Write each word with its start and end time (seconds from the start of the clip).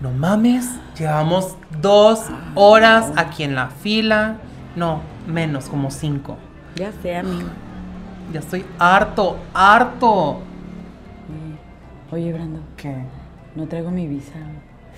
No 0.00 0.10
mames, 0.12 0.66
llevamos 0.98 1.56
dos 1.80 2.20
horas 2.54 3.12
aquí 3.16 3.42
en 3.44 3.54
la 3.54 3.68
fila. 3.68 4.36
No, 4.76 5.00
menos, 5.26 5.68
como 5.68 5.90
cinco. 5.90 6.38
Ya 6.76 6.90
sé, 7.02 7.16
amigo. 7.16 7.48
Ya 8.32 8.40
estoy 8.40 8.64
harto, 8.78 9.36
harto. 9.52 10.40
Oye, 12.12 12.32
Brando, 12.32 12.60
¿Qué? 12.76 12.94
no 13.54 13.66
traigo 13.66 13.90
mi 13.90 14.06
visa. 14.06 14.32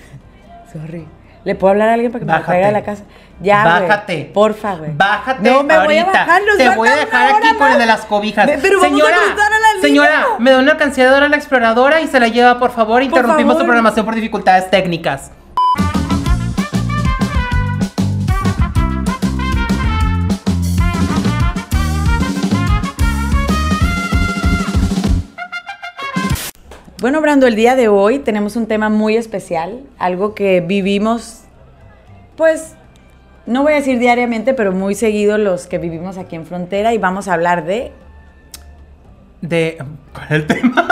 Sorry. 0.73 1.07
¿Le 1.45 1.57
puedo 1.57 1.73
hablar 1.73 1.89
a 1.89 1.95
alguien 1.95 2.13
para 2.13 2.21
que 2.21 2.27
me 2.27 2.33
la 2.33 2.45
traiga 2.45 2.69
a 2.69 2.71
la 2.71 2.83
casa? 2.85 3.03
Ya. 3.41 3.65
Bájate. 3.65 4.31
Porfa, 4.33 4.77
güey. 4.77 4.93
Bájate 4.95 5.43
No 5.51 5.65
me 5.65 5.75
voy 5.85 5.97
a 5.97 6.03
ahorita. 6.05 6.13
bajar, 6.21 6.43
nos 6.47 6.57
Te 6.57 6.77
voy 6.77 6.89
a 6.89 6.95
dejar 6.97 7.35
aquí 7.35 7.57
con 7.59 7.73
el 7.73 7.79
de 7.79 7.87
las 7.87 8.05
cobijas. 8.05 8.49
Pero 8.63 8.81
vamos 8.81 8.85
a 8.85 8.89
señora, 8.89 9.17
cruzar 9.17 9.53
a 9.53 9.59
la. 9.59 9.72
Señora, 9.83 10.27
me 10.39 10.53
da 10.53 10.61
una 10.61 10.73
alcancía 10.73 11.05
de 11.05 11.11
Dora 11.11 11.29
la 11.29 11.37
exploradora 11.37 12.01
y 12.01 12.07
se 12.07 12.21
la 12.21 12.29
lleva, 12.29 12.59
por 12.59 12.71
favor. 12.71 13.03
Interrumpimos 13.03 13.59
su 13.59 13.65
programación 13.65 14.07
por 14.07 14.15
dificultades 14.15 14.71
técnicas. 14.71 15.33
Bueno, 27.01 27.21
Brando, 27.21 27.49
el 27.49 27.57
día 27.57 27.75
de 27.75 27.89
hoy 27.89 28.21
tenemos 28.21 28.55
un 28.55 28.69
tema 28.69 28.89
muy 28.89 29.17
especial, 29.17 29.81
algo 29.99 30.37
que 30.37 30.61
vivimos, 30.61 31.41
pues, 32.37 32.77
no 33.45 33.65
voy 33.65 33.73
a 33.73 33.77
decir 33.77 33.99
diariamente, 33.99 34.55
pero 34.55 34.71
muy 34.71 34.95
seguido 34.95 35.37
los 35.37 35.67
que 35.67 35.79
vivimos 35.79 36.17
aquí 36.17 36.37
en 36.37 36.47
frontera 36.47 36.95
y 36.95 36.99
vamos 36.99 37.27
a 37.27 37.35
hablar 37.35 37.65
de, 37.65 37.91
De. 39.43 39.77
¿Cuál 40.13 40.25
es 40.25 40.31
el 40.31 40.47
tema? 40.47 40.89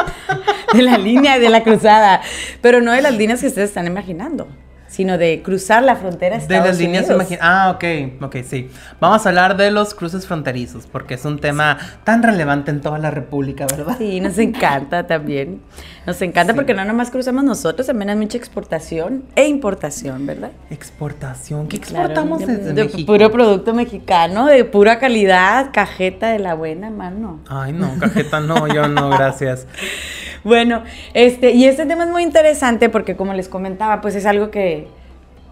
de 0.73 0.83
la 0.83 0.99
línea 0.99 1.37
y 1.37 1.41
de 1.41 1.49
la 1.49 1.63
cruzada, 1.63 2.21
pero 2.61 2.81
no 2.81 2.93
de 2.93 3.03
las 3.03 3.15
líneas 3.15 3.41
que 3.41 3.49
ustedes 3.49 3.71
están 3.71 3.87
imaginando, 3.87 4.49
sino 4.91 5.17
de 5.19 5.41
cruzar 5.43 5.85
la 5.85 5.95
frontera 5.95 6.37
De 6.37 6.43
Estados 6.43 6.67
las 6.67 6.79
líneas 6.79 7.05
Unidos. 7.09 7.31
imagin- 7.31 7.39
Ah, 7.41 7.71
ok, 7.77 8.25
ok, 8.25 8.37
sí. 8.45 8.69
Vamos 9.01 9.25
a 9.25 9.29
hablar 9.29 9.57
de 9.57 9.71
los 9.71 9.95
cruces 9.95 10.27
fronterizos, 10.27 10.87
porque 10.89 11.15
es 11.15 11.25
un 11.25 11.39
tema 11.39 11.79
tan 12.03 12.23
relevante 12.25 12.73
en 12.73 12.81
toda 12.81 12.99
la 12.99 13.13
República, 13.13 13.67
¿verdad? 13.71 13.97
Sí, 13.99 14.21
nos 14.21 14.37
encanta 14.39 15.07
también. 15.07 15.61
Nos 16.07 16.21
encanta 16.23 16.53
Sí. 16.53 16.57
porque 16.57 16.75
no 16.75 16.85
nomás 16.85 17.11
cruzamos 17.11 17.45
nosotros, 17.45 17.87
también 17.87 18.11
hay 18.11 18.17
mucha 18.17 18.37
exportación 18.37 19.23
e 19.37 19.47
importación, 19.47 20.27
¿verdad? 20.27 20.51
Exportación. 20.71 21.69
¿Qué 21.69 21.79
Claro, 21.79 22.07
exportamos 22.07 22.41
de- 22.41 22.57
desde 22.57 22.73
de 22.73 22.85
México? 22.85 23.07
Puro 23.13 23.31
producto 23.31 23.73
mexicano, 23.75 24.47
de 24.47 24.65
pura 24.65 24.99
calidad, 24.99 25.71
cajeta 25.73 26.31
de 26.31 26.41
la 26.41 26.55
buena 26.55 26.91
mano. 26.91 27.39
Ay, 27.49 27.73
no, 27.73 27.95
cajeta 28.01 28.41
no, 28.41 28.67
yo 28.67 28.89
no, 28.89 29.09
gracias. 29.11 29.67
Bueno, 30.45 30.83
este, 31.15 31.51
y 31.53 31.67
este 31.67 31.85
tema 31.87 32.05
es 32.05 32.11
muy 32.11 32.23
interesante 32.23 32.89
porque 32.89 33.15
como 33.17 33.35
les 33.35 33.49
comentaba, 33.49 34.01
pues 34.01 34.15
es 34.15 34.27
algo 34.27 34.51
que 34.51 34.89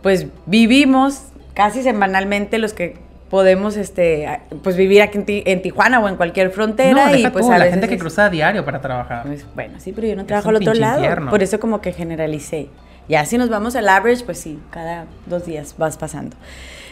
pues 0.03 0.27
vivimos 0.47 1.25
casi 1.55 1.83
semanalmente 1.83 2.59
los 2.59 2.73
que 2.73 2.97
podemos 3.31 3.77
este 3.77 4.41
pues 4.63 4.77
vivir 4.77 5.03
aquí 5.03 5.19
en, 5.19 5.25
Ti- 5.27 5.43
en 5.45 5.61
Tijuana 5.61 6.01
o 6.01 6.09
en 6.09 6.17
cualquier 6.17 6.51
frontera 6.51 7.09
no, 7.11 7.15
y 7.17 7.27
pues 7.29 7.45
tú, 7.47 7.53
a 7.53 7.59
la 7.59 7.67
gente 7.67 7.87
que 7.89 7.95
es- 7.97 8.01
cruza 8.01 8.27
a 8.27 8.31
diario 8.31 8.65
para 8.65 8.81
trabajar. 8.81 9.25
pues, 9.27 9.45
bueno, 9.55 9.75
sí, 9.79 9.93
pero 9.93 10.07
yo 10.07 10.17
no 10.17 10.25
trabajo 10.25 10.49
al 10.49 10.57
otro 10.57 10.73
lado, 10.73 11.01
infierno. 11.01 11.31
por 11.31 11.43
eso 11.43 11.61
como 11.61 11.81
que 11.81 11.93
generalicé. 11.93 12.69
Ya 13.09 13.25
si 13.27 13.37
nos 13.39 13.49
vamos 13.51 13.75
al 13.77 13.89
average, 13.89 14.25
pues 14.25 14.39
sí, 14.39 14.59
cada 14.71 15.07
dos 15.27 15.45
días 15.47 15.75
vas 15.79 15.97
pasando. 15.99 16.37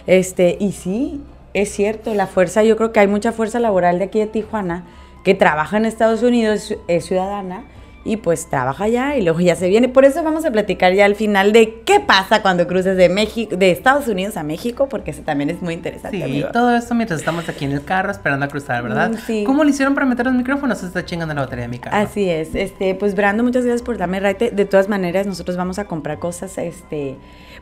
Este, 0.07 0.57
y 0.61 0.73
sí, 0.73 1.21
es 1.55 1.71
cierto, 1.73 2.13
la 2.15 2.27
fuerza, 2.27 2.63
yo 2.63 2.77
creo 2.77 2.93
que 2.93 3.01
hay 3.01 3.07
mucha 3.07 3.33
fuerza 3.33 3.59
laboral 3.61 3.99
de 3.99 4.05
aquí 4.07 4.19
de 4.19 4.27
Tijuana 4.27 4.85
que 5.25 5.35
trabaja 5.35 5.77
en 5.77 5.85
Estados 5.87 6.23
Unidos, 6.23 6.75
es 6.89 7.05
ciudadana, 7.07 7.65
y 8.07 8.17
pues 8.17 8.47
trabaja 8.47 8.85
allá 8.85 9.17
y 9.17 9.23
luego 9.23 9.41
ya 9.41 9.57
se 9.57 9.69
viene. 9.69 9.89
Por 9.89 10.05
eso 10.05 10.23
vamos 10.23 10.45
a 10.45 10.53
platicar 10.53 10.95
ya 10.95 11.05
al 11.05 11.17
final 11.17 11.53
de 11.53 11.81
qué 11.85 11.99
pasa 11.99 12.41
cuando 12.41 12.67
cruces 12.67 12.97
de 12.97 13.09
México, 13.09 13.57
de 13.57 13.73
Estados 13.73 14.07
Unidos 14.07 14.37
a 14.37 14.45
México, 14.45 14.89
porque 14.89 15.11
eso 15.11 15.23
también 15.23 15.51
es 15.51 15.61
muy 15.61 15.75
interesante. 15.75 16.17
Sí, 16.17 16.23
amigo. 16.23 16.49
todo 16.53 16.75
esto 16.77 16.95
mientras 16.95 17.19
estamos 17.19 17.49
aquí 17.49 17.65
en 17.65 17.73
el 17.73 17.85
carro 17.85 18.13
esperando 18.13 18.47
a 18.47 18.49
cruzar, 18.49 18.83
¿verdad? 18.83 19.11
Mm, 19.11 19.17
sí. 19.27 19.45
¿Cómo 19.45 19.65
le 19.65 19.71
hicieron 19.71 19.95
para 19.95 20.07
meter 20.07 20.27
los 20.27 20.35
micrófonos? 20.35 20.79
Se 20.79 20.87
está 20.87 21.05
chingando 21.05 21.35
la 21.35 21.43
batería 21.43 21.65
de 21.65 21.69
mi 21.69 21.79
carro. 21.79 21.97
Así 21.97 22.31
es, 22.31 22.55
este, 22.55 22.95
pues 22.95 23.17
Brando, 23.17 23.43
muchas 23.43 23.65
gracias 23.65 23.83
por 23.83 23.99
darme 23.99 24.21
raite. 24.21 24.51
De 24.51 24.65
todas 24.65 24.89
maneras, 24.89 25.27
nosotros 25.27 25.57
vamos 25.57 25.79
a 25.81 25.87
comprar 25.87 26.19
cosas, 26.21 26.57
este, 26.59 27.17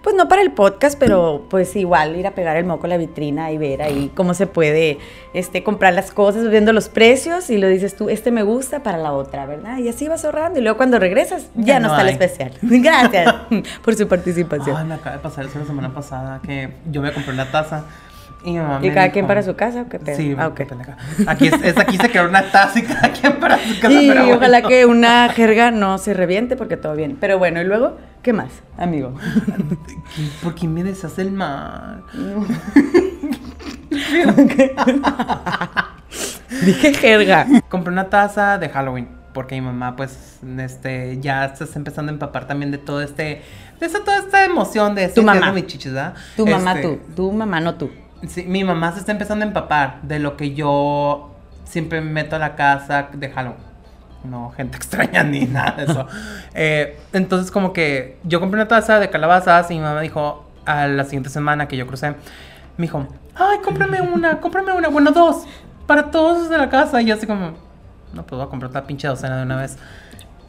pues 0.04 0.14
no 0.14 0.28
para 0.28 0.42
el 0.42 0.52
podcast, 0.52 0.98
pero 0.98 1.46
pues 1.48 1.74
igual 1.76 2.14
ir 2.14 2.26
a 2.26 2.32
pegar 2.32 2.58
el 2.58 2.66
moco 2.66 2.84
a 2.84 2.90
la 2.90 2.98
vitrina 2.98 3.50
y 3.50 3.56
ver 3.56 3.80
ahí 3.80 4.12
cómo 4.14 4.34
se 4.34 4.46
puede, 4.46 4.98
este, 5.32 5.64
comprar 5.64 5.94
las 5.94 6.10
cosas, 6.10 6.50
viendo 6.50 6.74
los 6.74 6.90
precios 6.90 7.48
y 7.48 7.56
lo 7.56 7.68
dices 7.68 7.96
tú, 7.96 8.10
este 8.10 8.30
me 8.30 8.42
gusta 8.42 8.82
para 8.82 8.98
la 8.98 9.12
otra, 9.12 9.46
¿verdad? 9.46 9.78
Y 9.78 9.88
así 9.88 10.06
vas 10.06 10.22
ahorrando 10.26 10.58
y 10.58 10.62
luego 10.62 10.76
cuando 10.76 10.98
regresas 10.98 11.48
ya, 11.54 11.64
Ya 11.64 11.80
no, 11.80 11.88
no 11.88 11.94
está 11.94 12.02
el 12.02 12.10
especial. 12.10 12.52
Gracias 12.62 13.34
por 13.82 13.96
su 13.96 14.06
participación. 14.06 14.76
Ay, 14.76 14.84
me 14.84 14.94
acaba 14.94 15.16
de 15.16 15.22
pasar 15.22 15.46
eso 15.46 15.58
la 15.58 15.64
semana 15.64 15.94
pasada 15.94 16.40
que 16.44 16.74
yo 16.90 17.00
me 17.00 17.10
compré 17.10 17.32
una 17.32 17.50
taza 17.50 17.86
y 18.44 18.52
mi 18.52 18.58
mamá 18.58 18.78
¿Y 18.82 18.88
me 18.88 18.94
cada 18.94 19.04
dijo- 19.06 19.12
quien 19.14 19.26
para 19.26 19.42
su 19.42 19.54
casa 19.56 19.82
o 19.82 19.88
qué 19.88 19.98
pedo? 19.98 20.16
Sí, 20.16 20.34
Ah. 20.38 20.52
Aquí, 21.26 21.46
es, 21.48 21.54
es- 21.62 21.78
aquí 21.78 21.96
se 21.96 22.08
quedó 22.10 22.28
una 22.28 22.50
taza 22.50 22.78
y 22.78 22.82
cada 22.82 23.10
quien 23.12 23.34
para 23.40 23.56
su 23.58 23.80
casa. 23.80 23.92
Y 24.02 24.08
pero 24.08 24.24
ojalá 24.36 24.58
bueno. 24.60 24.68
que 24.68 24.86
una 24.86 25.28
jerga 25.30 25.70
no 25.70 25.98
se 25.98 26.14
reviente 26.14 26.56
porque 26.56 26.76
todo 26.76 26.94
bien. 26.94 27.16
Pero 27.20 27.38
bueno, 27.38 27.60
y 27.60 27.64
luego, 27.64 27.96
¿qué 28.22 28.32
más, 28.32 28.50
amigo? 28.78 29.14
¿Por 30.42 30.54
qué 30.54 30.68
me 30.68 30.82
deshace 30.84 31.22
el 31.22 31.32
mal? 31.32 32.02
Dije 36.64 36.94
jerga. 36.94 37.46
Compré 37.68 37.92
una 37.92 38.08
taza 38.08 38.58
de 38.58 38.68
Halloween 38.68 39.08
porque 39.32 39.56
mi 39.56 39.62
mamá 39.66 39.96
pues 39.96 40.38
este 40.58 41.18
ya 41.20 41.54
se 41.56 41.64
está 41.64 41.78
empezando 41.78 42.10
a 42.10 42.12
empapar 42.12 42.46
también 42.46 42.70
de 42.70 42.78
todo 42.78 43.02
este 43.02 43.42
de 43.80 43.86
esa, 43.86 43.98
toda 44.04 44.18
esta 44.18 44.44
emoción 44.44 44.94
de 44.94 45.08
Tu 45.08 45.22
mamá. 45.24 45.50
mis 45.52 45.66
chichis, 45.66 45.92
¿verdad? 45.92 46.14
Tu 46.36 46.46
mamá, 46.46 46.74
Este, 46.74 46.82
tú. 46.88 47.00
Tu 47.16 47.32
mamá, 47.32 47.58
no 47.60 47.74
tú. 47.74 47.90
Sí, 48.28 48.44
mi 48.44 48.64
mamá 48.64 48.92
se 48.92 49.00
está 49.00 49.12
empezando 49.12 49.44
a 49.44 49.48
empapar 49.48 50.00
de 50.02 50.18
lo 50.18 50.36
que 50.36 50.54
yo 50.54 51.34
siempre 51.64 52.00
meto 52.00 52.36
a 52.36 52.38
la 52.38 52.54
casa 52.56 53.08
de 53.12 53.30
Halloween. 53.30 53.74
No, 54.24 54.50
gente 54.56 54.76
extraña 54.78 55.22
ni 55.22 55.44
nada 55.46 55.72
de 55.72 55.84
eso. 55.84 56.06
Eh, 56.56 56.96
entonces, 57.12 57.50
como 57.50 57.72
que 57.72 58.18
yo 58.22 58.38
compré 58.38 58.60
una 58.60 58.68
taza 58.68 59.00
de 59.00 59.10
calabazas 59.10 59.70
y 59.72 59.74
mi 59.74 59.80
mamá 59.80 60.00
dijo 60.00 60.48
a 60.64 60.86
la 60.86 61.02
siguiente 61.04 61.28
semana 61.30 61.66
que 61.66 61.76
yo 61.76 61.84
crucé, 61.84 62.10
me 62.76 62.82
dijo, 62.82 63.06
ay, 63.34 63.58
cómprame 63.64 64.00
una, 64.00 64.40
cómprame 64.40 64.72
una, 64.72 64.88
bueno, 64.88 65.10
dos, 65.10 65.44
para 65.86 66.12
todos 66.12 66.48
de 66.48 66.58
la 66.58 66.68
casa. 66.68 67.02
Y 67.02 67.06
yo 67.06 67.14
así 67.14 67.26
como, 67.26 67.54
no, 68.12 68.22
pues 68.24 68.38
voy 68.38 68.46
a 68.46 68.50
comprar 68.50 68.70
otra 68.70 68.84
pinche 68.84 69.08
docena 69.08 69.38
de 69.38 69.42
una 69.42 69.56
vez. 69.56 69.76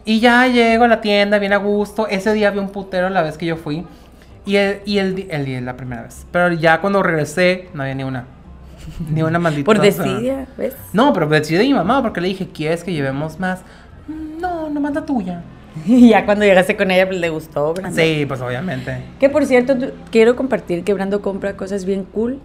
Y 0.06 0.20
ya 0.20 0.46
llego 0.48 0.84
a 0.84 0.88
la 0.88 1.02
tienda, 1.02 1.40
bien 1.40 1.54
a 1.54 1.58
gusto. 1.58 2.08
Ese 2.08 2.32
día 2.34 2.52
vi 2.52 2.60
un 2.60 2.70
putero 2.70 3.10
la 3.10 3.24
vez 3.24 3.38
que 3.38 3.48
yo 3.48 3.58
fui. 3.58 3.86
Y 4.46 4.56
el, 4.58 4.82
y 4.86 5.00
el, 5.00 5.28
el 5.30 5.66
la 5.66 5.76
primera 5.76 6.04
vez. 6.04 6.26
Pero 6.32 6.54
ya 6.54 6.80
cuando 6.82 7.02
regresé, 7.04 7.70
no 7.74 7.82
había 7.84 7.96
ni 7.96 8.04
una. 8.04 8.26
Ni 9.12 9.24
una 9.24 9.40
maldita. 9.40 9.66
Por 9.66 9.78
taza. 9.80 10.04
desidia, 10.04 10.46
¿ves? 10.58 10.76
No, 10.94 11.12
pero 11.14 11.28
decidí 11.28 11.58
de 11.58 11.64
mi 11.64 11.74
mamá 11.74 12.02
porque 12.04 12.22
le 12.22 12.28
dije, 12.28 12.48
¿quieres 12.54 12.84
que 12.84 12.94
llevemos 12.94 13.40
más? 13.40 13.62
"Mm, 14.08 14.40
No, 14.40 14.70
no 14.70 14.80
manda 14.80 15.04
tuya. 15.06 15.42
Y 15.86 16.10
ya 16.10 16.26
cuando 16.26 16.46
llegaste 16.46 16.78
con 16.78 16.92
ella, 16.92 17.08
pues 17.08 17.20
le 17.20 17.30
gustó, 17.30 17.74
Brando. 17.74 18.00
Sí, 18.00 18.26
pues 18.28 18.40
obviamente. 18.42 19.04
Que 19.20 19.30
por 19.30 19.46
cierto, 19.46 19.76
quiero 20.12 20.36
compartir 20.36 20.84
que 20.84 20.94
Brando 20.94 21.22
compra 21.22 21.58
cosas 21.58 21.84
bien 21.86 22.04
cool. 22.06 22.40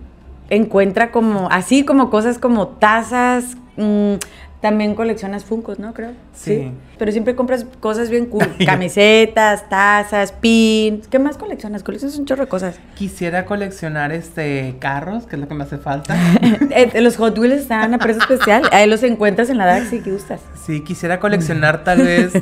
Encuentra 0.48 1.10
como, 1.12 1.48
así 1.50 1.84
como 1.84 2.08
cosas 2.10 2.38
como 2.38 2.68
tazas. 2.68 3.56
mm, 3.76 4.14
también 4.60 4.94
coleccionas 4.94 5.44
Funkos, 5.44 5.78
¿no? 5.78 5.94
Creo. 5.94 6.12
Sí. 6.34 6.70
Pero 6.98 7.12
siempre 7.12 7.34
compras 7.34 7.64
cosas 7.80 8.10
bien 8.10 8.26
cool. 8.26 8.46
Camisetas, 8.66 9.68
tazas, 9.70 10.32
pins. 10.32 11.08
¿Qué 11.08 11.18
más 11.18 11.38
coleccionas? 11.38 11.82
Coleccionas 11.82 12.18
un 12.18 12.26
chorro 12.26 12.44
de 12.44 12.48
cosas. 12.48 12.78
Quisiera 12.94 13.46
coleccionar 13.46 14.12
este 14.12 14.76
carros, 14.78 15.24
que 15.26 15.36
es 15.36 15.40
lo 15.40 15.48
que 15.48 15.54
me 15.54 15.64
hace 15.64 15.78
falta. 15.78 16.16
Eh, 16.72 17.00
los 17.00 17.16
Hot 17.16 17.36
Wheels 17.36 17.62
están 17.62 17.94
a 17.94 17.98
precio 17.98 18.22
especial. 18.22 18.62
Ahí 18.70 18.88
los 18.88 19.02
encuentras 19.02 19.50
en 19.50 19.58
la 19.58 19.66
Daxi 19.66 20.00
que 20.00 20.12
gustas. 20.12 20.40
Sí, 20.64 20.82
quisiera 20.84 21.18
coleccionar 21.18 21.82
tal 21.82 22.02
vez. 22.02 22.32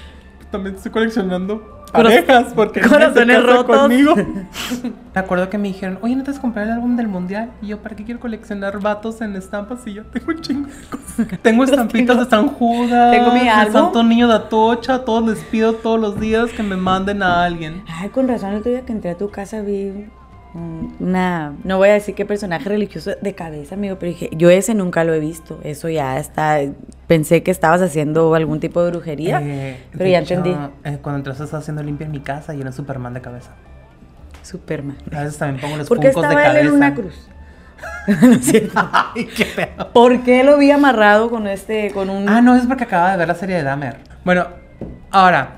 También 0.50 0.76
estoy 0.76 0.92
coleccionando 0.92 1.77
parejas 1.90 2.52
porque 2.54 2.80
corazones 2.80 3.42
rotos. 3.42 3.76
conmigo. 3.78 4.14
Me 5.14 5.20
acuerdo 5.20 5.50
que 5.50 5.58
me 5.58 5.68
dijeron, 5.68 5.98
oye, 6.02 6.14
¿no 6.14 6.22
te 6.22 6.30
vas 6.30 6.38
a 6.38 6.42
comprar 6.42 6.66
el 6.66 6.72
álbum 6.72 6.94
del 6.96 7.08
mundial? 7.08 7.50
Y 7.60 7.68
yo, 7.68 7.78
¿para 7.82 7.96
qué 7.96 8.04
quiero 8.04 8.20
coleccionar 8.20 8.78
vatos 8.80 9.20
en 9.20 9.34
estampas? 9.34 9.84
Y 9.86 9.94
yo 9.94 10.04
tengo 10.04 10.26
un 10.28 10.40
chingo 10.40 10.68
de 10.68 10.74
cosas. 10.88 11.38
Tengo 11.42 11.64
estampitas 11.64 12.18
de 12.18 12.24
San 12.26 12.48
Judas, 12.48 13.10
Tengo 13.10 13.32
mi 13.32 13.40
de 13.40 13.48
álbum. 13.48 13.72
Santo 13.72 14.04
Niño 14.04 14.28
de 14.28 14.34
Atocha. 14.34 15.04
Todos 15.04 15.28
les 15.28 15.42
pido 15.44 15.72
todos 15.72 15.98
los 15.98 16.20
días 16.20 16.50
que 16.52 16.62
me 16.62 16.76
manden 16.76 17.22
a 17.24 17.42
alguien. 17.44 17.82
Ay, 17.88 18.10
con 18.10 18.28
razón, 18.28 18.50
el 18.50 18.58
otro 18.58 18.70
día 18.70 18.82
que 18.82 18.92
entré 18.92 19.10
a 19.10 19.16
tu 19.18 19.28
casa 19.30 19.60
vi 19.62 20.06
una, 20.54 21.52
no 21.64 21.76
voy 21.78 21.90
a 21.90 21.92
decir 21.94 22.14
qué 22.14 22.24
personaje 22.24 22.68
religioso 22.68 23.10
de 23.20 23.34
cabeza, 23.34 23.74
amigo, 23.74 23.96
pero 24.00 24.10
dije, 24.10 24.30
yo 24.32 24.50
ese 24.50 24.74
nunca 24.74 25.04
lo 25.04 25.12
he 25.12 25.20
visto, 25.20 25.60
eso 25.62 25.88
ya 25.88 26.18
está, 26.18 26.58
pensé 27.06 27.42
que 27.42 27.50
estabas 27.50 27.82
haciendo 27.82 28.34
algún 28.34 28.58
tipo 28.60 28.82
de 28.82 28.90
brujería, 28.90 29.40
Eh, 29.42 29.78
pero 29.92 30.04
de 30.04 30.10
ya 30.10 30.18
hecho, 30.20 30.34
entendí. 30.34 30.58
eh, 30.84 30.98
cuando 31.02 31.18
entraste 31.18 31.44
estaba 31.44 31.60
haciendo 31.60 31.82
limpia 31.82 32.06
en 32.06 32.12
mi 32.12 32.20
casa 32.20 32.54
y 32.54 32.60
era 32.60 32.72
Superman 32.72 33.14
de 33.14 33.20
cabeza. 33.20 33.50
Superman. 34.42 34.96
A 35.14 35.20
veces 35.24 35.36
también 35.38 35.60
pongo 35.60 35.76
los 35.76 35.88
¿Por 35.88 36.00
qué 36.00 36.12
funcos 36.12 36.28
de 36.30 36.34
estaba 36.34 36.46
él 36.46 36.52
cabeza. 36.56 36.68
en 36.68 36.74
una 36.74 36.94
cruz? 36.94 37.28
No. 38.74 38.90
Ay, 39.14 39.26
qué 39.26 39.44
pedo. 39.44 39.92
¿Por 39.92 40.22
qué 40.22 40.42
lo 40.42 40.56
vi 40.58 40.70
amarrado 40.70 41.28
con 41.30 41.46
este, 41.46 41.90
con 41.92 42.08
un... 42.10 42.28
Ah, 42.28 42.40
no, 42.40 42.56
es 42.56 42.66
porque 42.66 42.84
acaba 42.84 43.10
de 43.12 43.18
ver 43.18 43.28
la 43.28 43.34
serie 43.34 43.56
de 43.56 43.62
Dahmer. 43.62 43.98
Bueno, 44.24 44.46
ahora, 45.10 45.50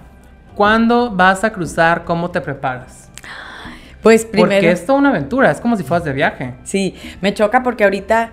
¿cuándo 0.56 1.10
vas 1.10 1.44
a 1.44 1.52
cruzar? 1.52 2.04
¿Cómo 2.04 2.31
te 2.31 2.40
preparas? 2.40 3.08
Pues 4.02 4.25
primero... 4.25 4.50
Porque 4.50 4.70
es 4.70 4.87
toda 4.87 4.99
una 4.99 5.11
aventura, 5.11 5.50
es 5.50 5.61
como 5.61 5.76
si 5.76 5.82
fueras 5.82 6.05
de 6.05 6.12
viaje. 6.12 6.55
Sí, 6.64 6.94
me 7.20 7.35
choca 7.35 7.62
porque 7.62 7.85
ahorita, 7.85 8.31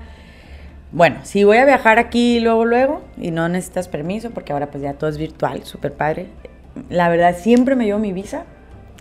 bueno, 0.92 1.18
si 1.24 1.44
voy 1.44 1.58
a 1.58 1.66
viajar 1.66 2.00
aquí 2.00 2.40
luego, 2.40 2.66
luego, 2.66 3.04
y 3.18 3.32
no 3.32 3.50
necesitas 3.50 3.88
permiso, 3.88 4.32
porque 4.32 4.54
ahora 4.54 4.68
pues 4.68 4.84
ya 4.84 4.94
todo 4.94 5.10
es 5.10 5.18
virtual, 5.18 5.64
súper 5.64 5.94
padre. 5.94 6.28
La 6.90 7.10
verdad, 7.10 7.36
siempre 7.38 7.76
me 7.76 7.86
llevo 7.86 8.00
mi 8.00 8.14
visa, 8.14 8.46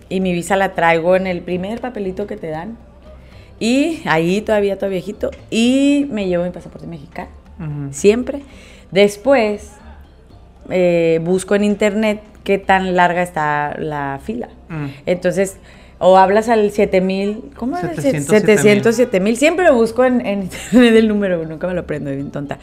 y 0.09 0.21
mi 0.21 0.33
visa 0.33 0.57
la 0.57 0.73
traigo 0.75 1.17
en 1.17 1.27
el 1.27 1.43
primer 1.43 1.81
papelito 1.81 2.27
que 2.27 2.37
te 2.37 2.49
dan. 2.49 2.77
Y 3.59 4.03
ahí 4.05 4.41
todavía, 4.43 4.79
todo 4.79 4.91
viejito, 4.91 5.31
y 5.51 6.07
me 6.11 6.29
llevo 6.29 6.45
mi 6.45 6.51
pasaporte 6.51 6.87
mexicano, 6.87 7.31
siempre. 7.91 8.43
Después, 8.91 9.73
eh, 10.71 11.21
busco 11.23 11.55
en 11.55 11.65
internet 11.65 12.21
qué 12.45 12.59
tan 12.59 12.95
larga 12.95 13.23
está 13.23 13.75
la 13.79 14.21
fila. 14.23 14.49
Mm. 14.69 14.87
Entonces, 15.07 15.59
o 15.99 16.17
hablas 16.19 16.49
al 16.49 16.71
7000, 16.71 17.51
¿cómo 17.57 17.77
era? 17.79 17.89
700, 18.03 18.27
700, 18.57 18.97
7000. 18.97 19.37
Siempre 19.37 19.67
lo 19.67 19.75
busco 19.75 20.05
en, 20.05 20.25
en 20.27 20.43
internet 20.45 20.95
el 20.97 21.09
número, 21.09 21.45
nunca 21.47 21.67
me 21.67 21.75
lo 21.75 21.81
aprendo, 21.81 22.11
bien 22.11 22.31
tonta. 22.31 22.59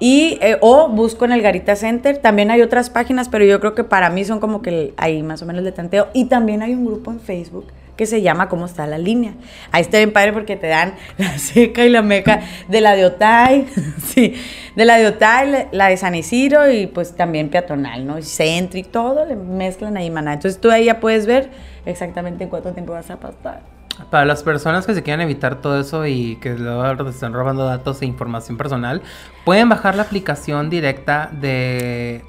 Y, 0.00 0.38
eh, 0.42 0.58
o 0.60 0.88
busco 0.88 1.24
en 1.24 1.32
el 1.32 1.40
Garita 1.40 1.76
Center. 1.76 2.18
También 2.18 2.50
hay 2.50 2.62
otras 2.62 2.90
páginas, 2.90 3.28
pero 3.28 3.44
yo 3.44 3.60
creo 3.60 3.74
que 3.74 3.84
para 3.84 4.10
mí 4.10 4.24
son 4.24 4.40
como 4.40 4.60
que 4.60 4.70
el- 4.70 4.94
ahí 4.96 5.22
más 5.22 5.40
o 5.42 5.46
menos 5.46 5.64
de 5.64 5.72
tanteo. 5.72 6.08
Y 6.12 6.26
también 6.26 6.62
hay 6.62 6.74
un 6.74 6.84
grupo 6.84 7.10
en 7.12 7.20
Facebook 7.20 7.66
que 7.96 8.06
se 8.06 8.22
llama 8.22 8.48
¿Cómo 8.48 8.66
está 8.66 8.86
la 8.86 8.98
línea? 8.98 9.34
Ahí 9.70 9.82
está 9.82 9.98
bien 9.98 10.12
padre 10.12 10.32
porque 10.32 10.56
te 10.56 10.66
dan 10.66 10.94
la 11.18 11.38
seca 11.38 11.84
y 11.84 11.90
la 11.90 12.02
meca 12.02 12.40
de 12.68 12.80
la 12.80 12.96
de 12.96 13.06
Otay, 13.06 13.66
sí, 14.04 14.34
de 14.74 14.84
la 14.84 14.96
de 14.96 15.06
Otay, 15.06 15.68
la- 15.72 15.86
de 15.88 15.96
San 15.96 16.14
Isidro 16.14 16.70
y 16.70 16.86
pues 16.88 17.14
también 17.14 17.50
peatonal, 17.50 18.06
¿no? 18.06 18.18
Y 18.18 18.22
centro 18.22 18.78
y 18.78 18.82
todo, 18.82 19.24
le 19.26 19.36
mezclan 19.36 19.96
ahí, 19.96 20.10
maná. 20.10 20.34
Entonces 20.34 20.60
tú 20.60 20.70
ahí 20.70 20.86
ya 20.86 20.98
puedes 21.00 21.26
ver 21.26 21.50
exactamente 21.86 22.44
en 22.44 22.50
cuánto 22.50 22.72
tiempo 22.72 22.92
vas 22.92 23.10
a 23.10 23.20
pasar. 23.20 23.62
Para 24.10 24.24
las 24.24 24.42
personas 24.42 24.86
que 24.86 24.94
se 24.94 25.04
quieran 25.04 25.20
evitar 25.20 25.60
todo 25.60 25.78
eso 25.80 26.04
y 26.04 26.34
que 26.40 26.54
luego 26.58 27.08
están 27.08 27.32
robando 27.32 27.64
datos 27.64 28.02
e 28.02 28.06
información 28.06 28.56
personal, 28.56 29.02
pueden 29.44 29.68
bajar 29.68 29.94
la 29.94 30.02
aplicación 30.02 30.68
directa 30.68 31.30
de 31.32 32.24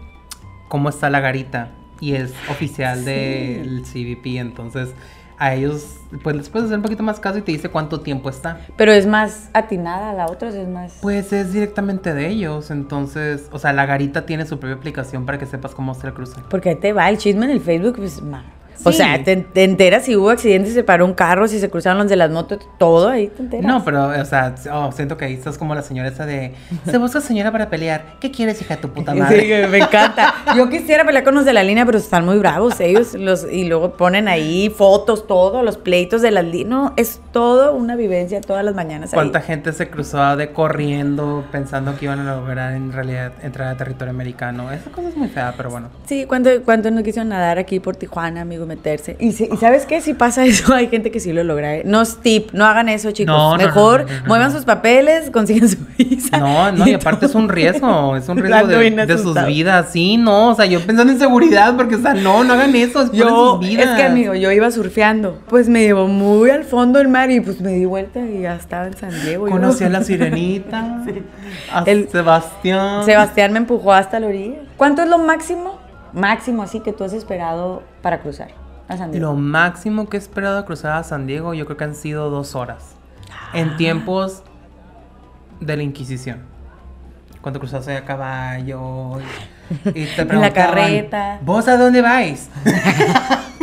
cómo 0.68 0.90
está 0.90 1.10
la 1.10 1.22
garita 1.22 1.72
y 2.00 2.14
es 2.14 2.34
oficial 2.52 3.00
Sí. 3.00 3.06
del 3.06 3.82
CBP, 3.84 4.38
entonces 4.38 4.94
a 5.38 5.54
ellos 5.54 5.96
pues 6.24 6.36
les 6.36 6.50
puedes 6.50 6.68
hacer 6.68 6.78
un 6.78 6.84
poquito 6.84 7.04
más 7.04 7.20
caso 7.20 7.40
y 7.40 7.42
te 7.42 7.52
dice 7.52 7.70
cuánto 7.70 8.02
tiempo 8.02 8.30
está. 8.30 8.60
Pero 8.78 8.92
es 8.92 9.06
más 9.06 9.50
atinada, 9.54 10.14
la 10.14 10.28
otra 10.28 10.50
es 10.50 10.68
más... 10.68 10.98
Pues 11.02 11.34
es 11.34 11.54
directamente 11.54 12.14
de 12.14 12.28
ellos, 12.28 12.72
entonces, 12.72 13.50
o 13.52 13.60
sea, 13.60 13.74
la 13.74 13.86
garita 13.86 14.26
tiene 14.26 14.46
su 14.46 14.60
propia 14.60 14.76
aplicación 14.76 15.26
para 15.26 15.38
que 15.38 15.46
sepas 15.46 15.74
cómo 15.74 15.92
hacer 15.92 16.08
el 16.08 16.14
cruce. 16.14 16.40
Porque 16.50 16.70
ahí 16.70 16.76
te 16.76 16.94
va 16.94 17.10
el 17.10 17.18
chisme 17.18 17.46
en 17.46 17.52
el 17.52 17.62
Facebook, 17.62 17.96
pues, 17.98 18.22
ma. 18.22 18.44
O 18.86 18.92
sea, 18.92 19.24
te, 19.24 19.38
te 19.38 19.64
enteras 19.64 20.06
si 20.06 20.16
hubo 20.16 20.30
accidentes, 20.30 20.74
se 20.74 20.84
paró 20.84 21.06
un 21.06 21.14
carro, 21.14 21.48
si 21.48 21.60
se 21.60 21.70
cruzaron 21.70 21.98
los 22.00 22.10
de 22.10 22.16
las 22.16 22.32
motos, 22.32 22.60
todo 22.78 23.10
ahí 23.10 23.28
te 23.28 23.44
enteras. 23.44 23.66
No, 23.66 23.84
pero, 23.84 24.10
o 24.10 24.26
sea, 24.26 24.56
oh, 24.72 24.92
siento 24.92 25.18
que 25.18 25.26
ahí 25.26 25.34
estás 25.34 25.58
como 25.58 25.76
la 25.76 25.82
señora 25.82 26.10
esa 26.10 26.26
de, 26.26 26.54
se 26.86 26.98
busca 26.98 27.22
señora 27.22 27.52
para 27.52 27.70
pelear, 27.70 28.16
¿qué 28.20 28.32
quieres, 28.32 28.62
hija 28.62 28.76
de 28.76 28.82
tu 28.82 28.90
puta 28.90 29.14
madre? 29.14 29.42
Sí, 29.42 29.70
me 29.72 29.78
encanta. 29.80 30.34
Yo 30.56 30.70
quisiera 30.70 31.06
pelear 31.06 31.24
con 31.24 31.36
los 31.36 31.46
de 31.46 31.54
la 31.54 31.64
línea, 31.64 31.86
pero 31.86 31.98
están 31.98 32.26
muy 32.26 32.38
bravos 32.38 32.80
ellos. 32.80 33.14
Los, 33.14 33.46
y 33.52 33.66
luego 33.66 33.94
ponen 33.98 34.28
ahí 34.28 34.70
fotos, 34.70 35.28
todo, 35.28 35.64
los 35.64 35.78
pleitos 35.78 36.22
de 36.22 36.32
las 36.32 36.44
líneas. 36.44 36.70
No, 36.70 36.94
es 36.98 37.22
todo 37.32 37.74
una 37.74 37.96
vivencia 37.96 38.42
todas 38.42 38.64
las 38.64 38.76
mañanas. 38.76 39.14
ahí. 39.14 39.16
¿Cuánta 39.16 39.42
gente 39.42 39.74
se 39.74 39.90
cruzó 39.90 40.36
de 40.36 40.52
corriendo 40.52 41.46
pensando 41.52 41.98
que 41.98 42.06
iban 42.06 42.20
a 42.20 42.36
lograr 42.36 42.74
en 42.74 42.92
realidad 42.92 43.34
entrar 43.42 43.70
a 43.70 43.78
territorio 43.78 44.12
americano? 44.12 44.72
Esa 44.72 44.90
cosa 44.92 45.10
es 45.10 45.18
muy 45.18 45.28
fea, 45.28 45.54
pero 45.56 45.70
bueno. 45.70 45.90
Sí, 46.06 46.26
¿cuánto, 46.26 46.50
cuánto 46.64 46.92
no 46.92 47.04
quiso 47.04 47.24
nadar 47.24 47.58
aquí 47.58 47.80
por 47.80 47.96
Tijuana, 47.96 48.42
amigo, 48.42 48.66
meterse? 48.76 49.16
Y, 49.20 49.32
si- 49.32 49.50
y 49.52 49.58
¿sabes 49.58 49.86
qué? 49.86 50.02
Si 50.02 50.14
pasa 50.14 50.46
eso, 50.46 50.74
hay 50.74 50.88
gente 50.88 51.12
que 51.12 51.20
sí 51.20 51.34
lo 51.34 51.44
logra. 51.44 51.76
¿eh? 51.76 51.84
No 51.86 52.02
es 52.02 52.18
tip, 52.18 52.52
no 52.54 52.66
hagan 52.66 52.90
eso, 52.90 53.12
chicos. 53.12 53.36
No, 53.36 53.56
Mejor 53.58 54.02
no, 54.06 54.08
no, 54.14 54.20
no, 54.22 54.26
muevan 54.28 54.52
sus 54.52 54.66
papeles, 54.66 55.30
consigan 55.34 55.68
su 55.70 55.78
visa. 55.98 56.38
No, 56.38 56.72
no, 56.72 56.88
y 56.88 56.94
aparte 56.94 57.26
es 57.26 57.36
un 57.36 57.50
riesgo, 57.50 58.16
es 58.16 58.28
un 58.30 58.38
riesgo 58.44 58.68
de, 58.68 58.92
de 59.06 59.18
sus 59.18 59.46
vidas. 59.46 59.88
Sí, 59.92 60.18
no, 60.18 60.50
o 60.50 60.56
sea, 60.56 60.66
yo 60.66 60.80
pensando 60.82 61.12
en 61.14 61.20
seguridad, 61.20 61.76
porque, 61.76 61.96
o 61.96 62.00
sea, 62.02 62.14
no, 62.14 62.44
no 62.44 62.54
hagan 62.54 62.76
eso, 62.76 63.02
es 63.02 63.12
Yo, 63.12 63.58
sus 63.60 63.68
vidas. 63.68 63.88
es 63.90 63.96
que 63.96 64.04
amigo, 64.04 64.34
yo 64.36 64.52
iba 64.52 64.70
surfeando. 64.72 65.40
Pues 65.48 65.70
me 65.70 65.82
llevó 65.84 66.08
muy 66.08 66.50
al 66.50 66.64
fondo 66.64 67.00
del 67.00 67.08
mar 67.08 67.32
y 67.32 67.40
pues 67.40 67.62
me 67.62 67.72
di 67.74 67.86
vuelta 67.86 68.20
y 68.20 68.42
ya 68.42 68.56
estaba 68.56 68.88
en 68.88 68.96
San 68.98 69.12
Diego. 69.24 69.48
Yo- 69.48 69.52
Conocí 69.54 69.84
a 69.84 69.90
la 69.90 70.04
sirenita, 70.04 71.04
a 71.74 71.84
El- 71.86 72.10
Sebastián. 72.10 73.06
Sebastián 73.06 73.52
me 73.54 73.60
empujó 73.60 73.94
hasta 73.94 74.20
la 74.20 74.28
orilla. 74.28 74.58
¿Cuánto 74.78 75.02
es 75.04 75.10
lo 75.10 75.18
máximo? 75.18 75.80
Máximo 76.14 76.64
así 76.64 76.80
que 76.80 76.94
tú 76.94 77.04
has 77.04 77.14
esperado 77.14 77.84
para 78.02 78.20
cruzar 78.20 78.50
a 78.88 78.98
San 78.98 79.12
Diego. 79.12 79.28
Lo 79.28 79.34
máximo 79.36 80.08
que 80.10 80.18
he 80.18 80.20
esperado 80.20 80.58
a 80.60 80.66
cruzar 80.66 80.94
a 80.98 81.04
San 81.04 81.28
Diego, 81.28 81.54
yo 81.54 81.66
creo 81.66 81.78
que 81.78 81.84
han 81.84 81.96
sido 81.96 82.30
dos 82.30 82.56
horas. 82.56 82.96
En 83.54 83.78
tiempos 83.78 84.44
de 85.60 85.78
la 85.78 85.84
Inquisición. 85.84 86.40
Cuando 87.42 87.60
cruzaste 87.60 87.96
a 87.96 88.04
caballo 88.06 89.20
y, 89.20 90.00
y 90.02 90.06
te 90.16 90.22
En 90.24 90.42
la 90.42 90.52
carreta. 90.52 91.40
¿Vos 91.42 91.68
a 91.68 91.78
dónde 91.78 92.02
vais? 92.02 92.50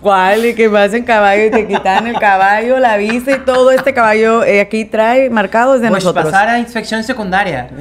¿Cuál? 0.00 0.46
Y 0.46 0.54
que 0.54 0.68
vas 0.68 0.94
en 0.94 1.04
caballo 1.04 1.44
y 1.44 1.50
te 1.50 1.66
quitan 1.66 2.06
el 2.06 2.18
caballo, 2.18 2.78
la 2.78 2.96
vista 2.96 3.32
y 3.32 3.38
todo 3.40 3.70
este 3.70 3.92
caballo 3.92 4.42
eh, 4.44 4.60
aquí 4.62 4.86
trae 4.86 5.28
marcados 5.28 5.82
de 5.82 5.88
Pues 5.88 6.02
nosotros. 6.02 6.24
pasar 6.26 6.48
a 6.48 6.58
inspección 6.58 7.04
secundaria. 7.04 7.68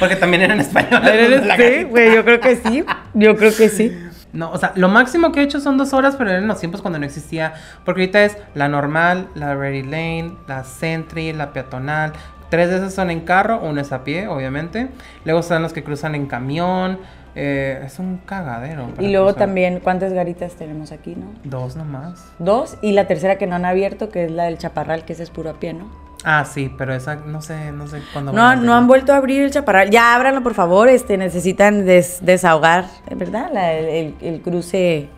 Porque 0.00 0.16
también 0.16 0.42
eran 0.42 0.60
españoles. 0.60 1.10
¿Eres- 1.10 1.30
los 1.30 1.40
de 1.42 1.46
la 1.46 1.56
Sí, 1.56 1.84
güey, 1.84 2.14
yo 2.14 2.24
creo 2.24 2.40
que 2.40 2.56
sí. 2.56 2.84
Yo 3.14 3.36
creo 3.36 3.54
que 3.54 3.68
sí. 3.68 3.96
No, 4.32 4.50
o 4.50 4.58
sea, 4.58 4.72
lo 4.74 4.88
máximo 4.88 5.30
que 5.30 5.40
he 5.40 5.42
hecho 5.44 5.60
son 5.60 5.76
dos 5.78 5.92
horas, 5.92 6.16
pero 6.16 6.30
eran 6.30 6.48
los 6.48 6.58
tiempos 6.58 6.82
cuando 6.82 6.98
no 6.98 7.06
existía. 7.06 7.54
Porque 7.84 8.00
ahorita 8.02 8.24
es 8.24 8.36
la 8.54 8.68
normal, 8.68 9.28
la 9.36 9.54
Ready 9.54 9.82
Lane, 9.84 10.32
la 10.48 10.64
Sentry, 10.64 11.32
la 11.32 11.52
peatonal. 11.52 12.12
Tres 12.50 12.68
de 12.70 12.76
esas 12.76 12.92
son 12.94 13.10
en 13.10 13.20
carro, 13.20 13.60
uno 13.62 13.80
es 13.80 13.92
a 13.92 14.02
pie, 14.04 14.26
obviamente. 14.28 14.88
Luego 15.24 15.40
están 15.40 15.62
los 15.62 15.72
que 15.72 15.84
cruzan 15.84 16.14
en 16.16 16.26
camión. 16.26 16.98
eh, 17.36 17.82
es 17.84 17.98
un 17.98 18.18
cagadero. 18.18 18.88
Y 19.00 19.08
luego 19.10 19.26
cruzar. 19.26 19.46
también, 19.46 19.80
¿cuántas 19.80 20.12
garitas 20.12 20.54
tenemos 20.54 20.92
aquí, 20.92 21.16
no? 21.16 21.32
Dos 21.42 21.74
nomás. 21.74 22.24
Dos. 22.38 22.76
Y 22.80 22.92
la 22.92 23.08
tercera 23.08 23.38
que 23.38 23.46
no 23.48 23.56
han 23.56 23.64
abierto, 23.64 24.08
que 24.08 24.24
es 24.26 24.30
la 24.30 24.44
del 24.44 24.56
Chaparral, 24.58 25.04
que 25.04 25.14
ese 25.14 25.24
es 25.24 25.30
puro 25.30 25.50
a 25.50 25.54
pie, 25.54 25.72
¿no? 25.74 25.90
Ah, 26.26 26.46
sí, 26.46 26.72
pero 26.78 26.94
esa 26.94 27.16
no 27.16 27.42
sé, 27.42 27.70
no 27.72 27.86
sé 27.86 28.00
cuándo. 28.12 28.32
No, 28.32 28.56
no 28.56 28.74
han 28.74 28.86
vuelto 28.86 29.12
a 29.12 29.16
abrir 29.16 29.42
el 29.42 29.50
Chaparral. 29.50 29.90
Ya 29.90 30.14
ábranlo, 30.14 30.42
por 30.42 30.54
favor. 30.54 30.88
Este, 30.88 31.18
necesitan 31.18 31.84
des- 31.84 32.20
desahogar, 32.24 32.86
¿verdad? 33.14 33.50
La- 33.52 33.72
el, 33.74 34.40
cruce 34.42 35.08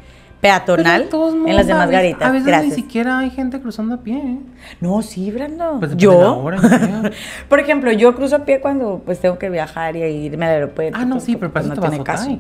peatonal 0.41 1.05
de 1.05 1.09
todos 1.09 1.35
modos, 1.35 1.49
en 1.51 1.57
las 1.57 1.67
demás 1.69 1.91
garitas. 1.91 2.29
A 2.29 2.33
veces 2.33 2.47
Gracias. 2.47 2.77
ni 2.77 2.83
siquiera 2.83 3.19
hay 3.19 3.31
gente 3.31 3.61
cruzando 3.61 3.95
a 3.95 3.99
pie. 3.99 4.19
¿eh? 4.19 4.39
No, 4.81 5.01
sí, 5.01 5.31
Brando. 5.31 5.79
Pues 5.79 5.97
yo. 5.97 6.39
hora. 6.39 6.59
Por 7.49 7.61
ejemplo, 7.61 7.93
yo 7.93 8.15
cruzo 8.17 8.37
a 8.37 8.45
pie 8.45 8.61
cuando 8.61 9.01
pues 9.05 9.21
tengo 9.21 9.39
que 9.39 9.49
viajar 9.49 9.95
y 9.97 10.03
irme 10.03 10.45
al 10.47 10.53
aeropuerto. 10.53 10.99
Ah, 11.01 11.05
no, 11.05 11.15
pues, 11.17 11.25
sí, 11.25 11.37
pero 11.37 11.53
para 11.53 11.67
pues, 11.67 11.73
eso 11.73 11.81
no 11.81 11.89
te 11.91 11.99
vas 11.99 12.01
a 12.01 12.05
caso. 12.05 12.39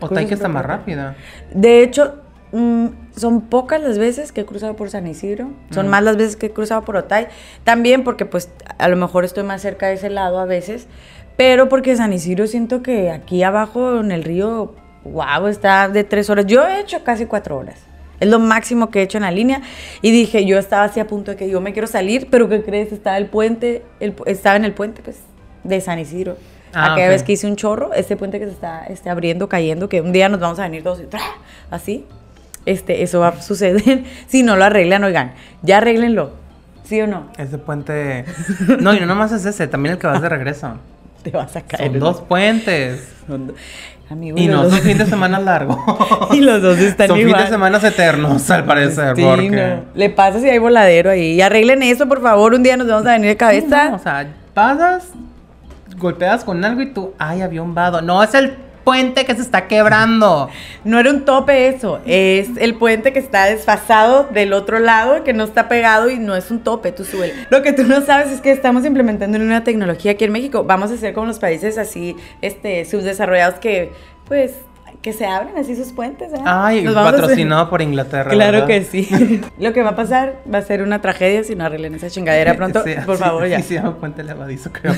O 0.00 0.08
que 0.08 0.34
está 0.34 0.48
más 0.48 0.64
rápida. 0.64 1.14
De 1.52 1.82
hecho, 1.82 2.16
mm, 2.52 2.86
son 3.16 3.42
pocas 3.42 3.80
las 3.80 3.98
veces 3.98 4.32
que 4.32 4.42
he 4.42 4.46
cruzado 4.46 4.76
por 4.76 4.90
San 4.90 5.06
Isidro. 5.06 5.50
Son 5.70 5.88
más 5.88 6.02
las 6.02 6.16
veces 6.16 6.36
que 6.36 6.46
he 6.46 6.50
cruzado 6.50 6.82
por 6.82 6.96
Otay. 6.96 7.28
También 7.64 8.04
porque, 8.04 8.26
pues, 8.26 8.50
a 8.78 8.88
lo 8.88 8.96
mejor 8.96 9.24
estoy 9.24 9.44
más 9.44 9.62
cerca 9.62 9.88
de 9.88 9.94
ese 9.94 10.10
lado 10.10 10.38
a 10.38 10.44
veces. 10.44 10.86
Pero 11.36 11.68
porque 11.68 11.96
San 11.96 12.12
Isidro 12.12 12.46
siento 12.46 12.82
que 12.82 13.10
aquí 13.10 13.42
abajo 13.42 14.00
en 14.00 14.12
el 14.12 14.24
río, 14.24 14.74
wow, 15.04 15.46
está 15.46 15.88
de 15.88 16.04
tres 16.04 16.28
horas. 16.30 16.46
Yo 16.46 16.66
he 16.66 16.80
hecho 16.80 17.02
casi 17.02 17.26
cuatro 17.26 17.56
horas. 17.56 17.78
Es 18.20 18.28
lo 18.28 18.38
máximo 18.38 18.90
que 18.90 19.00
he 19.00 19.02
hecho 19.02 19.16
en 19.16 19.22
la 19.22 19.30
línea. 19.30 19.62
Y 20.02 20.10
dije, 20.10 20.44
yo 20.44 20.58
estaba 20.58 20.84
así 20.84 21.00
a 21.00 21.06
punto 21.06 21.30
de 21.30 21.36
que 21.38 21.48
yo 21.48 21.60
me 21.60 21.72
quiero 21.72 21.88
salir, 21.88 22.28
pero 22.30 22.48
¿qué 22.48 22.62
crees? 22.62 22.92
Estaba 22.92 23.16
el 23.16 23.26
puente, 23.26 23.82
el 23.98 24.14
estaba 24.26 24.56
en 24.56 24.66
el 24.66 24.74
puente, 24.74 25.00
pues, 25.02 25.20
de 25.64 25.80
San 25.80 25.98
Isidro. 25.98 26.36
Ah, 26.74 26.92
Aquella 26.92 27.06
ok. 27.06 27.12
vez 27.12 27.22
que 27.22 27.32
hice 27.32 27.46
un 27.46 27.56
chorro, 27.56 27.92
este 27.94 28.16
puente 28.16 28.38
que 28.38 28.44
se 28.44 28.52
está 28.52 28.84
este, 28.84 29.10
abriendo, 29.10 29.48
cayendo, 29.48 29.88
que 29.88 30.00
un 30.00 30.12
día 30.12 30.28
nos 30.28 30.40
vamos 30.40 30.58
a 30.58 30.62
venir 30.62 30.82
todos 30.82 31.00
y 31.00 31.06
así. 31.70 32.06
Este, 32.66 33.02
eso 33.02 33.20
va 33.20 33.28
a 33.28 33.40
suceder 33.42 34.04
si 34.28 34.42
no 34.42 34.56
lo 34.56 34.64
arreglan, 34.64 35.02
oigan, 35.04 35.32
ya 35.62 35.78
arréglenlo. 35.78 36.32
¿Sí 36.84 37.00
o 37.00 37.06
no? 37.06 37.28
Ese 37.38 37.56
puente. 37.58 38.24
No, 38.80 38.92
y 38.94 39.00
no 39.00 39.06
nomás 39.06 39.30
es 39.32 39.46
ese, 39.46 39.66
también 39.68 39.94
el 39.94 39.98
que 40.00 40.06
vas 40.08 40.20
de 40.20 40.28
regreso. 40.28 40.72
Te 41.22 41.30
vas 41.30 41.54
a 41.54 41.60
caer. 41.62 41.90
Son 41.90 42.00
dos 42.00 42.20
puentes. 42.22 43.08
Son 43.26 43.46
do- 43.48 43.54
Amigo, 44.10 44.36
Y 44.36 44.48
no 44.48 44.68
son 44.68 44.80
fin 44.80 44.98
de 44.98 45.06
semana 45.06 45.38
largo. 45.38 45.78
Y 46.32 46.40
los 46.40 46.60
dos 46.60 46.78
están 46.78 47.06
Son 47.06 47.16
fin 47.16 47.28
igual. 47.28 47.44
de 47.44 47.48
semana 47.50 47.78
eternos, 47.78 48.50
al 48.50 48.64
parecer. 48.64 49.14
Sí, 49.14 49.22
porque... 49.22 49.50
no. 49.50 49.84
Le 49.94 50.10
pasa 50.10 50.40
si 50.40 50.48
hay 50.48 50.58
voladero 50.58 51.10
ahí. 51.10 51.34
Y 51.34 51.40
arreglen 51.40 51.84
eso, 51.84 52.08
por 52.08 52.20
favor. 52.20 52.54
Un 52.54 52.64
día 52.64 52.76
nos 52.76 52.88
vamos 52.88 53.06
a 53.06 53.12
venir 53.12 53.26
de 53.28 53.32
Sí, 53.34 53.38
cabeza. 53.38 53.90
no, 53.90 53.96
o 53.96 53.98
sea, 54.00 54.26
pasas, 54.52 55.10
golpeas 55.96 56.42
con 56.42 56.64
algo 56.64 56.80
y 56.82 56.86
tú, 56.92 57.14
ay, 57.18 57.40
había 57.42 57.62
un 57.62 57.72
vado. 57.72 58.02
No, 58.02 58.20
es 58.20 58.34
el 58.34 58.56
puente 58.90 59.24
que 59.24 59.36
se 59.36 59.42
está 59.42 59.68
quebrando. 59.68 60.48
No 60.82 60.98
era 60.98 61.10
un 61.10 61.24
tope 61.24 61.68
eso, 61.68 62.00
es 62.06 62.48
el 62.56 62.74
puente 62.74 63.12
que 63.12 63.20
está 63.20 63.44
desfasado 63.44 64.26
del 64.32 64.52
otro 64.52 64.80
lado, 64.80 65.22
que 65.22 65.32
no 65.32 65.44
está 65.44 65.68
pegado 65.68 66.10
y 66.10 66.18
no 66.18 66.34
es 66.34 66.50
un 66.50 66.58
tope, 66.58 66.90
tú 66.90 67.04
sube. 67.04 67.32
Lo 67.50 67.62
que 67.62 67.72
tú 67.72 67.84
no 67.84 68.00
sabes 68.00 68.32
es 68.32 68.40
que 68.40 68.50
estamos 68.50 68.84
implementando 68.84 69.38
una 69.38 69.62
tecnología 69.62 70.10
aquí 70.10 70.24
en 70.24 70.32
México. 70.32 70.64
Vamos 70.64 70.90
a 70.90 70.94
hacer 70.94 71.14
como 71.14 71.28
los 71.28 71.38
países 71.38 71.78
así, 71.78 72.16
este, 72.42 72.84
subdesarrollados 72.84 73.60
que, 73.60 73.92
pues, 74.26 74.54
que 75.02 75.12
se 75.12 75.24
abren 75.24 75.56
así 75.56 75.76
sus 75.76 75.92
puentes. 75.92 76.32
¿eh? 76.32 76.42
Ay, 76.44 76.84
patrocinado 76.92 77.70
por 77.70 77.82
Inglaterra. 77.82 78.28
Claro 78.32 78.66
¿verdad? 78.66 78.66
que 78.66 78.82
sí. 78.82 79.40
Lo 79.60 79.72
que 79.72 79.84
va 79.84 79.90
a 79.90 79.96
pasar 79.96 80.42
va 80.52 80.58
a 80.58 80.62
ser 80.62 80.82
una 80.82 81.00
tragedia 81.00 81.44
si 81.44 81.54
no 81.54 81.64
arreglan 81.64 81.94
esa 81.94 82.10
chingadera 82.10 82.54
pronto. 82.56 82.82
Sí, 82.82 82.94
Por 83.06 83.18
sí, 83.18 83.22
favor, 83.22 83.46
ya. 83.46 83.58
Sí, 83.58 83.68
se 83.68 83.74
llama 83.74 83.94
puente 83.98 84.24
levadizo, 84.24 84.72
creo. 84.72 84.94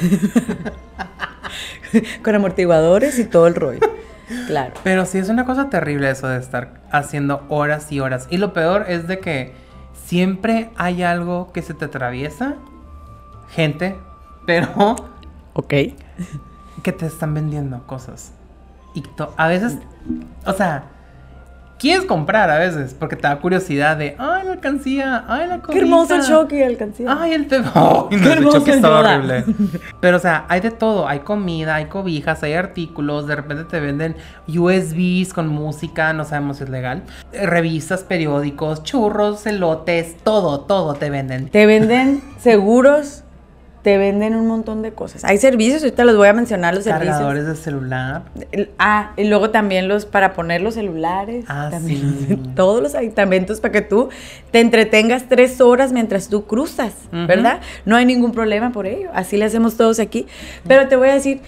Con 2.22 2.34
amortiguadores 2.34 3.18
y 3.18 3.24
todo 3.24 3.46
el 3.46 3.54
rollo. 3.54 3.80
Claro. 4.46 4.72
Pero 4.82 5.04
sí 5.04 5.18
es 5.18 5.28
una 5.28 5.44
cosa 5.44 5.68
terrible 5.68 6.10
eso 6.10 6.28
de 6.28 6.38
estar 6.38 6.80
haciendo 6.90 7.44
horas 7.48 7.90
y 7.92 8.00
horas. 8.00 8.26
Y 8.30 8.38
lo 8.38 8.52
peor 8.52 8.86
es 8.88 9.06
de 9.06 9.18
que 9.18 9.52
siempre 10.06 10.70
hay 10.76 11.02
algo 11.02 11.52
que 11.52 11.62
se 11.62 11.74
te 11.74 11.84
atraviesa, 11.86 12.54
gente, 13.50 13.96
pero 14.46 14.96
Ok. 15.54 15.74
que 16.82 16.92
te 16.92 17.06
están 17.06 17.34
vendiendo 17.34 17.86
cosas. 17.86 18.32
Y 18.94 19.02
a 19.36 19.48
veces, 19.48 19.78
o 20.46 20.52
sea, 20.52 20.84
quieres 21.82 22.06
comprar 22.06 22.48
a 22.48 22.58
veces 22.58 22.94
porque 22.98 23.16
te 23.16 23.26
da 23.28 23.36
curiosidad 23.40 23.96
de, 23.96 24.14
ay, 24.18 24.44
la 24.46 24.52
alcancía, 24.52 25.24
ay, 25.28 25.48
la 25.48 25.60
Qué 25.60 25.78
hermoso 25.80 26.14
el 26.14 26.20
cobija". 26.20 26.40
Chucky 26.42 26.62
alcancía. 26.62 27.06
Ay, 27.20 27.32
el 27.34 27.48
tema. 27.48 27.72
Ay, 27.74 28.06
Qué 28.10 28.16
no, 28.16 28.22
el 28.32 28.38
hermoso 28.38 28.58
choque 28.60 28.70
estaba 28.70 29.00
Yoda. 29.02 29.16
horrible. 29.16 29.44
Pero, 30.00 30.16
o 30.16 30.20
sea, 30.20 30.46
hay 30.48 30.60
de 30.60 30.70
todo. 30.70 31.08
Hay 31.08 31.18
comida, 31.20 31.74
hay 31.74 31.86
cobijas, 31.86 32.42
hay 32.44 32.54
artículos. 32.54 33.26
De 33.26 33.34
repente 33.36 33.64
te 33.64 33.80
venden 33.80 34.16
USBs 34.48 35.34
con 35.34 35.48
música, 35.48 36.12
no 36.12 36.24
sabemos 36.24 36.58
si 36.58 36.64
es 36.64 36.70
legal. 36.70 37.02
eh, 37.32 37.46
Revistas, 37.46 38.04
periódicos, 38.04 38.82
churros, 38.84 39.44
elotes, 39.46 40.16
todo, 40.22 40.60
todo 40.60 40.94
te 40.94 41.10
venden. 41.10 41.48
Te 41.48 41.66
venden 41.66 42.22
seguros, 42.38 43.24
te 43.82 43.98
venden 43.98 44.36
un 44.36 44.46
montón 44.46 44.80
de 44.82 44.92
cosas. 44.92 45.24
Hay 45.24 45.38
servicios, 45.38 45.82
ahorita 45.82 46.04
los 46.04 46.16
voy 46.16 46.28
a 46.28 46.32
mencionar 46.32 46.72
los 46.72 46.84
servicios. 46.84 47.16
Cargadores 47.16 47.46
de 47.46 47.56
celular. 47.56 48.22
El- 48.52 48.70
Ah, 48.78 49.10
y 49.16 49.24
luego 49.24 49.50
también 49.50 49.88
los 49.88 50.06
para 50.06 50.34
poner 50.34 50.60
los 50.60 50.74
celulares. 50.74 51.44
Ah, 51.48 51.68
también 51.70 52.16
sí. 52.28 52.36
Todos 52.54 52.80
los 52.80 52.94
aditamentos 52.94 53.60
para 53.60 53.72
que 53.72 53.80
tú 53.82 54.08
te 54.52 54.60
entretengas 54.60 55.24
tres 55.28 55.60
horas 55.60 55.92
mientras 55.92 56.28
tú 56.28 56.44
cruzas. 56.46 56.92
¿verdad? 57.10 57.60
No 57.84 57.96
hay 57.96 58.06
ningún 58.06 58.30
problema 58.32 58.70
por 58.70 58.86
ello. 58.86 59.10
Así 59.14 59.36
le 59.36 59.46
hacemos 59.46 59.76
todos 59.76 59.98
aquí. 59.98 60.26
Pero 60.68 60.86
te 60.86 60.94
voy 60.94 61.08
a 61.08 61.14
decir, 61.14 61.40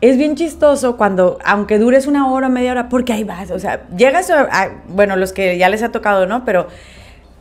es 0.00 0.18
bien 0.18 0.34
chistoso 0.34 0.96
cuando, 0.96 1.38
aunque 1.44 1.78
dures 1.78 2.08
una 2.08 2.30
hora 2.30 2.48
o 2.48 2.50
media 2.50 2.72
hora, 2.72 2.88
porque 2.88 3.12
ahí 3.12 3.22
vas. 3.22 3.52
O 3.52 3.58
sea, 3.60 3.86
llegas 3.96 4.28
a, 4.30 4.40
a- 4.42 4.70
bueno, 4.88 5.14
los 5.14 5.32
que 5.32 5.56
ya 5.56 5.68
les 5.68 5.82
ha 5.84 5.90
tocado, 5.90 6.26
¿no? 6.26 6.44
Pero 6.44 6.66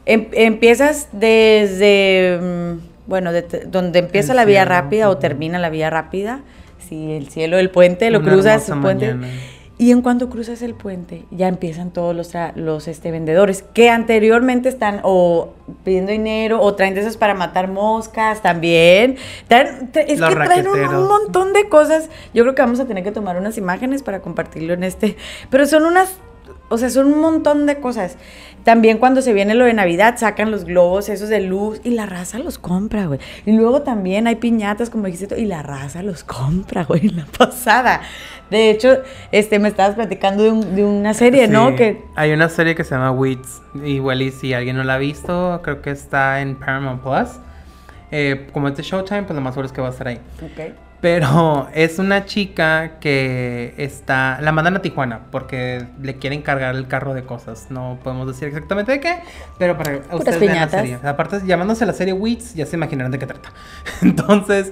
em- 0.05 0.27
empiezas 0.33 1.07
desde, 1.11 2.39
mm, 2.41 2.84
bueno, 3.07 3.31
de- 3.31 3.65
donde 3.67 3.99
empieza 3.99 4.33
El 4.33 4.37
la 4.37 4.45
vía 4.45 4.61
cielo, 4.61 4.69
rápida 4.75 5.09
o 5.09 5.17
termina 5.17 5.59
la 5.59 5.69
vía 5.69 5.89
rápida. 5.89 6.41
Sí, 6.87 7.13
el 7.13 7.29
cielo, 7.29 7.57
el 7.57 7.69
puente, 7.71 8.09
lo 8.11 8.19
Una 8.19 8.31
cruzas, 8.31 8.69
el 8.69 8.79
puente. 8.81 9.13
mañana. 9.15 9.33
Y 9.77 9.91
en 9.91 10.01
cuanto 10.01 10.29
cruzas 10.29 10.61
el 10.61 10.73
puente, 10.73 11.25
ya 11.31 11.49
empiezan 11.49 11.91
todos 11.91 12.15
los, 12.15 12.31
los 12.55 12.87
este, 12.87 13.11
vendedores 13.11 13.61
que 13.61 13.89
anteriormente 13.89 14.69
están 14.69 15.01
o 15.03 15.49
pidiendo 15.83 16.13
dinero 16.13 16.61
o 16.61 16.75
traen 16.75 16.93
de 16.93 17.01
esos 17.01 17.17
para 17.17 17.33
matar 17.33 17.67
moscas 17.67 18.41
también. 18.41 19.17
Traen- 19.49 19.91
tra- 19.91 20.05
es 20.07 20.17
Los 20.19 20.29
que 20.29 20.35
traen 20.35 20.67
un, 20.69 20.79
un 20.79 21.07
montón 21.09 21.51
de 21.51 21.67
cosas. 21.67 22.09
Yo 22.33 22.43
creo 22.43 22.55
que 22.55 22.61
vamos 22.61 22.79
a 22.79 22.85
tener 22.85 23.03
que 23.03 23.11
tomar 23.11 23.35
unas 23.37 23.57
imágenes 23.57 24.01
para 24.01 24.21
compartirlo 24.21 24.73
en 24.73 24.85
este. 24.85 25.17
Pero 25.49 25.65
son 25.65 25.83
unas, 25.83 26.13
o 26.69 26.77
sea, 26.77 26.89
son 26.89 27.11
un 27.11 27.19
montón 27.19 27.65
de 27.65 27.75
cosas. 27.81 28.15
También 28.65 28.97
cuando 28.97 29.21
se 29.21 29.31
viene 29.31 29.53
lo 29.55 29.63
de 29.63 29.73
Navidad, 29.73 30.15
sacan 30.17 30.51
los 30.51 30.65
globos 30.65 31.07
esos 31.07 31.29
de 31.29 31.39
luz 31.39 31.79
y 31.85 31.91
la 31.91 32.05
raza 32.07 32.39
los 32.39 32.57
compra, 32.57 33.05
güey. 33.05 33.19
Y 33.45 33.53
luego 33.53 33.83
también 33.83 34.27
hay 34.27 34.35
piñatas, 34.35 34.89
como 34.89 35.05
dijiste 35.05 35.27
tú, 35.27 35.35
y 35.35 35.45
la 35.45 35.61
raza 35.63 36.03
los 36.03 36.23
compra, 36.25 36.83
güey, 36.87 37.07
en 37.07 37.15
la 37.15 37.25
pasada. 37.25 38.01
De 38.49 38.69
hecho, 38.71 38.97
este, 39.31 39.59
me 39.59 39.69
estabas 39.69 39.95
platicando 39.95 40.43
de, 40.43 40.51
un- 40.51 40.75
de 40.75 40.83
una 40.83 41.13
serie, 41.13 41.47
¿no? 41.47 41.75
Que, 41.77 42.03
Hay 42.15 42.31
una 42.33 42.49
serie 42.49 42.75
que 42.75 42.83
se 42.83 42.91
llama 42.95 43.11
Weeds. 43.11 43.61
Igual 43.85 44.21
y 44.23 44.31
si 44.31 44.53
alguien 44.53 44.75
no 44.77 44.83
la 44.83 44.95
ha 44.95 44.97
visto, 44.97 45.61
creo 45.63 45.81
que 45.81 45.91
está 45.91 46.41
en 46.41 46.55
Paramount 46.55 47.01
Plus. 47.03 47.39
Eh, 48.11 48.47
como 48.51 48.67
es 48.67 48.75
de 48.77 48.83
Showtime, 48.83 49.23
pues 49.23 49.35
lo 49.35 49.41
más 49.41 49.53
seguro 49.53 49.67
es 49.67 49.71
que 49.71 49.81
va 49.81 49.87
a 49.87 49.91
estar 49.91 50.07
ahí. 50.07 50.19
Pero 51.01 51.69
es 51.73 51.99
una 51.99 52.25
chica 52.25 52.93
que 52.99 53.75
está. 53.77 54.39
La 54.41 54.51
mandan 54.51 54.77
a 54.77 54.81
Tijuana 54.81 55.21
porque 55.31 55.85
le 56.01 56.15
quieren 56.15 56.41
cargar 56.41 56.75
el 56.75 56.87
carro 56.87 57.13
de 57.13 57.23
cosas. 57.23 57.67
No 57.69 57.99
podemos 58.03 58.27
decir 58.27 58.47
exactamente 58.47 58.93
de 58.93 58.99
qué, 58.99 59.19
pero 59.59 59.77
para 59.77 59.99
ustedes 60.11 60.39
vean 60.39 60.55
la 60.55 60.69
serie. 60.69 60.97
Aparte, 61.03 61.41
llamándose 61.45 61.85
la 61.85 61.93
serie 61.93 62.13
Weeds, 62.13 62.55
ya 62.55 62.65
se 62.65 62.75
imaginarán 62.75 63.11
de 63.11 63.19
qué 63.19 63.27
trata. 63.27 63.49
Entonces, 64.01 64.71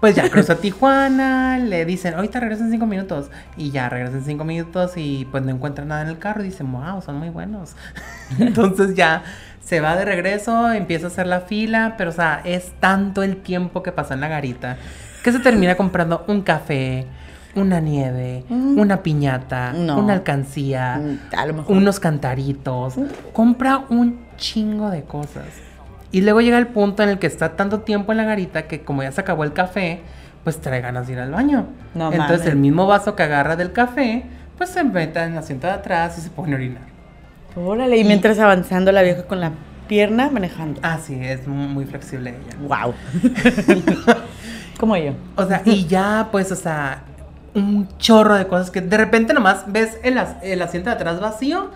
pues 0.00 0.14
ya 0.14 0.28
cruza 0.28 0.56
Tijuana, 0.60 1.58
le 1.58 1.84
dicen, 1.84 2.14
ahorita 2.14 2.40
regresa 2.40 2.64
en 2.64 2.70
cinco 2.70 2.86
minutos. 2.86 3.30
Y 3.56 3.70
ya 3.70 3.88
regresa 3.88 4.18
en 4.18 4.24
cinco 4.24 4.44
minutos 4.44 4.92
y 4.96 5.26
pues 5.30 5.44
no 5.44 5.50
encuentra 5.50 5.84
nada 5.84 6.02
en 6.02 6.08
el 6.08 6.18
carro 6.18 6.42
y 6.42 6.46
dicen, 6.46 6.70
wow, 6.72 7.00
son 7.00 7.16
muy 7.16 7.30
buenos. 7.30 7.76
Entonces 8.38 8.96
ya 8.96 9.22
se 9.64 9.80
va 9.80 9.96
de 9.96 10.04
regreso, 10.04 10.70
empieza 10.72 11.06
a 11.06 11.08
hacer 11.08 11.26
la 11.26 11.40
fila, 11.40 11.94
pero 11.96 12.10
o 12.10 12.12
sea, 12.12 12.42
es 12.44 12.72
tanto 12.80 13.22
el 13.22 13.38
tiempo 13.38 13.82
que 13.82 13.92
pasa 13.92 14.12
en 14.12 14.20
la 14.20 14.28
garita 14.28 14.76
que 15.24 15.32
se 15.32 15.40
termina 15.40 15.74
comprando 15.74 16.24
un 16.28 16.42
café, 16.42 17.06
una 17.56 17.80
nieve, 17.80 18.44
Mm. 18.48 18.78
una 18.78 19.02
piñata, 19.02 19.72
No. 19.72 19.98
una 19.98 20.12
alcancía, 20.12 21.00
Mm, 21.02 21.18
a 21.36 21.46
lo 21.46 21.54
mejor. 21.54 21.76
unos 21.76 21.98
cantaritos. 21.98 22.94
Compra 23.32 23.84
un 23.88 24.20
chingo 24.36 24.90
de 24.90 25.02
cosas. 25.02 25.46
Y 26.12 26.20
luego 26.20 26.40
llega 26.40 26.58
el 26.58 26.68
punto 26.68 27.02
en 27.02 27.08
el 27.08 27.18
que 27.18 27.26
está 27.26 27.56
tanto 27.56 27.80
tiempo 27.80 28.12
en 28.12 28.18
la 28.18 28.24
garita 28.24 28.68
que 28.68 28.82
como 28.82 29.02
ya 29.02 29.10
se 29.10 29.20
acabó 29.20 29.42
el 29.44 29.52
café, 29.52 30.00
pues 30.44 30.60
trae 30.60 30.80
ganas 30.80 31.06
de 31.06 31.14
ir 31.14 31.18
al 31.20 31.30
baño. 31.30 31.66
No 31.94 32.12
Entonces 32.12 32.38
mames. 32.40 32.52
el 32.52 32.56
mismo 32.56 32.86
vaso 32.86 33.16
que 33.16 33.22
agarra 33.22 33.56
del 33.56 33.72
café, 33.72 34.24
pues 34.58 34.70
se 34.70 34.84
mete 34.84 35.20
en 35.20 35.34
la 35.34 35.40
asiento 35.40 35.66
de 35.66 35.72
atrás 35.72 36.18
y 36.18 36.20
se 36.20 36.30
pone 36.30 36.52
a 36.52 36.56
orinar. 36.56 36.82
Órale, 37.56 37.96
y 37.96 38.04
mientras 38.04 38.38
avanzando 38.38 38.92
la 38.92 39.02
vieja 39.02 39.22
con 39.24 39.40
la 39.40 39.52
pierna 39.88 40.28
manejando. 40.30 40.80
Ah, 40.82 40.98
sí, 41.02 41.16
es 41.20 41.46
mu- 41.48 41.68
muy 41.68 41.84
flexible 41.86 42.30
ella. 42.30 42.56
Wow. 42.82 42.94
Como 44.78 44.96
yo. 44.96 45.12
O 45.36 45.46
sea, 45.46 45.62
y 45.64 45.86
ya, 45.86 46.28
pues, 46.32 46.50
o 46.52 46.56
sea, 46.56 47.02
un 47.54 47.88
chorro 47.98 48.34
de 48.34 48.46
cosas 48.46 48.70
que 48.70 48.80
de 48.80 48.96
repente 48.96 49.32
nomás 49.34 49.64
ves 49.68 49.98
el, 50.02 50.18
as- 50.18 50.36
el 50.42 50.60
asiento 50.60 50.90
de 50.90 50.96
atrás 50.96 51.20
vacío 51.20 51.70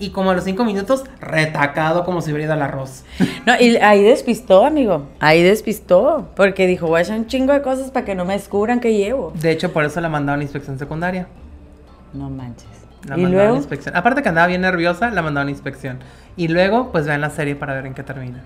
y 0.00 0.10
como 0.10 0.30
a 0.30 0.34
los 0.34 0.44
cinco 0.44 0.64
minutos 0.64 1.04
retacado 1.20 2.04
como 2.04 2.22
si 2.22 2.30
hubiera 2.30 2.44
ido 2.44 2.52
al 2.54 2.62
arroz. 2.62 3.04
No, 3.46 3.54
y 3.58 3.76
ahí 3.76 4.02
despistó, 4.02 4.64
amigo. 4.64 5.06
Ahí 5.20 5.42
despistó. 5.42 6.28
Porque 6.36 6.66
dijo, 6.66 6.86
voy 6.86 6.98
a 6.98 7.02
hacer 7.02 7.16
un 7.18 7.26
chingo 7.26 7.52
de 7.52 7.62
cosas 7.62 7.90
para 7.90 8.04
que 8.04 8.14
no 8.14 8.24
me 8.26 8.34
descubran 8.34 8.78
que 8.80 8.94
llevo. 8.94 9.32
De 9.40 9.50
hecho, 9.50 9.72
por 9.72 9.84
eso 9.84 10.00
la 10.00 10.08
mandaron 10.08 10.40
a 10.40 10.44
inspección 10.44 10.78
secundaria. 10.78 11.26
No 12.12 12.28
manches. 12.30 12.66
La 13.06 13.16
y 13.16 13.22
mandaron 13.22 13.40
a 13.40 13.42
luego, 13.44 13.56
inspección. 13.56 13.96
Aparte 13.96 14.22
que 14.22 14.28
andaba 14.28 14.46
bien 14.48 14.60
nerviosa, 14.60 15.10
la 15.10 15.22
mandaron 15.22 15.48
a 15.48 15.50
inspección. 15.50 15.98
Y 16.36 16.48
luego, 16.48 16.90
pues 16.92 17.06
vean 17.06 17.20
la 17.22 17.30
serie 17.30 17.54
para 17.56 17.74
ver 17.74 17.86
en 17.86 17.94
qué 17.94 18.02
termina. 18.02 18.42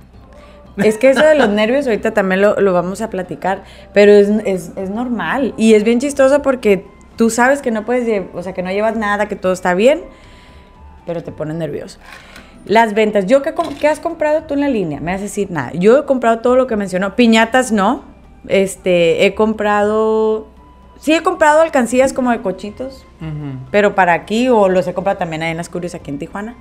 Es 0.79 0.99
que 0.99 1.11
eso 1.11 1.23
de 1.25 1.35
los 1.35 1.49
nervios 1.49 1.87
ahorita 1.87 2.13
también 2.15 2.41
lo, 2.41 2.61
lo 2.61 2.73
vamos 2.73 3.01
a 3.03 3.11
platicar, 3.11 3.63
pero 3.93 4.13
es, 4.13 4.29
es- 4.45 4.73
es 4.77 4.91
normal. 4.91 5.55
Y 5.57 5.75
es 5.75 5.85
bien 5.85 6.01
chistoso 6.01 6.43
porque 6.43 6.87
tú 7.17 7.31
sabes 7.31 7.61
que 7.63 7.71
no 7.71 7.85
puedes, 7.85 8.23
o 8.35 8.43
sea, 8.43 8.53
que 8.53 8.63
no 8.63 8.71
llevas 8.71 8.97
nada, 8.97 9.27
que 9.29 9.37
todo 9.37 9.53
está 9.53 9.75
bien, 9.75 10.03
pero 11.07 11.23
te 11.23 11.33
pones 11.33 11.57
nervioso. 11.57 11.99
Las 12.65 12.95
ventas, 12.95 13.27
yo 13.27 13.43
qué, 13.43 13.89
has 13.89 13.99
comprado 14.01 14.45
tú 14.45 14.55
en 14.55 14.61
la 14.61 14.69
línea? 14.69 15.01
Me 15.01 15.11
vas 15.13 15.21
a 15.21 15.25
decir 15.25 15.51
nada. 15.51 15.73
Yo 15.73 15.99
he 15.99 16.05
comprado 16.05 16.39
todo 16.39 16.55
lo 16.55 16.67
que 16.69 16.77
mencionó. 16.77 17.17
Piñatas 17.17 17.73
no. 17.73 18.05
Este, 18.47 19.27
he 19.27 19.35
comprado, 19.35 20.47
sí 21.01 21.13
he 21.13 21.23
comprado 21.23 21.61
alcancías 21.61 22.13
como 22.13 22.31
de 22.31 22.41
cochitos, 22.41 23.05
pero 23.71 23.95
para 23.95 24.13
aquí 24.15 24.49
o 24.49 24.69
los 24.69 24.87
he 24.89 24.95
comprado 24.95 25.19
también 25.19 25.43
ahí 25.43 25.51
en 25.53 25.57
las 25.57 25.69
Curios 25.69 25.95
aquí 25.95 26.11
en 26.11 26.19
Tijuana. 26.19 26.55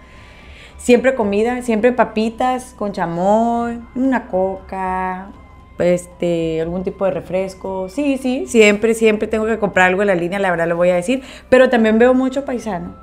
Siempre 0.81 1.13
comida, 1.13 1.61
siempre 1.61 1.91
papitas 1.91 2.73
con 2.75 2.91
chamoy, 2.91 3.79
una 3.93 4.27
coca, 4.27 5.29
este, 5.77 6.59
algún 6.59 6.83
tipo 6.83 7.05
de 7.05 7.11
refresco. 7.11 7.87
Sí, 7.87 8.17
sí, 8.17 8.45
siempre, 8.47 8.95
siempre 8.95 9.27
tengo 9.27 9.45
que 9.45 9.59
comprar 9.59 9.89
algo 9.89 10.01
en 10.01 10.07
la 10.07 10.15
línea, 10.15 10.39
la 10.39 10.49
verdad 10.49 10.67
lo 10.67 10.75
voy 10.75 10.89
a 10.89 10.95
decir. 10.95 11.21
Pero 11.49 11.69
también 11.69 11.99
veo 11.99 12.15
mucho 12.15 12.45
paisano 12.45 12.95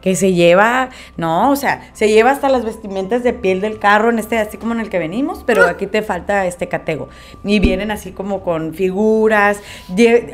que 0.00 0.16
se 0.16 0.32
lleva, 0.32 0.90
no, 1.16 1.50
o 1.50 1.56
sea, 1.56 1.90
se 1.92 2.08
lleva 2.08 2.30
hasta 2.30 2.48
las 2.48 2.64
vestimentas 2.64 3.22
de 3.22 3.32
piel 3.32 3.60
del 3.60 3.78
carro 3.78 4.10
en 4.10 4.18
este, 4.18 4.38
así 4.38 4.56
como 4.56 4.72
en 4.72 4.80
el 4.80 4.88
que 4.88 4.98
venimos, 4.98 5.42
pero 5.46 5.64
aquí 5.64 5.86
te 5.86 6.02
falta 6.02 6.46
este 6.46 6.68
catego. 6.68 7.08
Y 7.44 7.60
vienen 7.60 7.90
así 7.90 8.12
como 8.12 8.42
con 8.42 8.74
figuras, 8.74 9.60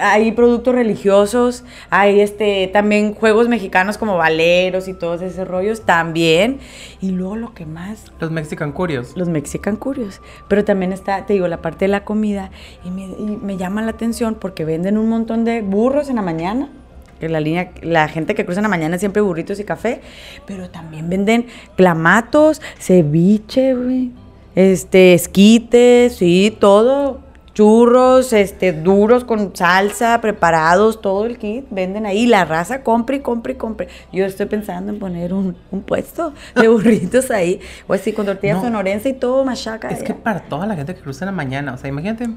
hay 0.01 0.33
productos 0.33 0.75
religiosos, 0.75 1.65
hay 1.91 2.21
este, 2.21 2.69
también 2.73 3.15
juegos 3.15 3.49
mexicanos 3.49 3.99
como 3.99 4.17
valeros 4.17 4.89
y 4.89 4.95
todos 4.95 5.23
esos 5.23 5.47
rollos 5.49 5.83
también. 5.83 6.59
Y 7.01 7.11
luego 7.11 7.37
lo 7.37 7.55
que 7.55 7.67
más, 7.67 8.05
Los 8.21 8.31
Mexican 8.31 8.73
Curios. 8.73 9.17
los 9.17 9.29
Mexican 9.29 9.77
Curios. 9.77 10.21
Pero 10.49 10.65
también 10.65 10.93
está, 10.93 11.27
te 11.27 11.33
digo, 11.33 11.49
la 11.49 11.61
parte 11.63 11.87
de 11.87 11.89
la 11.89 12.05
comida 12.05 12.51
y 12.85 12.91
me, 12.91 13.05
y 13.05 13.39
me 13.43 13.57
llama 13.57 13.83
la 13.83 13.91
atención 13.91 14.37
porque 14.37 14.65
venden 14.65 14.97
un 14.97 15.09
montón 15.09 15.45
de 15.45 15.63
burros 15.63 16.09
en 16.09 16.17
la 16.17 16.23
mañana. 16.23 16.71
Que 17.19 17.29
la 17.29 17.41
línea, 17.41 17.71
la 17.83 18.09
gente 18.09 18.35
que 18.35 18.45
cruza 18.45 18.61
en 18.61 18.65
la 18.65 18.69
mañana 18.69 18.99
siempre 18.99 19.23
burritos 19.23 19.59
y 19.61 19.65
café, 19.65 20.01
pero 20.47 20.69
también 20.71 21.09
venden 21.09 21.47
clamatos, 21.77 22.61
ceviche, 22.79 23.75
güey, 23.75 24.11
este, 24.55 25.15
esquites, 25.15 26.17
sí, 26.17 26.57
todo, 26.59 27.21
churros, 27.55 28.35
este, 28.35 28.73
duros 28.75 29.25
con 29.25 29.57
salsa, 29.57 30.21
preparados, 30.21 31.01
todo 31.01 31.25
el 31.25 31.39
kit, 31.39 31.65
venden 31.71 32.05
ahí, 32.05 32.27
la 32.27 32.45
raza 32.45 32.83
compra 32.83 33.17
y 33.17 33.21
compra 33.21 33.53
y 33.53 33.55
compra. 33.55 33.87
Yo 34.13 34.27
estoy 34.27 34.45
pensando 34.45 34.93
en 34.93 34.99
poner 34.99 35.33
un, 35.33 35.57
un 35.71 35.81
puesto 35.83 36.35
de 36.55 36.69
burritos 36.69 37.31
ahí, 37.31 37.61
o 37.89 37.95
así 37.95 38.13
con 38.13 38.27
tortillas 38.27 38.59
No. 38.59 38.65
sonorense 38.65 39.09
y 39.09 39.15
todo, 39.15 39.43
machaca. 39.45 39.89
Es 39.89 40.03
que 40.03 40.13
para 40.13 40.41
toda 40.41 40.67
la 40.67 40.77
gente 40.77 40.95
que 40.95 41.01
cruza 41.01 41.25
en 41.25 41.29
la 41.29 41.33
mañana, 41.37 41.73
o 41.73 41.79
sea, 41.79 41.89
imagínate 41.89 42.29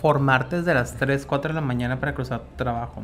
formarte 0.00 0.56
desde 0.56 0.72
las 0.72 0.94
3, 0.94 1.26
4 1.26 1.48
de 1.50 1.54
la 1.54 1.60
mañana 1.60 1.98
para 2.00 2.14
cruzar 2.14 2.40
tu 2.40 2.56
trabajo. 2.56 3.02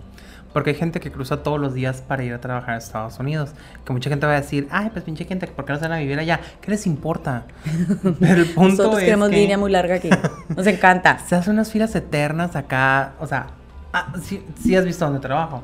Porque 0.57 0.71
hay 0.71 0.77
gente 0.77 1.01
que 1.01 1.13
cruza 1.13 1.43
todos 1.43 1.61
los 1.61 1.75
días 1.75 2.01
para 2.01 2.25
ir 2.25 2.33
a 2.33 2.41
trabajar 2.41 2.77
a 2.77 2.79
Estados 2.79 3.19
Unidos. 3.19 3.51
Que 3.85 3.93
mucha 3.93 4.09
gente 4.09 4.25
va 4.25 4.33
a 4.33 4.41
decir, 4.41 4.67
ay, 4.71 4.89
pues 4.91 5.05
pinche 5.05 5.27
gente, 5.27 5.47
¿por 5.49 5.67
qué 5.67 5.75
no 5.75 5.79
se 5.79 5.85
van 5.85 5.93
a 5.93 5.99
vivir 5.99 6.19
allá? 6.19 6.41
¿Qué 6.63 6.71
les 6.71 6.87
importa? 6.87 7.43
Pero 8.21 8.41
el 8.41 8.49
punto 8.55 8.71
Nosotros 8.85 8.95
es 9.01 9.05
queremos 9.05 9.29
que 9.29 9.37
línea 9.37 9.59
muy 9.59 9.71
larga 9.71 9.97
aquí. 9.97 10.09
Nos 10.57 10.67
encanta. 10.67 11.19
se 11.27 11.37
hacen 11.37 11.53
unas 11.53 11.71
filas 11.71 11.95
eternas 11.95 12.57
acá. 12.57 13.13
O 13.21 13.27
sea, 13.27 13.49
ah, 13.93 14.15
sí, 14.23 14.43
sí 14.59 14.75
has 14.75 14.87
visto 14.87 15.05
dónde 15.05 15.21
trabajo. 15.21 15.61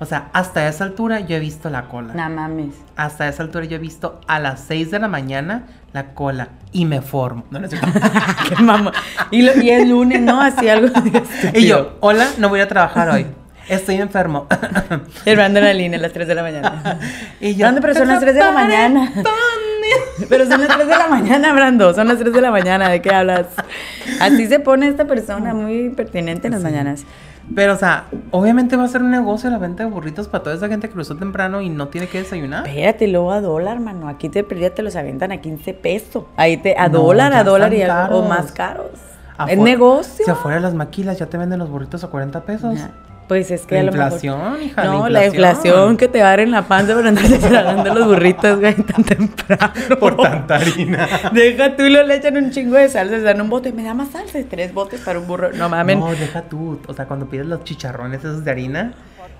O 0.00 0.06
sea, 0.06 0.28
hasta 0.32 0.66
esa 0.66 0.82
altura 0.82 1.20
yo 1.20 1.36
he 1.36 1.38
visto 1.38 1.70
la 1.70 1.84
cola. 1.84 2.12
No 2.12 2.28
mames. 2.28 2.74
Hasta 2.96 3.28
esa 3.28 3.44
altura 3.44 3.66
yo 3.66 3.76
he 3.76 3.78
visto 3.78 4.20
a 4.26 4.40
las 4.40 4.58
6 4.62 4.90
de 4.90 4.98
la 4.98 5.06
mañana 5.06 5.66
la 5.92 6.14
cola 6.14 6.48
y 6.72 6.84
me 6.84 7.00
formo. 7.00 7.44
No, 7.52 7.60
no. 7.60 7.68
Qué 8.48 8.60
mamá. 8.60 8.90
Y, 9.30 9.42
lo- 9.42 9.56
y 9.62 9.70
es 9.70 9.88
lunes, 9.88 10.20
¿no? 10.20 10.40
Así 10.40 10.68
algo. 10.68 10.88
y 11.54 11.68
yo, 11.68 11.96
hola, 12.00 12.26
no 12.38 12.48
voy 12.48 12.58
a 12.58 12.66
trabajar 12.66 13.08
hoy. 13.08 13.26
Estoy 13.68 13.96
enfermo. 13.96 14.46
En 15.24 15.54
la 15.54 15.72
línea 15.72 15.98
a 15.98 16.02
las 16.02 16.12
3 16.12 16.26
de 16.28 16.34
la 16.34 16.42
mañana. 16.42 16.98
y 17.40 17.54
Brando, 17.54 17.80
pero 17.80 17.94
son 17.94 18.08
las 18.08 18.20
3 18.20 18.34
de 18.34 18.40
la 18.40 18.52
mañana. 18.52 19.12
Pero 20.28 20.46
son 20.46 20.60
las 20.60 20.68
3 20.76 20.86
de 20.88 20.96
la 20.96 21.08
mañana, 21.08 21.52
Brando. 21.52 21.92
Son 21.94 22.06
las 22.06 22.18
3 22.18 22.32
de 22.32 22.40
la 22.40 22.50
mañana. 22.50 22.88
¿De 22.88 23.02
qué 23.02 23.10
hablas? 23.10 23.46
Así 24.20 24.46
se 24.46 24.60
pone 24.60 24.86
esta 24.88 25.06
persona 25.06 25.52
muy 25.54 25.90
pertinente 25.90 26.46
en 26.46 26.52
las 26.54 26.62
mañanas. 26.62 27.04
Pero, 27.54 27.72
o 27.74 27.76
sea, 27.76 28.04
obviamente 28.30 28.76
va 28.76 28.84
a 28.84 28.88
ser 28.88 29.02
un 29.02 29.10
negocio 29.10 29.50
la 29.50 29.58
venta 29.58 29.84
de 29.84 29.90
burritos 29.90 30.28
para 30.28 30.44
toda 30.44 30.56
esa 30.56 30.68
gente 30.68 30.88
que 30.88 30.94
cruzó 30.94 31.16
temprano 31.16 31.60
y 31.60 31.68
no 31.68 31.88
tiene 31.88 32.06
que 32.06 32.18
desayunar. 32.22 32.66
Espérate, 32.66 33.08
luego 33.08 33.32
a 33.32 33.40
dólar, 33.40 33.80
mano. 33.80 34.08
Aquí 34.08 34.28
te 34.28 34.44
perdía, 34.44 34.72
te 34.72 34.82
los 34.82 34.94
aventan 34.96 35.32
a 35.32 35.38
15 35.40 35.74
pesos. 35.74 36.24
Ahí 36.36 36.56
te, 36.58 36.76
a 36.78 36.88
No, 36.88 37.00
dólar, 37.00 37.34
a 37.34 37.42
dólar 37.42 37.74
y 37.74 37.82
algo, 37.82 38.18
o 38.20 38.28
más 38.28 38.52
caros. 38.52 38.90
es 38.94 39.00
Afuera- 39.38 39.62
negocio. 39.62 40.24
Si 40.24 40.30
afuera 40.30 40.56
de 40.58 40.62
las 40.62 40.74
maquilas 40.74 41.18
ya 41.18 41.26
te 41.26 41.36
venden 41.36 41.58
los 41.58 41.68
burritos 41.68 42.04
a 42.04 42.08
40 42.08 42.42
pesos. 42.42 42.78
Ya. 42.78 42.90
Pues 43.28 43.50
es 43.50 43.62
que 43.62 43.76
La 43.76 43.80
a 43.80 43.84
lo 43.84 43.92
mejor- 43.92 44.04
inflación, 44.06 44.62
hija, 44.62 44.84
No, 44.84 45.08
la 45.08 45.20
la 45.20 45.26
inflación. 45.26 45.64
inflación. 45.64 45.96
que 45.96 46.08
te 46.08 46.20
va 46.20 46.26
a 46.26 46.30
dar 46.30 46.40
en 46.40 46.50
la 46.50 46.62
panza 46.62 46.94
por 46.94 47.06
andarte 47.06 47.38
tragando 47.38 47.94
los 47.94 48.06
burritos, 48.06 48.60
güey, 48.60 48.74
tan 48.74 49.04
temprano. 49.04 49.72
Por 49.98 50.16
tanta 50.16 50.56
harina. 50.56 51.08
Deja 51.32 51.74
tú 51.76 51.84
y 51.84 51.90
lo 51.90 52.02
le 52.02 52.16
echan 52.16 52.36
un 52.36 52.50
chingo 52.50 52.76
de 52.76 52.88
salsa, 52.90 53.18
dan 53.20 53.40
un 53.40 53.48
bote, 53.48 53.72
me 53.72 53.84
da 53.84 53.94
más 53.94 54.10
salsa, 54.10 54.38
tres 54.50 54.74
botes 54.74 55.00
para 55.00 55.18
un 55.18 55.26
burro. 55.26 55.50
No 55.52 55.68
mames. 55.68 55.96
No, 55.96 56.10
deja 56.10 56.42
tú. 56.42 56.78
O 56.86 56.92
sea, 56.92 57.06
cuando 57.06 57.26
pides 57.28 57.46
los 57.46 57.64
chicharrones 57.64 58.18
esos 58.20 58.44
de 58.44 58.50
harina, 58.50 58.92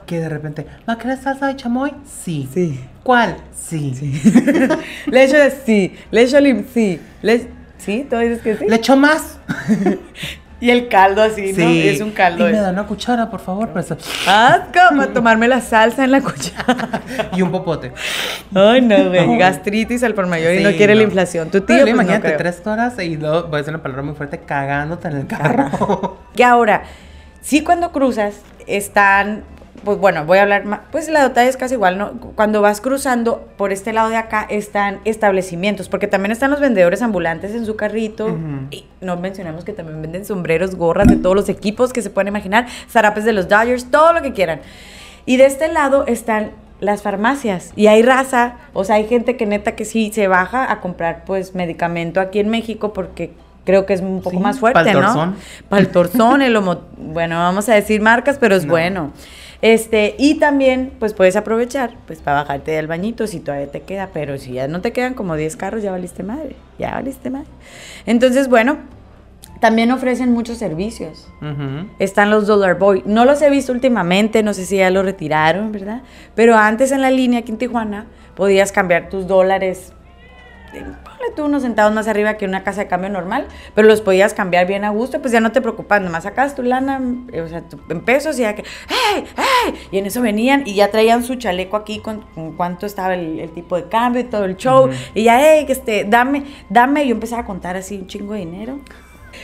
que 0.06 0.18
de 0.20 0.28
repente, 0.28 0.66
¿no 0.86 0.96
quieres 0.96 1.20
salsa 1.20 1.48
de 1.48 1.56
chamoy? 1.56 1.92
Sí. 2.06 2.48
Sí. 2.54 2.80
¿Cuál? 3.02 3.36
Sí. 3.54 3.92
le 5.06 5.24
echo 5.24 5.36
de 5.36 5.50
sí, 5.50 5.94
le 6.10 6.22
echo 6.22 6.40
lim, 6.40 6.64
sí, 6.72 7.00
le 7.20 7.48
sí, 7.78 8.06
tú 8.08 8.16
dices 8.18 8.40
que 8.42 8.56
sí. 8.56 8.64
¿Le 8.68 8.76
echo 8.76 8.96
más? 8.96 9.38
y 10.62 10.70
el 10.70 10.86
caldo 10.86 11.20
así, 11.24 11.52
¿no? 11.54 11.68
Es 11.68 12.00
un 12.00 12.12
caldo. 12.12 12.48
Y 12.48 12.52
me 12.52 12.56
ese. 12.56 12.62
da 12.62 12.70
una 12.70 12.86
cuchara, 12.86 13.28
por 13.28 13.40
favor. 13.40 13.70
pues, 13.70 13.90
Asco, 13.90 14.78
para 14.96 15.12
tomarme 15.12 15.48
la 15.48 15.60
salsa 15.60 16.04
en 16.04 16.12
la 16.12 16.20
cuchara. 16.20 17.02
y 17.36 17.42
un 17.42 17.50
popote. 17.50 17.90
Ay, 18.54 18.80
no, 18.80 19.08
güey. 19.08 19.38
Gastritis 19.38 20.04
al 20.04 20.14
por 20.14 20.28
mayor 20.28 20.54
y 20.54 20.62
no 20.62 20.70
quiere 20.70 20.94
la 20.94 21.02
inflación. 21.02 21.50
Tu 21.50 21.62
tío, 21.62 21.80
pues, 21.80 21.88
imagínate, 21.88 22.30
tres 22.34 22.64
horas 22.64 22.96
y 23.00 23.16
luego 23.16 23.48
voy 23.48 23.54
a 23.54 23.58
decir 23.58 23.74
una 23.74 23.82
palabra 23.82 24.04
muy 24.04 24.14
fuerte, 24.14 24.38
cagándote 24.38 25.08
en 25.08 25.16
el 25.16 25.26
carro. 25.26 26.18
Que 26.36 26.44
ahora, 26.44 26.84
sí 27.40 27.64
cuando 27.64 27.90
cruzas, 27.90 28.36
están, 28.68 29.42
pues 29.84 29.98
bueno, 29.98 30.24
voy 30.24 30.38
a 30.38 30.42
hablar 30.42 30.64
más, 30.64 30.80
pues 30.90 31.08
la 31.08 31.22
dotalla 31.22 31.48
es 31.48 31.56
casi 31.56 31.74
igual, 31.74 31.98
¿no? 31.98 32.12
Cuando 32.34 32.60
vas 32.62 32.80
cruzando 32.80 33.48
por 33.56 33.72
este 33.72 33.92
lado 33.92 34.08
de 34.08 34.16
acá 34.16 34.46
están 34.48 35.00
establecimientos, 35.04 35.88
porque 35.88 36.06
también 36.06 36.32
están 36.32 36.50
los 36.50 36.60
vendedores 36.60 37.02
ambulantes 37.02 37.52
en 37.52 37.66
su 37.66 37.76
carrito, 37.76 38.38
y 38.70 38.84
no 39.00 39.16
mencionamos 39.16 39.64
que 39.64 39.72
también 39.72 40.00
venden 40.02 40.24
sombreros, 40.24 40.76
gorras 40.76 41.08
de 41.08 41.16
todos 41.16 41.34
los 41.36 41.48
equipos 41.48 41.92
que 41.92 42.02
se 42.02 42.10
pueden 42.10 42.28
imaginar, 42.28 42.66
zarapes 42.90 43.24
de 43.24 43.32
los 43.32 43.48
Dodgers, 43.48 43.90
todo 43.90 44.12
lo 44.12 44.22
que 44.22 44.32
quieran. 44.32 44.60
Y 45.26 45.36
de 45.36 45.46
este 45.46 45.68
lado 45.68 46.04
están 46.06 46.50
las 46.80 47.02
farmacias 47.02 47.72
y 47.76 47.86
hay 47.86 48.02
raza, 48.02 48.54
o 48.72 48.82
sea, 48.84 48.96
hay 48.96 49.06
gente 49.06 49.36
que 49.36 49.46
neta 49.46 49.76
que 49.76 49.84
sí 49.84 50.10
se 50.12 50.26
baja 50.26 50.70
a 50.70 50.80
comprar 50.80 51.24
pues 51.24 51.54
medicamento 51.54 52.20
aquí 52.20 52.40
en 52.40 52.48
México 52.48 52.92
porque 52.92 53.32
creo 53.64 53.86
que 53.86 53.92
es 53.94 54.00
un 54.00 54.18
poco 54.20 54.36
Sí, 54.36 54.42
más 54.42 54.58
fuerte, 54.58 54.82
pa'l 54.82 54.94
¿no? 54.94 55.06
torzón. 55.06 55.36
Para 55.68 55.80
el 55.80 55.88
torzón, 55.88 56.42
el 56.42 56.56
homo... 56.56 56.80
Bueno, 56.96 57.36
vamos 57.36 57.68
a 57.68 57.74
decir 57.74 58.00
marcas, 58.00 58.36
pero 58.40 58.56
es 58.56 58.64
No. 58.64 58.70
bueno. 58.72 59.12
Este, 59.62 60.16
y 60.18 60.40
también, 60.40 60.92
pues 60.98 61.14
puedes 61.14 61.36
aprovechar, 61.36 61.94
pues 62.06 62.20
para 62.20 62.42
bajarte 62.42 62.72
del 62.72 62.88
bañito 62.88 63.28
si 63.28 63.38
todavía 63.38 63.70
te 63.70 63.80
queda, 63.82 64.10
pero 64.12 64.36
si 64.36 64.54
ya 64.54 64.66
no 64.66 64.80
te 64.80 64.92
quedan 64.92 65.14
como 65.14 65.36
10 65.36 65.56
carros, 65.56 65.82
ya 65.82 65.92
valiste 65.92 66.24
madre, 66.24 66.56
ya 66.80 66.90
valiste 66.90 67.30
madre. 67.30 67.46
Entonces, 68.04 68.48
bueno, 68.48 68.78
también 69.60 69.92
ofrecen 69.92 70.32
muchos 70.32 70.58
servicios. 70.58 71.28
Ujú. 71.40 71.88
Están 72.00 72.30
los 72.30 72.48
Dollar 72.48 72.76
Boy. 72.76 73.04
No 73.06 73.24
los 73.24 73.40
he 73.40 73.50
visto 73.50 73.72
últimamente, 73.72 74.42
no 74.42 74.52
sé 74.52 74.66
si 74.66 74.78
ya 74.78 74.90
los 74.90 75.04
retiraron, 75.04 75.70
¿verdad? 75.70 76.02
Pero 76.34 76.56
antes 76.56 76.90
en 76.90 77.00
la 77.00 77.12
línea 77.12 77.38
aquí 77.38 77.52
en 77.52 77.58
Tijuana 77.58 78.06
podías 78.34 78.72
cambiar 78.72 79.08
tus 79.08 79.28
dólares, 79.28 79.92
ponle 80.80 81.30
tú 81.36 81.44
unos 81.44 81.62
centavos 81.62 81.92
más 81.94 82.08
arriba 82.08 82.34
que 82.34 82.44
una 82.46 82.64
casa 82.64 82.80
de 82.82 82.88
cambio 82.88 83.10
normal, 83.10 83.46
pero 83.74 83.86
los 83.86 84.00
podías 84.00 84.34
cambiar 84.34 84.66
bien 84.66 84.84
a 84.84 84.90
gusto, 84.90 85.20
pues 85.20 85.32
ya 85.32 85.40
no 85.40 85.52
te 85.52 85.60
preocupas, 85.60 86.00
nomás 86.00 86.22
sacas 86.24 86.54
tu 86.54 86.62
lana, 86.62 87.00
eh, 87.32 87.40
o 87.42 87.48
sea, 87.48 87.62
tu- 87.62 87.78
en 87.90 88.00
pesos 88.00 88.38
y 88.38 88.42
ya 88.42 88.54
que, 88.54 88.64
¡hey! 88.88 89.24
¡hey! 89.36 89.74
Y 89.90 89.98
en 89.98 90.06
eso 90.06 90.22
venían 90.22 90.62
y 90.66 90.74
ya 90.74 90.90
traían 90.90 91.22
su 91.22 91.34
chaleco 91.36 91.76
aquí 91.76 91.98
con, 92.00 92.22
con 92.34 92.52
cuánto 92.56 92.86
estaba 92.86 93.14
el, 93.14 93.38
el 93.40 93.50
tipo 93.50 93.76
de 93.76 93.88
cambio 93.88 94.22
y 94.22 94.24
todo 94.24 94.44
el 94.44 94.56
show. 94.56 94.88
Y 95.14 95.24
ya, 95.24 95.38
hey, 95.40 95.64
que 95.66 95.72
este, 95.72 96.04
dame, 96.04 96.44
dame. 96.68 97.04
Y 97.04 97.08
yo 97.08 97.14
empezaba 97.14 97.42
a 97.42 97.46
contar 97.46 97.76
así 97.76 97.96
un 97.98 98.06
chingo 98.06 98.32
de 98.32 98.40
dinero. 98.40 98.78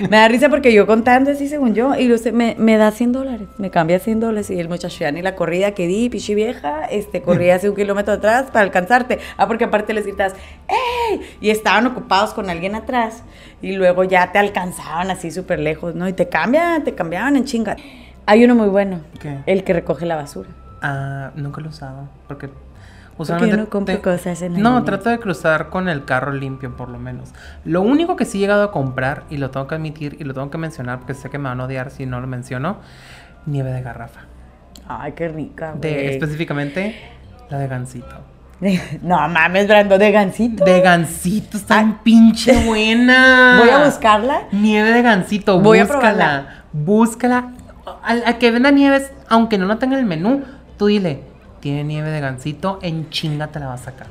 Me 0.00 0.16
da 0.16 0.28
risa 0.28 0.48
porque 0.48 0.72
yo 0.72 0.86
contando 0.86 1.30
así 1.30 1.48
según 1.48 1.74
yo, 1.74 1.94
y 1.94 2.12
usted 2.12 2.32
me, 2.32 2.54
me 2.58 2.76
da 2.76 2.90
100 2.90 3.12
dólares, 3.12 3.48
me 3.58 3.70
cambia 3.70 3.98
100 3.98 4.20
dólares, 4.20 4.50
y 4.50 4.58
el 4.58 4.68
muchacho 4.68 4.98
ya 5.00 5.10
ni 5.10 5.22
la 5.22 5.34
corrida 5.34 5.72
que 5.72 5.86
di, 5.86 6.08
pichi 6.08 6.34
vieja, 6.34 6.84
este, 6.84 7.22
corría 7.22 7.56
hace 7.56 7.68
un 7.68 7.76
kilómetro 7.76 8.14
atrás 8.14 8.46
para 8.52 8.64
alcanzarte. 8.64 9.18
Ah, 9.36 9.46
porque 9.46 9.64
aparte 9.64 9.92
les 9.92 10.04
gritas, 10.04 10.34
¡ey! 10.68 11.20
Y 11.40 11.50
estaban 11.50 11.86
ocupados 11.86 12.34
con 12.34 12.50
alguien 12.50 12.74
atrás, 12.74 13.22
y 13.60 13.72
luego 13.72 14.04
ya 14.04 14.30
te 14.32 14.38
alcanzaban 14.38 15.10
así 15.10 15.30
súper 15.30 15.58
lejos, 15.58 15.94
¿no? 15.94 16.08
Y 16.08 16.12
te 16.12 16.28
cambian, 16.28 16.84
te 16.84 16.94
cambiaban 16.94 17.36
en 17.36 17.44
chinga. 17.44 17.76
Hay 18.26 18.44
uno 18.44 18.54
muy 18.54 18.68
bueno, 18.68 19.00
¿Qué? 19.20 19.38
el 19.46 19.64
que 19.64 19.72
recoge 19.72 20.06
la 20.06 20.16
basura. 20.16 20.50
Ah, 20.82 21.32
nunca 21.34 21.60
lo 21.60 21.70
he 23.18 23.22
usado. 23.22 23.38
Porque 23.40 23.56
no 23.56 23.68
compro 23.68 24.00
cosas 24.02 24.42
en 24.42 24.54
la 24.54 24.58
No, 24.60 24.84
trato 24.84 25.10
de 25.10 25.18
cruzar 25.18 25.68
con 25.68 25.88
el 25.88 26.04
carro 26.04 26.32
limpio, 26.32 26.76
por 26.76 26.88
lo 26.88 26.98
menos. 26.98 27.32
Lo 27.64 27.82
único 27.82 28.16
que 28.16 28.24
sí 28.24 28.38
he 28.38 28.40
llegado 28.40 28.62
a 28.64 28.72
comprar, 28.72 29.24
y 29.30 29.36
lo 29.36 29.50
tengo 29.50 29.66
que 29.66 29.74
admitir, 29.74 30.16
y 30.18 30.24
lo 30.24 30.34
tengo 30.34 30.50
que 30.50 30.58
mencionar, 30.58 30.98
porque 30.98 31.14
sé 31.14 31.30
que 31.30 31.38
me 31.38 31.48
van 31.48 31.60
a 31.60 31.64
odiar 31.64 31.90
si 31.90 32.06
no 32.06 32.20
lo 32.20 32.26
menciono, 32.26 32.78
nieve 33.46 33.70
de 33.72 33.82
garrafa. 33.82 34.20
Ay, 34.86 35.12
qué 35.12 35.28
rica, 35.28 35.74
De, 35.78 36.12
específicamente, 36.12 36.96
la 37.50 37.58
de 37.58 37.68
gansito. 37.68 38.16
No 39.02 39.28
mames, 39.28 39.68
Brando, 39.68 39.98
de 39.98 40.10
gansito. 40.10 40.64
De 40.64 40.80
gansito, 40.80 41.56
está 41.58 41.82
bien 41.82 41.98
pinche 42.02 42.64
buena. 42.66 43.58
Voy 43.60 43.70
a 43.70 43.84
buscarla. 43.84 44.42
Nieve 44.52 44.90
de 44.90 45.02
gansito, 45.02 45.60
Voy 45.60 45.78
a 45.78 45.84
búscala. 45.84 46.64
Búscala. 46.72 47.52
Al, 48.02 48.22
al 48.26 48.38
que 48.38 48.50
venda 48.50 48.70
nieves, 48.70 49.12
aunque 49.28 49.58
no 49.58 49.66
lo 49.66 49.78
tenga 49.78 49.94
en 49.94 50.00
el 50.00 50.06
menú, 50.06 50.42
tú 50.76 50.86
dile, 50.86 51.22
tiene 51.60 51.84
nieve 51.84 52.10
de 52.10 52.20
gansito, 52.20 52.78
en 52.82 53.10
chinga 53.10 53.48
te 53.48 53.60
la 53.60 53.66
va 53.68 53.74
a 53.74 53.78
sacar. 53.78 54.06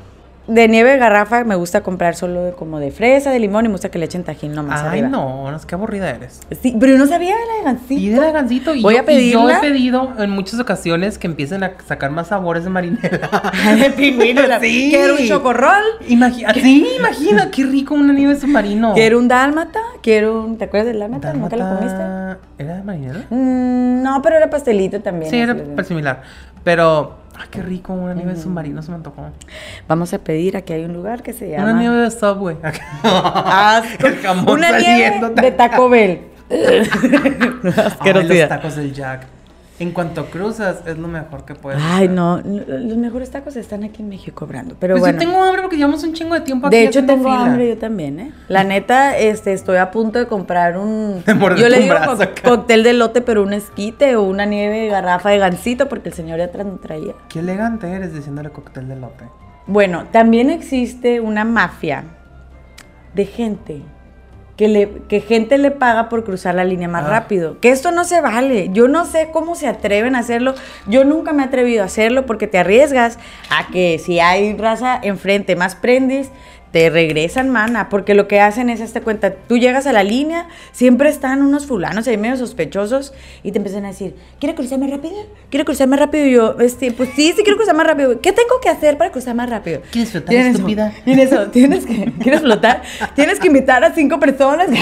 De 0.48 0.70
nieve 0.70 0.92
de 0.92 0.98
garrafa 0.98 1.44
me 1.44 1.56
gusta 1.56 1.84
comprar 1.84 2.16
solo 2.16 2.42
de- 2.46 2.52
como 2.54 2.80
de 2.80 2.90
fresa, 2.90 3.32
de 3.32 3.38
limón 3.40 3.66
y 3.66 3.68
me 3.68 3.74
gusta 3.74 3.90
que 3.90 4.00
le 4.00 4.06
echen 4.06 4.24
tajín 4.24 4.54
nomás 4.54 4.82
Ay, 4.82 4.88
arriba. 4.88 5.10
no, 5.10 5.52
no, 5.52 5.58
es 5.58 5.66
que 5.66 5.76
aburrida 5.76 6.10
eres. 6.10 6.40
Sí, 6.62 6.74
pero 6.80 6.94
yo 6.94 6.98
no 6.98 7.06
sabía 7.06 7.36
de 7.36 7.46
la 7.46 7.54
de 7.58 7.64
gansito. 7.66 8.00
Pide 8.00 8.22
de 8.22 8.32
gansito 8.32 8.74
y, 8.74 8.82
Voy 8.82 8.94
yo, 8.94 9.02
a 9.02 9.12
y 9.12 9.30
yo 9.30 9.42
he 9.50 9.54
pedirla. 9.56 9.60
pedido 9.60 10.14
en 10.20 10.30
muchas 10.30 10.58
ocasiones 10.62 11.18
que 11.18 11.28
empiecen 11.28 11.66
a 11.66 11.74
sacar 11.86 12.12
más 12.12 12.28
sabores 12.28 12.64
de 12.64 12.70
marinela. 12.70 13.30
de 13.78 13.90
pingüino. 13.90 14.48
la- 14.48 14.62
Sí. 14.62 14.88
Quiero 14.90 15.16
un 15.16 15.28
chocorrol. 15.28 15.84
Imagina, 16.08 16.54
sí, 16.54 16.88
imagina, 16.98 17.52
qué 17.52 17.66
rico 17.66 17.96
una 17.96 18.14
nieve 18.14 18.38
submarino. 18.40 18.94
Quiero 18.94 19.20
un 19.20 19.28
dálmata. 19.28 19.82
Quiero 20.02 20.46
un... 20.46 20.58
¿Te 20.58 20.64
acuerdas 20.64 20.88
del 20.88 21.00
dálmata? 21.00 21.34
¿Nunca 21.34 21.58
lo 21.58 21.68
comiste? 21.76 21.98
Dálmata- 21.98 22.38
¿Era 22.58 22.78
de 22.78 22.84
marinela? 22.84 23.20
Mm, 23.30 24.02
no, 24.02 24.22
pero 24.22 24.38
era 24.38 24.50
pastelito 24.50 25.02
también. 25.02 25.30
Sí, 25.30 25.38
era 25.40 25.54
de- 25.54 25.84
similar. 25.84 26.22
Pero, 26.64 27.16
ay, 27.38 27.48
qué 27.52 27.62
rico, 27.62 27.94
una 27.94 28.14
nieve 28.14 28.36
submarino 28.36 28.82
se 28.82 28.90
me 28.90 28.96
antojó. 28.96 29.30
Vamos 29.88 30.14
a 30.14 30.20
pedir, 30.20 30.58
aquí 30.58 30.74
hay 30.74 30.86
un 30.86 30.94
lugar 30.94 31.24
que 31.24 31.34
se 31.34 31.50
llama... 31.50 31.72
Una 31.72 31.80
nieve 31.80 31.96
de 31.98 32.12
Subway. 32.12 32.58
Asco. 33.04 34.08
El 34.08 34.18
jamón 34.18 34.50
Una 34.58 34.78
nieve 34.80 35.30
de 35.36 35.52
Taco 35.52 35.90
Bell. 35.90 36.22
Ay, 36.50 36.90
los 37.62 37.78
Asquerosidad. 37.78 38.50
tacos 38.50 38.76
del 38.76 38.94
Jack. 38.94 39.28
En 39.80 39.92
cuanto 39.92 40.26
cruzas, 40.32 40.78
es 40.88 40.98
lo 40.98 41.08
mejor 41.08 41.46
que 41.46 41.54
puedes 41.54 41.80
Ay, 41.84 42.06
hacer. 42.06 42.10
no, 42.10 42.42
los 42.42 42.98
mejores 42.98 43.30
tacos 43.30 43.56
están 43.56 43.84
aquí 43.84 44.02
en 44.02 44.10
México 44.10 44.46
cobrando. 44.46 44.76
Pero 44.80 44.96
Pues 44.96 45.02
bueno. 45.02 45.20
yo 45.22 45.28
tengo 45.30 45.44
hambre 45.44 45.62
porque 45.62 45.78
llevamos 45.78 46.04
un 46.04 46.14
chingo 46.14 46.34
de 46.34 46.42
tiempo 46.42 46.66
aquí 46.68 46.76
De 46.78 46.84
hecho, 46.86 47.06
tengo 47.06 47.26
fila. 47.26 47.46
hambre 47.46 47.70
yo 47.70 47.78
también, 47.78 48.20
¿eh? 48.20 48.32
La 48.48 48.64
neta, 48.64 49.16
este, 49.18 49.54
estoy 49.54 49.78
a 49.78 49.92
punto 49.92 50.18
de 50.18 50.26
comprar 50.28 50.78
un... 50.80 51.24
Yo 51.58 51.70
le 51.70 51.80
digo 51.80 51.94
brazo 51.94 52.18
co- 52.18 52.24
acá. 52.24 52.42
cóctel 52.44 52.82
de 52.84 52.94
lote, 52.94 53.22
pero 53.22 53.44
un 53.44 53.54
esquite 53.54 54.16
o 54.16 54.24
una 54.24 54.46
nieve 54.46 54.80
de 54.80 54.88
garrafa 54.88 55.30
de 55.30 55.38
gansito, 55.38 55.88
porque 55.88 56.10
el 56.10 56.16
señor 56.16 56.42
atrás 56.42 56.66
no 56.66 56.78
traía. 56.78 57.14
Qué 57.30 57.40
elegante 57.40 57.88
eres 57.92 58.14
diciéndole 58.14 58.50
cóctel 58.50 58.88
de 58.88 58.96
lote. 58.96 59.26
Bueno, 59.68 60.06
también 60.12 60.50
existe 60.50 61.20
una 61.22 61.44
mafia 61.46 62.04
de 63.14 63.26
gente 63.26 63.82
que, 64.58 64.68
le, 64.68 64.90
que 65.08 65.22
gente 65.22 65.58
le 65.60 65.72
paga 65.72 66.10
por 66.10 66.24
cruzar 66.24 66.56
la 66.56 66.66
línea 66.66 66.88
más 66.88 67.06
Ah. 67.06 67.10
rápido. 67.10 67.60
Que 67.62 67.70
esto 67.70 67.92
no 67.92 68.04
se 68.04 68.22
vale. 68.22 68.70
Yo 68.74 68.88
no 68.88 69.06
sé 69.06 69.30
cómo 69.32 69.56
se 69.56 69.68
atreven 69.68 70.16
a 70.16 70.20
hacerlo. 70.20 70.56
Yo 70.88 71.04
nunca 71.06 71.32
me 71.32 71.44
he 71.44 71.46
atrevido 71.46 71.84
a 71.84 71.86
hacerlo 71.86 72.26
porque 72.26 72.48
te 72.48 72.58
arriesgas 72.58 73.20
a 73.52 73.68
que 73.72 74.00
si 74.00 74.20
hay 74.20 74.54
raza 74.58 75.00
enfrente 75.02 75.56
más 75.56 75.76
prendis, 75.76 76.32
te 76.72 76.90
regresan, 76.90 77.50
mana, 77.50 77.88
porque 77.90 78.14
lo 78.14 78.28
que 78.28 78.42
hacen 78.42 78.70
es, 78.70 78.82
esta 78.82 79.02
cuenta, 79.02 79.32
tú 79.34 79.58
llegas 79.58 79.88
a 79.88 79.94
la 79.94 80.04
línea, 80.04 80.48
siempre 80.74 81.10
están 81.10 81.42
unos 81.42 81.66
fulanos 81.66 82.08
ahí 82.08 82.18
medio 82.18 82.36
sospechosos 82.38 83.14
y 83.42 83.52
te 83.52 83.58
empiezan 83.58 83.86
a 83.86 83.90
decir, 83.90 84.16
¿quiere 84.40 84.54
cruzar 84.54 84.78
más 84.78 84.90
rápido? 84.90 85.16
¿Quiere 85.50 85.64
cruzar 85.66 85.88
más 85.88 86.00
rápido? 86.00 86.26
Y 86.26 86.32
yo, 86.34 86.58
este, 86.60 86.92
pues 86.92 87.10
sí, 87.16 87.34
sí 87.36 87.42
quiero 87.44 87.56
cruzar 87.58 87.76
más 87.76 87.88
rápido. 87.88 88.20
¿Qué 88.22 88.32
tengo 88.34 88.60
que 88.62 88.70
hacer 88.70 88.98
para 88.98 89.12
cruzar 89.12 89.34
más 89.36 89.50
rápido? 89.50 89.82
¿Quieres 89.92 90.12
flotar, 90.12 90.30
Tienes- 90.30 90.56
estúpida? 90.56 90.94
Tienes 91.06 91.32
eso, 91.32 91.48
tienes 91.48 91.86
que, 91.86 92.12
¿quieres 92.22 92.42
flotar? 92.42 92.82
Tienes 93.16 93.40
que 93.40 93.48
invitar 93.48 93.84
a 93.84 93.94
cinco 93.94 94.20
personas. 94.20 94.68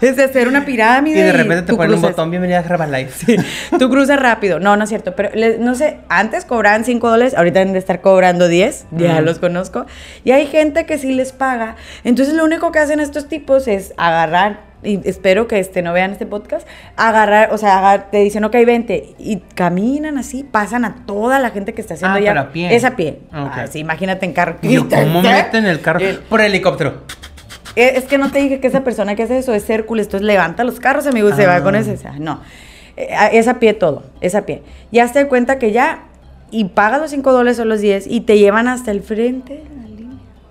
Es 0.00 0.16
de 0.16 0.24
hacer 0.24 0.48
una 0.48 0.64
pirámide. 0.64 1.18
Y 1.18 1.22
de 1.22 1.32
repente 1.32 1.62
te 1.62 1.74
ponen 1.74 1.94
un 1.94 2.02
botón, 2.02 2.30
bienvenida 2.30 2.58
a 2.58 2.62
Herbalife. 2.62 3.36
Tú 3.78 3.88
cruzas 3.88 4.20
rápido. 4.20 4.60
No, 4.60 4.76
no 4.76 4.84
es 4.84 4.88
cierto. 4.90 5.14
Pero 5.16 5.30
no 5.60 5.74
sé, 5.74 5.98
antes 6.08 6.44
cobraban 6.44 6.84
5 6.84 7.08
dólares, 7.10 7.34
ahorita 7.34 7.60
deben 7.60 7.72
de 7.72 7.78
estar 7.78 8.00
cobrando 8.00 8.48
10. 8.48 8.86
Ya 8.92 9.20
Mm. 9.20 9.24
los 9.24 9.38
conozco. 9.38 9.86
Y 10.24 10.30
hay 10.32 10.46
gente 10.46 10.86
que 10.86 10.98
sí 10.98 11.12
les 11.12 11.32
paga. 11.32 11.76
Entonces 12.04 12.34
lo 12.34 12.44
único 12.44 12.72
que 12.72 12.78
hacen 12.78 13.00
estos 13.00 13.28
tipos 13.28 13.68
es 13.68 13.94
agarrar. 13.96 14.72
Y 14.82 15.00
espero 15.08 15.48
que 15.48 15.58
este, 15.60 15.80
no 15.80 15.94
vean 15.94 16.12
este 16.12 16.26
podcast. 16.26 16.66
Agarrar, 16.96 17.54
o 17.54 17.58
sea, 17.58 17.78
agar- 17.78 18.10
te 18.10 18.18
dicen, 18.18 18.44
ok, 18.44 18.52
vente. 18.66 19.14
Y 19.18 19.38
caminan 19.54 20.18
así, 20.18 20.44
pasan 20.44 20.84
a 20.84 21.06
toda 21.06 21.38
la 21.38 21.50
gente 21.50 21.72
que 21.72 21.80
está 21.80 21.94
haciendo 21.94 22.18
Ah, 22.18 22.20
ya. 22.20 22.30
pero 22.32 22.40
a 22.42 22.52
pie. 22.52 22.74
Es 22.76 22.84
a 22.84 22.94
pie. 22.94 23.20
Ok. 23.30 23.34
Ah, 23.54 23.66
sí, 23.70 23.78
imagínate 23.78 24.26
en 24.26 24.32
carro. 24.34 24.56
Yo, 24.62 24.86
¿cómo 24.90 25.22
meten 25.22 25.64
el 25.64 25.80
carro? 25.80 26.00
Eh, 26.00 26.18
Por 26.28 26.42
helicóptero. 26.42 27.02
eh, 27.76 27.92
Es 27.96 28.04
que 28.04 28.18
no 28.18 28.30
te 28.30 28.40
dije 28.40 28.60
que 28.60 28.66
esa 28.66 28.84
persona 28.84 29.14
que 29.14 29.22
hace 29.22 29.38
eso 29.38 29.54
es 29.54 29.68
Hércules, 29.70 30.06
entonces 30.06 30.26
levanta 30.26 30.64
los 30.64 30.80
carros, 30.80 31.06
amigo, 31.06 31.30
y 31.30 31.32
se 31.32 31.46
va 31.46 31.56
Ah. 31.56 31.62
con 31.62 31.74
ese. 31.76 31.92
o 31.92 31.96
sea, 31.96 32.12
no, 32.18 32.42
Eh, 32.96 33.08
es 33.32 33.48
a 33.48 33.58
pie 33.58 33.72
todo, 33.72 34.04
es 34.20 34.34
a 34.34 34.42
pie. 34.46 34.62
Ya 34.92 35.10
te 35.10 35.18
das 35.20 35.28
cuenta 35.28 35.58
que 35.58 35.72
ya, 35.72 36.04
y 36.50 36.64
pagas 36.66 37.00
los 37.00 37.10
5 37.10 37.32
dólares 37.32 37.58
o 37.58 37.64
los 37.64 37.80
10 37.80 38.06
y 38.06 38.20
te 38.20 38.38
llevan 38.38 38.68
hasta 38.68 38.90
el 38.92 39.00
frente. 39.02 39.62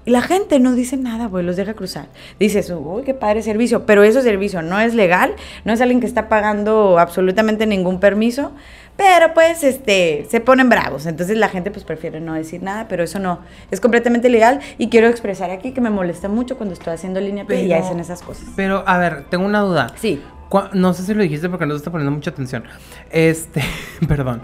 Y 0.05 0.11
la 0.11 0.21
gente 0.21 0.59
no 0.59 0.73
dice 0.73 0.97
nada, 0.97 1.27
güey, 1.27 1.45
los 1.45 1.55
deja 1.55 1.73
cruzar. 1.75 2.07
Dices, 2.39 2.69
uy, 2.75 3.03
qué 3.03 3.13
padre 3.13 3.41
servicio, 3.41 3.85
pero 3.85 4.03
ese 4.03 4.21
servicio 4.21 4.61
no 4.61 4.79
es 4.79 4.93
legal, 4.95 5.33
no 5.63 5.71
es 5.71 5.79
alguien 5.79 6.01
que 6.01 6.07
está 6.07 6.27
pagando 6.27 6.99
absolutamente 6.99 7.65
ningún 7.65 7.99
permiso. 7.99 8.51
Pero 8.97 9.33
pues 9.33 9.63
este 9.63 10.27
se 10.29 10.39
ponen 10.39 10.69
bravos, 10.69 11.07
entonces 11.07 11.35
la 11.37 11.49
gente 11.49 11.71
pues 11.71 11.83
prefiere 11.83 12.19
no 12.19 12.33
decir 12.35 12.61
nada, 12.61 12.87
pero 12.87 13.03
eso 13.03 13.17
no, 13.17 13.39
es 13.71 13.81
completamente 13.81 14.29
legal 14.29 14.59
y 14.77 14.89
quiero 14.89 15.07
expresar 15.07 15.49
aquí 15.49 15.71
que 15.71 15.81
me 15.81 15.89
molesta 15.89 16.29
mucho 16.29 16.57
cuando 16.57 16.73
estoy 16.73 16.93
haciendo 16.93 17.19
línea 17.19 17.43
P 17.45 17.59
y 17.63 17.69
Pero- 17.69 17.83
hacen 17.83 17.99
esas 17.99 18.21
cosas. 18.21 18.45
Pero, 18.55 18.83
a 18.85 18.99
ver, 18.99 19.23
tengo 19.31 19.45
una 19.45 19.61
duda. 19.61 19.87
Sí. 19.95 20.21
No 20.73 20.93
sé 20.93 21.01
si 21.03 21.15
lo 21.15 21.23
dijiste 21.23 21.49
porque 21.49 21.65
no 21.65 21.73
te 21.73 21.77
está 21.77 21.89
poniendo 21.89 22.11
mucha 22.11 22.29
atención. 22.29 22.65
Este, 23.09 23.63
perdón. 24.07 24.43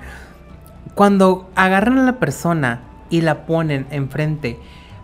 Cuando 0.96 1.50
agarran 1.56 2.00
a 2.00 2.04
la 2.04 2.18
persona 2.20 2.82
y 3.12 3.22
la 3.22 3.46
ponen 3.46 3.86
enfrente, 3.92 4.58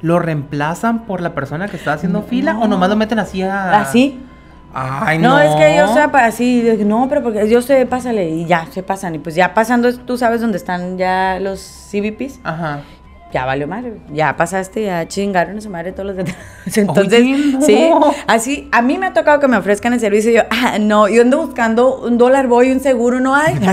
¿lo 0.05 0.19
reemplazan 0.19 1.05
por 1.05 1.19
la 1.19 1.33
persona 1.33 1.67
que 1.67 1.77
está 1.77 1.93
haciendo 1.93 2.21
fila 2.21 2.59
o 2.59 2.67
nomás 2.67 2.89
lo 2.89 2.95
meten 2.95 3.17
así 3.17 3.41
a... 3.41 3.81
¿Así? 3.81 4.21
Ay, 4.71 5.17
no. 5.17 5.29
No, 5.29 5.39
es 5.39 5.55
que 5.55 5.75
yo 5.75 5.91
sea 5.93 6.11
así, 6.13 6.63
no, 6.85 7.07
pero 7.09 7.23
porque 7.23 7.49
yo 7.49 7.59
sé, 7.63 7.87
pásale 7.87 8.29
y 8.29 8.45
ya, 8.45 8.67
se 8.69 8.83
pasan. 8.83 9.15
Y 9.15 9.19
pues 9.19 9.33
ya 9.33 9.55
pasando, 9.55 9.91
tú 9.99 10.15
sabes 10.15 10.41
dónde 10.41 10.57
están 10.57 10.99
ya 10.99 11.39
los 11.39 11.59
CBPs, 11.89 12.39
Ajá. 12.43 12.81
Ya 13.31 13.45
valió 13.45 13.67
madre. 13.67 13.97
Ya 14.13 14.35
pasaste, 14.37 14.83
ya 14.83 15.07
chingaron 15.07 15.57
a 15.57 15.61
su 15.61 15.69
madre 15.69 15.91
todos 15.91 16.07
los 16.07 16.15
detalles. 16.15 16.37
Entonces, 16.77 17.19
Oye, 17.21 17.37
no. 17.51 17.61
sí, 17.61 17.89
así, 18.27 18.69
a 18.71 18.81
mí 18.81 18.97
me 18.97 19.07
ha 19.07 19.13
tocado 19.13 19.39
que 19.39 19.47
me 19.47 19.57
ofrezcan 19.57 19.93
el 19.93 19.99
servicio 19.99 20.31
y 20.31 20.35
yo, 20.35 20.43
ah, 20.49 20.77
no, 20.79 21.07
yo 21.09 21.21
ando 21.21 21.45
buscando 21.45 21.99
un 22.01 22.17
dólar 22.17 22.47
voy, 22.47 22.71
un 22.71 22.79
seguro, 22.79 23.19
no 23.19 23.35
hay. 23.35 23.55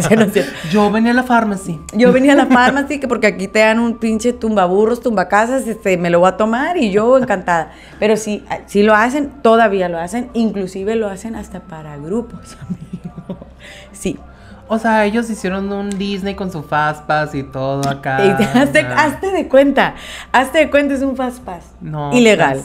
Yo 0.72 0.90
venía 0.90 1.12
a 1.12 1.14
la 1.14 1.22
pharmacy. 1.22 1.78
Yo 1.94 2.12
venía 2.12 2.32
a 2.32 2.36
la 2.36 2.46
farmacia 2.50 2.98
que 2.98 3.06
porque 3.06 3.26
aquí 3.28 3.46
te 3.46 3.60
dan 3.60 3.78
un 3.78 3.98
pinche 3.98 4.32
tumbaburros, 4.32 5.00
tumbacasas, 5.00 5.66
este, 5.66 5.96
me 5.96 6.10
lo 6.10 6.20
voy 6.20 6.28
a 6.28 6.36
tomar 6.36 6.76
y 6.76 6.90
yo 6.90 7.16
encantada. 7.18 7.72
Pero 7.98 8.16
sí, 8.16 8.44
ah, 8.48 8.58
sí 8.66 8.82
lo 8.82 8.94
hacen, 8.94 9.30
todavía 9.42 9.88
lo 9.88 9.98
hacen, 9.98 10.30
inclusive 10.34 10.96
lo 10.96 11.08
hacen 11.08 11.36
hasta 11.36 11.60
para 11.60 11.96
grupos, 11.98 12.56
amigo. 12.66 13.38
Sí. 13.92 14.18
O 14.72 14.78
sea, 14.78 15.04
ellos 15.04 15.28
hicieron 15.28 15.70
un 15.70 15.90
Disney 15.90 16.34
con 16.34 16.50
su 16.50 16.62
Fastpass 16.62 17.34
y 17.34 17.42
todo 17.42 17.86
acá. 17.86 18.16
Hazte, 18.54 18.80
hazte 18.80 19.30
de 19.30 19.46
cuenta, 19.46 19.96
hazte 20.32 20.60
de 20.60 20.70
cuenta, 20.70 20.94
es 20.94 21.02
un 21.02 21.14
fast 21.14 21.44
pass. 21.44 21.74
No, 21.82 22.10
Ilegal, 22.14 22.62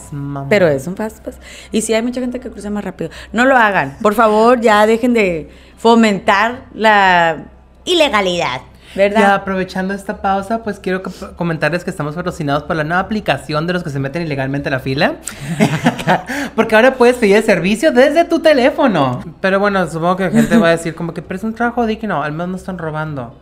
pero 0.48 0.66
es 0.68 0.86
un 0.86 0.96
fast 0.96 1.22
pass. 1.22 1.36
Y 1.70 1.82
sí 1.82 1.92
hay 1.92 2.00
mucha 2.00 2.22
gente 2.22 2.40
que 2.40 2.48
cruza 2.48 2.70
más 2.70 2.82
rápido. 2.82 3.10
No 3.34 3.44
lo 3.44 3.58
hagan, 3.58 3.98
por 4.00 4.14
favor, 4.14 4.58
ya 4.58 4.86
dejen 4.86 5.12
de 5.12 5.50
fomentar 5.76 6.62
la 6.72 7.44
ilegalidad, 7.84 8.62
¿verdad? 8.94 9.20
Ya 9.20 9.34
aprovechando 9.34 9.94
esta 9.94 10.20
pausa, 10.22 10.62
pues 10.62 10.78
quiero 10.78 11.02
co- 11.02 11.12
comentarles 11.36 11.84
que 11.84 11.90
estamos 11.90 12.14
patrocinados 12.14 12.62
por 12.64 12.76
la 12.76 12.84
nueva 12.84 13.00
aplicación 13.00 13.66
de 13.66 13.72
los 13.74 13.82
que 13.84 13.90
se 13.90 13.98
meten 13.98 14.22
ilegalmente 14.22 14.68
a 14.68 14.72
la 14.72 14.80
fila. 14.80 15.16
Porque 16.56 16.74
ahora 16.74 16.94
puedes 16.94 17.16
pedir 17.16 17.36
el 17.36 17.44
servicio 17.44 17.92
desde 17.92 18.24
tu 18.24 18.40
teléfono. 18.40 19.20
Pero 19.40 19.60
bueno, 19.60 19.86
supongo 19.88 20.16
que 20.16 20.30
gente 20.30 20.56
va 20.56 20.68
a 20.68 20.70
decir 20.72 20.94
como 20.94 21.14
que, 21.14 21.22
pero 21.22 21.36
es 21.36 21.44
un 21.44 21.54
trabajo 21.54 21.86
digno, 21.86 22.22
al 22.22 22.32
menos 22.32 22.48
no 22.48 22.56
están 22.56 22.78
robando. 22.78 23.34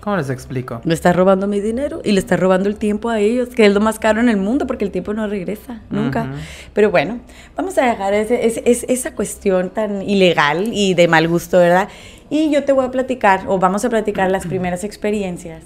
¿Cómo 0.00 0.16
les 0.18 0.30
explico? 0.30 0.80
Le 0.84 0.94
está 0.94 1.12
robando 1.12 1.48
mi 1.48 1.58
dinero 1.58 2.00
y 2.04 2.12
le 2.12 2.20
está 2.20 2.36
robando 2.36 2.68
el 2.68 2.76
tiempo 2.76 3.08
a 3.08 3.18
ellos, 3.18 3.48
que 3.48 3.66
es 3.66 3.74
lo 3.74 3.80
más 3.80 3.98
caro 3.98 4.20
en 4.20 4.28
el 4.28 4.36
mundo 4.36 4.64
porque 4.64 4.84
el 4.84 4.92
tiempo 4.92 5.12
no 5.14 5.26
regresa, 5.26 5.80
nunca. 5.90 6.22
Ujú. 6.22 6.30
Pero 6.74 6.90
bueno, 6.92 7.18
vamos 7.56 7.76
a 7.76 7.86
dejar 7.86 8.14
ese- 8.14 8.46
ese- 8.46 8.62
ese- 8.66 8.86
esa 8.92 9.14
cuestión 9.16 9.70
tan 9.70 10.02
ilegal 10.02 10.68
y 10.72 10.94
de 10.94 11.08
mal 11.08 11.26
gusto, 11.26 11.58
¿verdad? 11.58 11.88
Y 12.30 12.50
yo 12.50 12.64
te 12.64 12.72
voy 12.72 12.84
a 12.86 12.90
platicar, 12.90 13.42
o 13.46 13.58
vamos 13.58 13.84
a 13.84 13.88
platicar 13.90 14.30
las 14.30 14.46
primeras 14.46 14.82
experiencias 14.84 15.62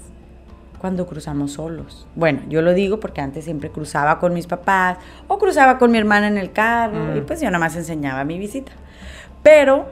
cuando 0.79 1.05
cruzamos 1.07 1.53
solos. 1.53 2.07
Bueno, 2.15 2.41
yo 2.49 2.61
lo 2.61 2.73
digo 2.73 2.99
porque 2.99 3.21
antes 3.21 3.45
siempre 3.45 3.69
cruzaba 3.69 4.19
con 4.19 4.33
mis 4.33 4.47
papás 4.47 4.97
o 5.27 5.37
cruzaba 5.37 5.77
con 5.77 5.91
mi 5.91 5.97
hermana 5.97 6.27
en 6.27 6.37
el 6.37 6.51
carro 6.51 7.13
Mm. 7.13 7.17
y 7.17 7.21
pues 7.21 7.39
yo 7.41 7.47
nada 7.47 7.59
más 7.59 7.75
enseñaba 7.75 8.23
mi 8.23 8.37
visita. 8.39 8.71
Pero 9.43 9.85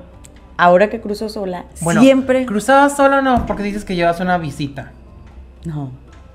ahora 0.58 0.89
que 0.89 0.99
cruzo 0.99 1.29
sola, 1.29 1.65
Bueno, 1.82 2.01
siempre... 2.01 2.45
¿cruzabas 2.45 2.95
solo 2.97 3.17
o 3.17 3.21
no? 3.21 3.45
Porque 3.45 3.63
dices 3.63 3.86
que 3.86 3.95
llevas 3.95 4.19
una 4.19 4.38
visita. 4.38 4.91
No, 5.65 5.91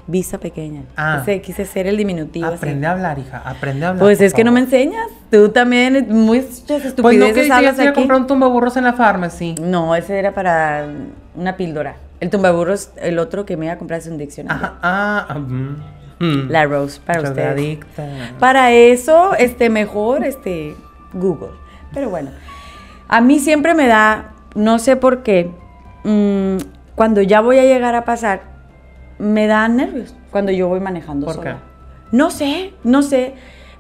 visa 0.06 0.38
pequeña. 0.38 0.82
Ah. 0.96 1.20
Ese, 1.22 1.40
quise 1.40 1.64
ser 1.64 1.86
el 1.86 1.96
diminutivo. 1.96 2.46
así. 2.46 2.56
Aprende 2.56 2.86
a 2.86 2.92
hablar, 2.92 3.18
hija. 3.18 3.42
Aprende 3.44 3.86
a 3.86 3.88
hablar. 3.90 4.02
Pues 4.02 4.20
es 4.20 4.34
que 4.34 4.44
no 4.44 4.52
me 4.52 4.60
enseñas. 4.60 5.08
Tú 5.30 5.48
también, 5.48 6.06
muchas 6.10 6.84
estupideces 6.84 7.02
Pues 7.02 7.18
no, 7.18 7.34
que 7.34 7.52
hablas 7.52 7.78
aquí. 7.78 7.92
comprar 7.92 8.20
un 8.20 8.26
tumbaburros 8.26 8.76
en 8.76 8.84
la 8.84 8.92
pharmacy. 8.92 9.54
No, 9.60 9.94
ese 9.94 10.18
era 10.18 10.32
para 10.32 10.86
una 11.34 11.56
píldora. 11.56 11.96
El 12.20 12.30
tumbaburros, 12.30 12.90
el 12.96 13.18
otro 13.18 13.44
que 13.44 13.56
me 13.56 13.66
iba 13.66 13.74
a 13.74 13.78
comprar 13.78 14.00
es 14.00 14.06
un 14.06 14.18
diccionario. 14.18 14.64
Ajá, 14.64 14.78
ah, 14.82 15.38
mm, 15.38 15.76
mm. 16.20 16.50
La 16.50 16.64
Rose, 16.64 17.00
para 17.04 17.28
adicta. 17.50 18.04
Para 18.38 18.72
eso, 18.72 19.34
este, 19.34 19.68
mejor, 19.68 20.24
este, 20.24 20.74
Google. 21.12 21.50
Pero 21.92 22.10
bueno, 22.10 22.30
a 23.08 23.20
mí 23.20 23.38
siempre 23.38 23.74
me 23.74 23.86
da, 23.86 24.32
no 24.54 24.78
sé 24.78 24.96
por 24.96 25.22
qué, 25.22 25.50
mm, 26.04 26.56
cuando 26.94 27.20
ya 27.20 27.40
voy 27.40 27.58
a 27.58 27.64
llegar 27.64 27.94
a 27.94 28.04
pasar, 28.04 28.53
me 29.18 29.46
dan 29.46 29.77
nervios 29.77 30.14
cuando 30.31 30.53
yo 30.53 30.68
voy 30.68 30.81
manejando 30.81 31.27
¿Por 31.27 31.37
sola. 31.37 31.50
qué? 31.53 32.16
No 32.16 32.31
sé, 32.31 32.72
no 32.85 33.03
sé. 33.03 33.35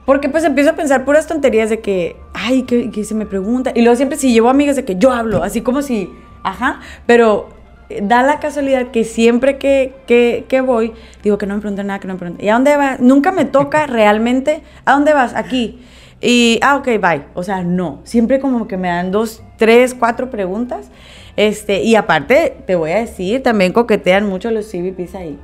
Porque 0.04 0.28
pues 0.28 0.44
empiezo 0.44 0.70
a 0.70 0.74
pensar 0.74 1.04
puras 1.04 1.26
tonterías 1.26 1.70
de 1.70 1.80
que, 1.80 2.16
ay, 2.34 2.64
que, 2.64 2.90
que 2.90 3.04
se 3.04 3.14
me 3.14 3.26
pregunta. 3.26 3.72
Y 3.74 3.80
luego 3.82 3.96
siempre 3.96 4.18
si 4.18 4.32
llevo 4.32 4.50
amigas 4.50 4.76
de 4.76 4.84
que 4.84 4.96
yo 4.96 5.12
hablo, 5.12 5.42
así 5.42 5.62
como 5.62 5.82
si, 5.82 6.10
ajá, 6.42 6.80
pero 7.06 7.48
eh, 7.88 8.00
da 8.02 8.22
la 8.22 8.38
casualidad 8.38 8.88
que 8.90 9.04
siempre 9.04 9.58
que, 9.58 9.94
que, 10.06 10.44
que 10.48 10.60
voy, 10.60 10.92
digo 11.22 11.38
que 11.38 11.46
no 11.46 11.54
me 11.54 11.60
preguntan 11.60 11.86
nada, 11.86 12.00
que 12.00 12.08
no 12.08 12.14
me 12.14 12.18
preguntan. 12.18 12.44
¿Y 12.44 12.48
a 12.50 12.54
dónde 12.54 12.76
vas? 12.76 13.00
Nunca 13.00 13.32
me 13.32 13.44
toca 13.44 13.86
realmente, 13.88 14.62
¿a 14.84 14.92
dónde 14.92 15.12
vas? 15.14 15.34
Aquí. 15.34 15.80
Y, 16.20 16.58
ah, 16.62 16.76
ok, 16.76 16.86
bye. 17.00 17.24
O 17.34 17.42
sea, 17.42 17.62
no. 17.62 18.00
Siempre 18.04 18.40
como 18.40 18.66
que 18.66 18.76
me 18.76 18.88
dan 18.88 19.10
dos, 19.10 19.42
tres, 19.56 19.94
cuatro 19.94 20.30
preguntas. 20.30 20.90
Este, 21.36 21.82
y 21.82 21.96
aparte, 21.96 22.56
te 22.66 22.74
voy 22.76 22.92
a 22.92 22.98
decir, 23.00 23.42
también 23.42 23.72
coquetean 23.72 24.26
mucho 24.26 24.50
los 24.50 24.66
CBPs 24.70 25.14
ahí. 25.14 25.38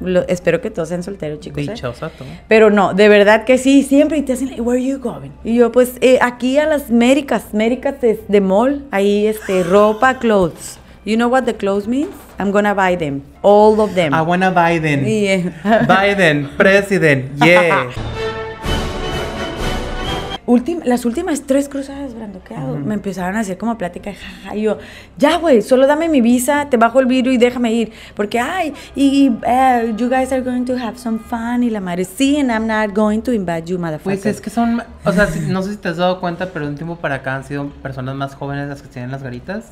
Lo- 0.00 0.26
espero 0.28 0.60
que 0.60 0.70
todos 0.70 0.88
sean 0.88 1.02
solteros, 1.02 1.40
chicos. 1.40 1.58
¿eh? 1.66 1.72
Dichosa 1.72 2.08
tú. 2.10 2.24
Pero 2.48 2.70
no, 2.70 2.92
de 2.94 3.08
verdad 3.08 3.44
que 3.44 3.56
sí, 3.58 3.82
siempre 3.82 4.18
y 4.18 4.22
te 4.22 4.32
hacen, 4.32 4.48
like, 4.48 4.60
where 4.60 4.80
are 4.80 4.84
you 4.88 4.98
going? 4.98 5.30
Y 5.44 5.54
yo, 5.56 5.70
pues, 5.70 5.92
eh, 6.00 6.18
aquí 6.20 6.58
a 6.58 6.66
las 6.66 6.90
Américas, 6.90 7.44
Américas 7.52 8.00
de, 8.00 8.20
de 8.26 8.40
mall, 8.40 8.84
ahí, 8.90 9.26
este, 9.26 9.62
ropa, 9.62 10.18
clothes. 10.18 10.78
You 11.04 11.16
know 11.16 11.28
what 11.28 11.44
the 11.44 11.54
clothes 11.54 11.88
means? 11.88 12.10
I'm 12.38 12.52
gonna 12.52 12.74
buy 12.74 12.96
them, 12.96 13.22
all 13.42 13.80
of 13.80 13.94
them. 13.94 14.14
I 14.14 14.22
wanna 14.22 14.52
Biden. 14.52 15.04
Yeah. 15.04 15.86
Biden, 15.86 16.48
president, 16.56 17.32
yeah. 17.44 17.86
Las 20.84 21.04
últimas 21.04 21.42
tres 21.42 21.68
cruzadas, 21.68 22.14
Brando, 22.14 22.40
¿qué 22.44 22.54
hago? 22.54 22.76
Me 22.76 22.94
empezaron 22.94 23.36
a 23.36 23.40
hacer 23.40 23.56
como 23.58 23.78
plática, 23.78 24.12
jaja, 24.12 24.56
y 24.56 24.62
yo, 24.62 24.78
ya, 25.16 25.36
güey, 25.38 25.62
solo 25.62 25.86
dame 25.86 26.08
mi 26.08 26.20
visa, 26.20 26.68
te 26.70 26.76
bajo 26.76 27.00
el 27.00 27.06
vidrio 27.06 27.32
y 27.32 27.36
déjame 27.38 27.72
ir. 27.72 27.92
Porque, 28.14 28.38
ay, 28.40 28.74
y, 28.94 29.32
eh, 29.46 29.94
you 29.96 30.08
guys 30.08 30.32
are 30.32 30.42
going 30.42 30.64
to 30.64 30.76
have 30.76 30.98
some 30.98 31.18
fun, 31.18 31.62
y 31.62 31.70
la 31.70 31.80
madre, 31.80 32.04
sí, 32.04 32.36
and 32.38 32.50
I'm 32.50 32.66
not 32.66 32.94
going 32.94 33.20
to 33.22 33.32
invite 33.32 33.64
you, 33.66 33.78
motherfucker. 33.78 34.02
Pues 34.20 34.26
es 34.26 34.40
que 34.40 34.50
son, 34.50 34.82
o 35.04 35.12
sea, 35.12 35.28
no 35.48 35.62
sé 35.62 35.70
si 35.72 35.76
te 35.76 35.88
has 35.88 35.96
dado 35.96 36.20
cuenta, 36.20 36.46
pero 36.52 36.64
de 36.66 36.72
un 36.72 36.76
tiempo 36.76 36.96
para 36.96 37.16
acá 37.16 37.36
han 37.36 37.44
sido 37.44 37.68
personas 37.82 38.14
más 38.14 38.34
jóvenes 38.34 38.68
las 38.68 38.82
que 38.82 38.88
tienen 38.88 39.10
las 39.10 39.22
garitas. 39.22 39.66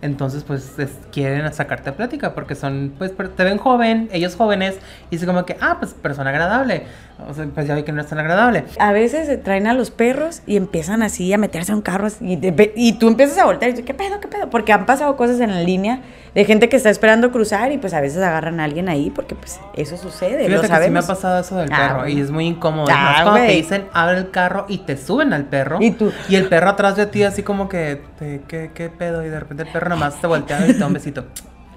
Entonces, 0.00 0.42
pues, 0.42 0.76
es- 0.80 0.98
quieren 1.12 1.52
sacarte 1.54 1.90
a 1.90 1.94
plática 1.96 2.34
porque 2.34 2.56
son, 2.56 2.92
pues, 2.98 3.12
te 3.36 3.44
ven 3.44 3.58
joven, 3.58 4.08
ellos 4.12 4.34
jóvenes, 4.34 4.76
y 5.12 5.14
es 5.16 5.24
como 5.24 5.44
que, 5.44 5.56
ah, 5.60 5.76
pues, 5.78 5.94
persona 5.94 6.30
agradable. 6.30 6.86
O 7.28 7.34
sea, 7.34 7.46
pues 7.54 7.66
ya 7.66 7.74
vi 7.74 7.82
que 7.82 7.92
no 7.92 8.00
es 8.00 8.06
tan 8.08 8.18
agradable. 8.18 8.64
A 8.78 8.92
veces 8.92 9.26
se 9.26 9.36
traen 9.36 9.66
a 9.66 9.74
los 9.74 9.90
perros 9.90 10.42
y 10.46 10.56
empiezan 10.56 11.02
así 11.02 11.32
a 11.32 11.38
meterse 11.38 11.72
en 11.72 11.76
un 11.76 11.82
carro 11.82 12.08
y, 12.20 12.38
y 12.76 12.92
tú 12.94 13.08
empiezas 13.08 13.38
a 13.38 13.44
voltear 13.44 13.70
y 13.70 13.74
tú, 13.74 13.84
¿qué 13.84 13.94
pedo, 13.94 14.20
qué 14.20 14.28
pedo? 14.28 14.50
Porque 14.50 14.72
han 14.72 14.86
pasado 14.86 15.16
cosas 15.16 15.40
en 15.40 15.50
la 15.50 15.60
línea 15.62 16.00
de 16.34 16.44
gente 16.44 16.68
que 16.68 16.76
está 16.76 16.88
esperando 16.90 17.30
cruzar 17.30 17.72
y 17.72 17.78
pues 17.78 17.92
a 17.94 18.00
veces 18.00 18.22
agarran 18.22 18.58
a 18.60 18.64
alguien 18.64 18.88
ahí 18.88 19.10
porque 19.10 19.34
pues 19.34 19.60
eso 19.74 19.96
sucede, 19.96 20.48
lo 20.48 20.60
Fíjate 20.60 20.60
que 20.60 20.66
sí 20.66 20.70
me 20.90 20.98
ha 20.98 21.02
sabemos. 21.02 21.04
pasado 21.06 21.40
eso 21.40 21.56
del 21.56 21.70
Ah, 21.72 21.76
perro 21.76 21.94
bueno. 22.00 22.08
y 22.08 22.20
es 22.20 22.30
muy 22.30 22.46
incómodo. 22.46 22.86
Ah, 22.90 23.16
Además, 23.16 23.22
cuando 23.22 23.46
te 23.48 23.52
dicen 23.52 23.84
abre 23.92 24.18
el 24.18 24.30
carro 24.30 24.64
y 24.68 24.78
te 24.78 24.96
suben 24.96 25.32
al 25.32 25.44
perro. 25.44 25.78
Y 25.80 25.90
tú- 25.92 26.12
Y 26.28 26.36
el 26.36 26.48
perro 26.48 26.70
atrás 26.70 26.96
de 26.96 27.06
ti, 27.06 27.22
así 27.22 27.42
como 27.42 27.68
que, 27.68 28.00
¿qué, 28.48 28.70
qué 28.74 28.88
pedo? 28.88 29.24
Y 29.24 29.28
de 29.28 29.38
repente 29.40 29.64
el 29.64 29.68
perro 29.70 29.90
nomás 29.90 30.20
te 30.20 30.26
voltea 30.26 30.66
y 30.66 30.72
te 30.72 30.78
da 30.78 30.86
un 30.86 30.92
besito. 30.94 31.24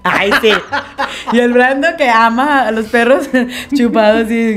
Ay, 0.08 0.30
sí. 0.40 0.50
y 1.32 1.40
el 1.40 1.52
Brando 1.52 1.88
que 1.98 2.08
ama 2.08 2.66
a 2.68 2.70
los 2.70 2.86
perros 2.86 3.28
chupados 3.76 4.24
así. 4.26 4.56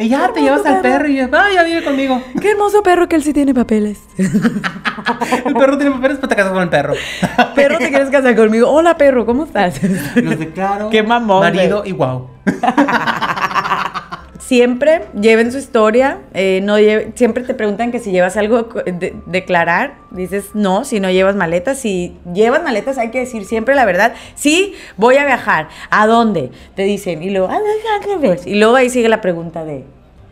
Y 0.00 0.08
ya 0.08 0.32
te 0.32 0.40
llevas 0.40 0.64
al 0.64 0.80
perro 0.80 1.08
y 1.08 1.16
yo, 1.16 1.28
ah, 1.30 1.48
ya 1.52 1.62
vive 1.62 1.84
conmigo. 1.84 2.22
Qué 2.40 2.52
hermoso 2.52 2.82
perro 2.82 3.06
que 3.06 3.16
él 3.16 3.22
sí 3.22 3.34
tiene 3.34 3.52
papeles. 3.52 4.00
El 4.16 5.54
perro 5.54 5.76
tiene 5.76 5.94
papeles, 5.94 6.16
pero 6.16 6.28
te 6.28 6.36
casas 6.36 6.52
con 6.52 6.62
el 6.62 6.68
perro. 6.70 6.94
perro, 7.54 7.78
¿te 7.78 7.88
quieres 7.90 8.08
casar 8.08 8.34
conmigo? 8.34 8.70
Hola, 8.70 8.96
perro, 8.96 9.26
¿cómo 9.26 9.44
estás? 9.44 9.80
Los 10.16 10.38
declaro. 10.38 10.88
Qué 10.88 11.02
mamón, 11.02 11.40
Marido 11.40 11.82
y 11.84 11.92
wow. 11.92 12.28
Siempre 14.40 15.02
lleven 15.20 15.52
su 15.52 15.58
historia, 15.58 16.18
eh, 16.32 16.60
no 16.62 16.76
siempre 17.14 17.44
te 17.44 17.54
preguntan 17.54 17.92
que 17.92 17.98
si 17.98 18.10
llevas 18.10 18.36
algo 18.36 18.62
de- 18.84 19.14
declarar, 19.26 19.94
dices 20.10 20.50
no, 20.54 20.84
si 20.84 20.98
no 20.98 21.10
llevas 21.10 21.36
maletas, 21.36 21.78
si 21.78 22.16
llevas 22.32 22.62
maletas 22.62 22.96
hay 22.98 23.10
que 23.10 23.20
decir 23.20 23.44
siempre 23.44 23.74
la 23.74 23.84
verdad, 23.84 24.14
sí, 24.34 24.74
voy 24.96 25.18
a 25.18 25.26
viajar, 25.26 25.68
¿a 25.90 26.06
dónde? 26.06 26.50
Te 26.74 26.82
dicen, 26.84 27.22
y 27.22 27.30
luego, 27.30 27.48
"Ah, 27.50 27.58
Ángeles", 28.00 28.46
y 28.46 28.54
luego 28.58 28.76
ahí 28.76 28.88
sigue 28.88 29.08
la 29.10 29.20
pregunta 29.20 29.64
de, 29.64 29.84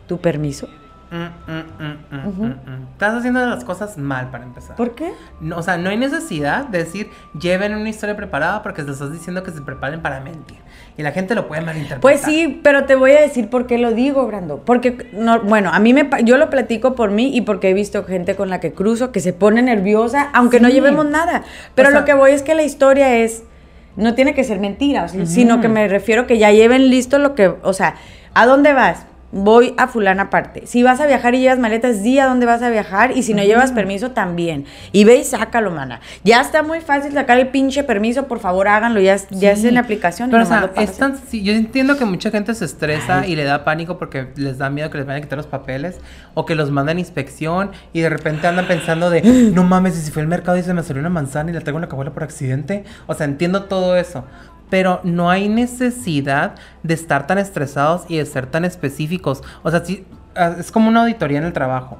¿tu 0.07 0.17
permiso? 0.19 0.67
Mm, 1.11 1.51
mm, 1.51 2.15
mm. 2.15 2.91
Estás 2.93 3.15
haciendo 3.15 3.43
las 3.45 3.63
cosas 3.63 3.97
mal 3.97 4.29
para 4.29 4.43
empezar. 4.43 4.75
¿Por 4.75 4.93
qué? 4.93 5.11
No, 5.39 5.57
o 5.57 5.63
sea, 5.63 5.77
no 5.77 5.89
hay 5.89 5.97
necesidad 5.97 6.65
de 6.67 6.79
decir 6.79 7.09
lleven 7.39 7.73
una 7.75 7.89
historia 7.89 8.15
preparada 8.15 8.61
porque 8.61 8.83
te 8.83 8.91
estás 8.91 9.11
diciendo 9.11 9.41
que 9.41 9.49
se 9.51 9.61
preparen 9.61 10.01
para 10.01 10.19
mentir. 10.19 10.57
Y 10.99 11.01
la 11.01 11.13
gente 11.13 11.33
lo 11.33 11.47
puede 11.47 11.61
malinterpretar. 11.61 12.01
Pues 12.01 12.19
sí, 12.19 12.59
pero 12.61 12.83
te 12.83 12.93
voy 12.95 13.11
a 13.11 13.21
decir 13.21 13.49
por 13.49 13.67
qué 13.67 13.77
lo 13.77 13.93
digo, 13.93 14.27
Brando. 14.27 14.65
Porque, 14.65 15.07
no, 15.13 15.39
bueno, 15.39 15.69
a 15.71 15.79
mí 15.79 15.93
me, 15.93 16.09
yo 16.25 16.35
lo 16.37 16.49
platico 16.49 16.93
por 16.93 17.09
mí 17.09 17.33
y 17.33 17.39
porque 17.39 17.69
he 17.69 17.73
visto 17.73 18.03
gente 18.03 18.35
con 18.35 18.49
la 18.49 18.59
que 18.59 18.73
cruzo 18.73 19.13
que 19.13 19.21
se 19.21 19.31
pone 19.31 19.61
nerviosa, 19.61 20.29
aunque 20.33 20.59
no 20.59 20.67
llevemos 20.67 21.05
nada. 21.05 21.43
Pero 21.73 21.87
O 21.87 21.91
sea- 21.91 22.01
lo 22.01 22.05
que 22.05 22.13
voy 22.15 22.31
es 22.31 22.43
que 22.43 22.53
la 22.53 22.63
historia 22.63 23.15
es, 23.15 23.43
no 23.95 24.13
tiene 24.13 24.33
que 24.33 24.43
ser 24.43 24.59
mentira, 24.59 25.05
o 25.05 25.07
sea, 25.07 25.25
sino 25.25 25.61
que 25.61 25.69
me 25.69 25.87
refiero 25.87 26.27
que 26.27 26.37
ya 26.37 26.51
lleven 26.51 26.89
listo 26.89 27.17
lo 27.17 27.33
que, 27.33 27.47
o 27.47 27.71
sea, 27.71 27.95
¿a 28.33 28.45
dónde 28.45 28.73
vas? 28.73 29.05
Voy 29.31 29.75
a 29.77 29.87
fulana 29.87 30.29
parte. 30.31 30.65
Si 30.65 30.81
vas 30.81 30.99
a 30.99 31.05
viajar 31.05 31.35
y 31.35 31.39
llevas 31.41 31.59
maletas, 31.59 32.01
di 32.01 32.17
a 32.17 32.25
dónde 32.25 32.47
vas 32.47 32.63
a 32.63 32.69
viajar. 32.69 33.15
Y 33.15 33.21
si 33.21 33.33
no 33.35 33.43
llevas 33.43 33.71
permiso, 33.71 34.11
también. 34.11 34.65
Y 34.91 35.03
ve 35.03 35.17
y 35.17 35.23
sácalo, 35.23 35.69
mana. 35.69 35.99
Ya 36.23 36.41
está 36.41 36.63
muy 36.63 36.81
fácil 36.81 37.13
sacar 37.13 37.37
el 37.37 37.49
pinche 37.49 37.83
permiso. 37.83 38.27
Por 38.27 38.39
favor, 38.39 38.67
háganlo. 38.67 38.99
Ya, 39.01 39.13
es- 39.13 39.27
ya 39.29 39.51
es 39.51 39.61
Sí. 39.61 39.67
en 39.67 39.75
la 39.75 39.81
aplicación. 39.81 40.29
y 40.29 40.31
Pero, 40.31 40.43
o 40.43 40.49
nomás 40.49 40.71
sea, 40.73 40.83
es 40.83 40.97
tan 40.97 41.15
sí, 41.17 41.43
yo 41.43 41.53
entiendo 41.53 41.95
que 41.97 42.05
mucha 42.05 42.31
gente 42.31 42.55
se 42.55 42.65
estresa 42.65 43.27
y 43.27 43.35
le 43.35 43.43
da 43.43 43.63
pánico 43.63 43.99
porque 43.99 44.29
les 44.35 44.57
da 44.57 44.69
miedo 44.71 44.89
que 44.89 44.97
les 44.97 45.05
vayan 45.05 45.19
a 45.21 45.23
quitar 45.23 45.37
los 45.37 45.47
papeles 45.47 45.99
o 46.33 46.45
que 46.47 46.55
los 46.55 46.71
mandan 46.71 46.97
a 46.97 46.99
inspección 46.99 47.71
y 47.93 48.01
de 48.01 48.09
repente 48.09 48.47
andan 48.47 48.65
pensando 48.67 49.09
de, 49.11 49.21
no 49.53 49.63
mames, 49.63 49.95
y 49.97 50.01
si 50.01 50.11
fue 50.11 50.23
al 50.23 50.27
mercado 50.27 50.57
y 50.57 50.63
se 50.63 50.73
me 50.73 50.81
salió 50.81 51.01
una 51.01 51.09
manzana 51.09 51.51
y 51.51 51.53
le 51.53 51.61
traigo 51.61 51.77
una 51.77 51.87
cabuela 51.87 52.11
por 52.13 52.23
accidente. 52.23 52.83
O 53.05 53.13
sea, 53.13 53.25
entiendo 53.25 53.65
todo 53.65 53.95
eso. 53.95 54.25
Pero 54.69 54.99
no 55.03 55.29
hay 55.29 55.49
necesidad 55.49 56.55
de 56.83 56.93
estar 56.93 57.27
tan 57.27 57.37
estresados 57.37 58.03
y 58.07 58.17
de 58.17 58.25
ser 58.25 58.47
tan 58.47 58.65
específicos. 58.65 59.43
O 59.63 59.71
sea, 59.71 59.83
sí, 59.83 60.05
ah, 60.35 60.55
es 60.59 60.71
como 60.71 60.89
una 60.89 61.01
auditoría 61.01 61.39
en 61.39 61.45
el 61.45 61.53
trabajo. 61.53 61.99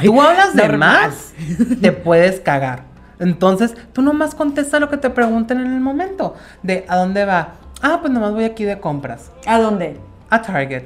Si 0.00 0.06
tú 0.06 0.20
hablas 0.20 0.54
de 0.54 0.68
más, 0.76 1.32
te 1.80 1.92
puedes 1.92 2.40
cagar. 2.40 2.84
Entonces, 3.18 3.76
tú 3.92 4.02
nomás 4.02 4.34
contesta 4.34 4.80
lo 4.80 4.88
que 4.88 4.96
te 4.96 5.10
pregunten 5.10 5.60
en 5.60 5.72
el 5.72 5.80
momento. 5.80 6.34
De 6.62 6.84
¿a 6.88 6.96
dónde 6.96 7.24
va? 7.24 7.54
Ah, 7.82 7.98
pues 8.00 8.12
nomás 8.12 8.32
voy 8.32 8.44
aquí 8.44 8.64
de 8.64 8.80
compras. 8.80 9.30
¿A 9.46 9.58
dónde? 9.58 9.98
A 10.30 10.42
Target. 10.42 10.84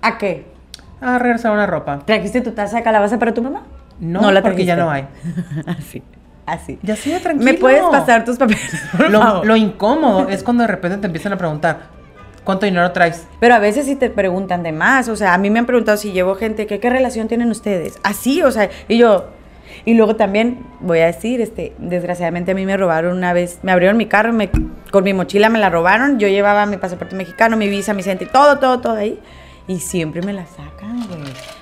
¿A 0.00 0.18
qué? 0.18 0.46
A 1.00 1.18
regresar 1.18 1.52
una 1.52 1.66
ropa. 1.66 1.98
¿Trajiste 2.00 2.40
tu 2.40 2.52
taza 2.52 2.76
de 2.78 2.82
calabaza 2.82 3.18
para 3.18 3.34
tu 3.34 3.42
mamá? 3.42 3.62
No, 4.00 4.20
porque 4.42 4.64
ya 4.64 4.76
no 4.76 4.90
hay. 4.90 5.06
Así. 5.66 6.02
Así. 6.46 6.78
Ya 6.82 6.96
sigue 6.96 7.20
tranquilo. 7.20 7.50
¿Me 7.52 7.58
puedes 7.58 7.82
pasar 7.84 8.24
tus 8.24 8.36
papeles? 8.36 8.60
por 8.96 9.10
Lo, 9.10 9.20
favor? 9.20 9.46
lo 9.46 9.56
incómodo 9.56 10.28
es 10.28 10.42
cuando 10.42 10.62
de 10.62 10.68
repente 10.68 10.98
te 10.98 11.06
empiezan 11.06 11.32
a 11.32 11.38
preguntar, 11.38 11.88
¿cuánto 12.44 12.66
dinero 12.66 12.90
traes? 12.92 13.26
Pero 13.40 13.54
a 13.54 13.58
veces 13.58 13.86
sí 13.86 13.96
te 13.96 14.10
preguntan 14.10 14.62
de 14.62 14.72
más. 14.72 15.08
O 15.08 15.16
sea, 15.16 15.34
a 15.34 15.38
mí 15.38 15.48
me 15.50 15.58
han 15.58 15.66
preguntado 15.66 15.96
si 15.96 16.12
llevo 16.12 16.34
gente, 16.34 16.66
que, 16.66 16.80
¿qué 16.80 16.90
relación 16.90 17.28
tienen 17.28 17.50
ustedes? 17.50 17.98
Así, 18.02 18.42
o 18.42 18.50
sea, 18.50 18.68
y 18.88 18.98
yo. 18.98 19.26
Y 19.86 19.94
luego 19.94 20.16
también 20.16 20.58
voy 20.80 21.00
a 21.00 21.06
decir, 21.06 21.40
este, 21.40 21.72
desgraciadamente 21.78 22.52
a 22.52 22.54
mí 22.54 22.64
me 22.66 22.76
robaron 22.76 23.16
una 23.16 23.32
vez, 23.32 23.58
me 23.62 23.72
abrieron 23.72 23.96
mi 23.96 24.06
carro, 24.06 24.32
me, 24.32 24.50
con 24.90 25.02
mi 25.04 25.14
mochila 25.14 25.48
me 25.48 25.58
la 25.58 25.70
robaron, 25.70 26.18
yo 26.18 26.28
llevaba 26.28 26.66
mi 26.66 26.76
pasaporte 26.76 27.16
mexicano, 27.16 27.56
mi 27.56 27.68
visa, 27.68 27.94
mi 27.94 28.02
centro, 28.02 28.28
todo, 28.30 28.58
todo, 28.58 28.80
todo 28.80 28.94
ahí. 28.96 29.18
Y 29.66 29.80
siempre 29.80 30.20
me 30.22 30.34
la 30.34 30.44
sacan, 30.46 31.06
güey. 31.08 31.20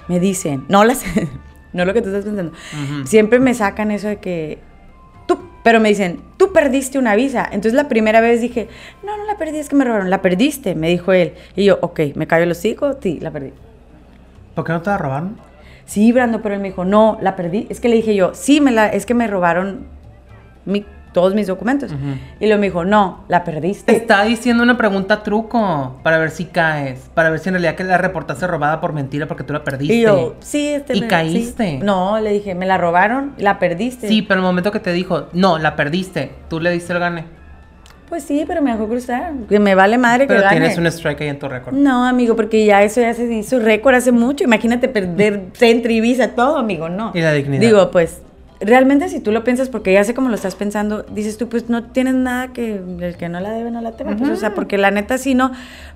Me 0.08 0.18
dicen, 0.18 0.64
no 0.68 0.84
las, 0.84 1.04
no 1.72 1.84
lo 1.84 1.94
que 1.94 2.02
tú 2.02 2.08
estás 2.08 2.24
pensando. 2.24 2.52
Siempre 3.04 3.38
me 3.38 3.54
sacan 3.54 3.92
eso 3.92 4.08
de 4.08 4.16
que 4.18 4.58
pero 5.62 5.80
me 5.80 5.88
dicen, 5.88 6.20
tú 6.36 6.52
perdiste 6.52 6.98
una 6.98 7.14
visa. 7.14 7.44
Entonces 7.44 7.74
la 7.74 7.88
primera 7.88 8.20
vez 8.20 8.40
dije, 8.40 8.68
no, 9.04 9.16
no 9.16 9.24
la 9.24 9.36
perdí, 9.38 9.58
es 9.58 9.68
que 9.68 9.76
me 9.76 9.84
robaron. 9.84 10.10
La 10.10 10.22
perdiste, 10.22 10.74
me 10.74 10.88
dijo 10.88 11.12
él. 11.12 11.34
Y 11.56 11.64
yo, 11.64 11.78
ok, 11.82 12.00
me 12.14 12.26
cayó 12.26 12.44
el 12.44 12.50
hocico, 12.50 12.96
sí, 13.00 13.18
la 13.20 13.30
perdí. 13.30 13.52
¿Por 14.54 14.64
qué 14.64 14.72
no 14.72 14.82
te 14.82 14.90
la 14.90 14.98
robaron? 14.98 15.36
Sí, 15.84 16.12
Brando, 16.12 16.42
pero 16.42 16.54
él 16.54 16.60
me 16.60 16.68
dijo, 16.68 16.84
no, 16.84 17.18
la 17.20 17.36
perdí. 17.36 17.66
Es 17.70 17.80
que 17.80 17.88
le 17.88 17.96
dije 17.96 18.14
yo, 18.14 18.34
sí, 18.34 18.60
me 18.60 18.70
la, 18.70 18.88
es 18.88 19.06
que 19.06 19.14
me 19.14 19.26
robaron 19.26 19.86
mi- 20.64 20.84
todos 21.12 21.34
mis 21.34 21.46
documentos. 21.46 21.92
Y 22.40 22.46
luego 22.46 22.60
me 22.60 22.66
dijo, 22.66 22.84
no, 22.84 23.24
la 23.28 23.44
perdiste. 23.44 23.92
Te 23.92 23.98
está 23.98 24.24
diciendo 24.24 24.62
una 24.62 24.76
pregunta 24.76 25.22
truco 25.22 25.96
para 26.02 26.18
ver 26.18 26.30
si 26.30 26.46
caes, 26.46 27.10
para 27.14 27.30
ver 27.30 27.38
si 27.38 27.48
en 27.48 27.54
realidad 27.54 27.74
que 27.74 27.84
la 27.84 27.98
reportaste 27.98 28.46
robada 28.46 28.80
por 28.80 28.92
mentira 28.92 29.26
porque 29.26 29.44
tú 29.44 29.52
la 29.52 29.64
perdiste. 29.64 29.94
Y 29.94 30.02
yo, 30.02 30.34
sí, 30.40 30.68
este. 30.68 30.96
¿Y 30.96 31.02
me- 31.02 31.08
caíste? 31.08 31.78
sí". 31.78 31.78
No, 31.84 32.18
le 32.20 32.32
dije, 32.32 32.54
me 32.54 32.66
la 32.66 32.78
robaron, 32.78 33.34
la 33.38 33.58
perdiste. 33.58 34.08
Sí, 34.08 34.22
pero 34.22 34.40
el 34.40 34.46
momento 34.46 34.72
que 34.72 34.80
te 34.80 34.92
dijo, 34.92 35.28
no, 35.32 35.58
la 35.58 35.76
perdiste, 35.76 36.30
tú 36.48 36.60
le 36.60 36.70
diste 36.70 36.92
el 36.92 36.98
gane. 36.98 37.24
Pues 38.08 38.24
sí, 38.24 38.44
pero 38.46 38.60
me 38.60 38.70
dejó 38.72 38.86
cruzar. 38.88 39.32
Que 39.48 39.58
me 39.58 39.74
vale 39.74 39.96
madre 39.96 40.26
Pero 40.26 40.40
que 40.40 40.44
gane. 40.44 40.60
tienes 40.60 40.76
un 40.76 40.86
strike 40.86 41.22
ahí 41.22 41.28
en 41.28 41.38
tu 41.38 41.48
récord. 41.48 41.72
No, 41.74 42.04
amigo, 42.04 42.36
porque 42.36 42.66
ya 42.66 42.82
eso 42.82 43.00
ya 43.00 43.14
se 43.14 43.24
hizo 43.32 43.58
récord 43.58 43.94
hace 43.94 44.12
mucho. 44.12 44.44
Imagínate 44.44 44.86
perder 44.88 45.44
Centro, 45.54 45.90
todo, 46.36 46.58
amigo, 46.58 46.90
no. 46.90 47.12
Y 47.14 47.22
la 47.22 47.32
dignidad. 47.32 47.62
Digo, 47.62 47.90
pues, 47.90 48.20
realmente 48.64 49.08
si 49.08 49.20
tú 49.20 49.32
lo 49.32 49.44
piensas, 49.44 49.68
porque 49.68 49.92
ya 49.92 50.04
sé 50.04 50.14
cómo 50.14 50.28
lo 50.28 50.34
estás 50.34 50.54
pensando, 50.54 51.02
dices 51.02 51.38
tú, 51.38 51.48
pues 51.48 51.68
no 51.68 51.84
tienes 51.84 52.14
nada 52.14 52.52
que 52.52 52.76
el 53.00 53.16
que 53.16 53.28
no 53.28 53.40
la 53.40 53.50
debe, 53.50 53.70
no 53.70 53.80
la 53.80 53.92
teme. 53.92 54.16
Pues, 54.16 54.30
o 54.30 54.36
sea, 54.36 54.54
porque 54.54 54.78
la 54.78 54.90
neta 54.90 55.18
sí 55.18 55.34
no. 55.34 55.52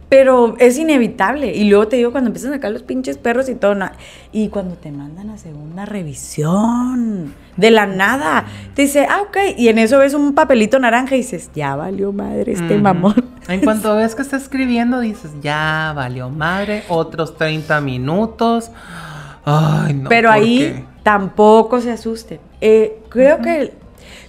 Pero 0.09 0.55
es 0.59 0.79
inevitable. 0.79 1.55
Y 1.55 1.69
luego 1.69 1.89
te 1.89 1.97
digo, 1.97 2.13
cuando 2.13 2.29
empiezan 2.29 2.53
a 2.53 2.57
sacar 2.57 2.71
los 2.71 2.85
pinches 2.85 3.19
perros 3.19 3.49
y 3.49 3.57
todo, 3.57 3.75
no. 3.75 3.91
y 4.31 4.49
cuando 4.49 4.77
te 4.77 4.93
mandan 4.93 5.31
a 5.31 5.39
segunda 5.39 5.85
revisión, 5.85 7.35
de 7.57 7.71
la 7.71 7.87
nada, 7.87 8.45
te 8.75 8.83
dice, 8.83 9.07
ah, 9.09 9.23
ok. 9.23 9.37
Y 9.57 9.69
en 9.69 9.79
eso 9.79 9.99
ves 9.99 10.15
un 10.15 10.35
papelito 10.35 10.79
naranja 10.79 11.15
y 11.17 11.19
dices, 11.19 11.51
ya 11.55 11.75
valió 11.75 12.13
madre 12.13 12.53
este 12.53 12.79
mamón. 12.79 13.25
En 13.49 13.61
cuanto 13.61 13.97
ves 13.97 14.15
que 14.15 14.23
está 14.23 14.37
escribiendo, 14.37 15.01
dices, 15.01 15.33
ya 15.43 15.93
valió 15.97 16.31
madre, 16.31 16.85
otros 16.89 17.37
30 17.37 17.81
minutos. 17.81 18.71
Ay, 19.45 19.95
no. 19.95 20.09
Pero 20.09 20.29
¿por 20.29 20.39
ahí 20.39 20.59
qué? 20.59 20.85
tampoco 21.03 21.81
se 21.81 21.91
asusten. 21.91 22.41
Eh, 22.61 23.01
creo 23.09 23.39
que 23.41 23.73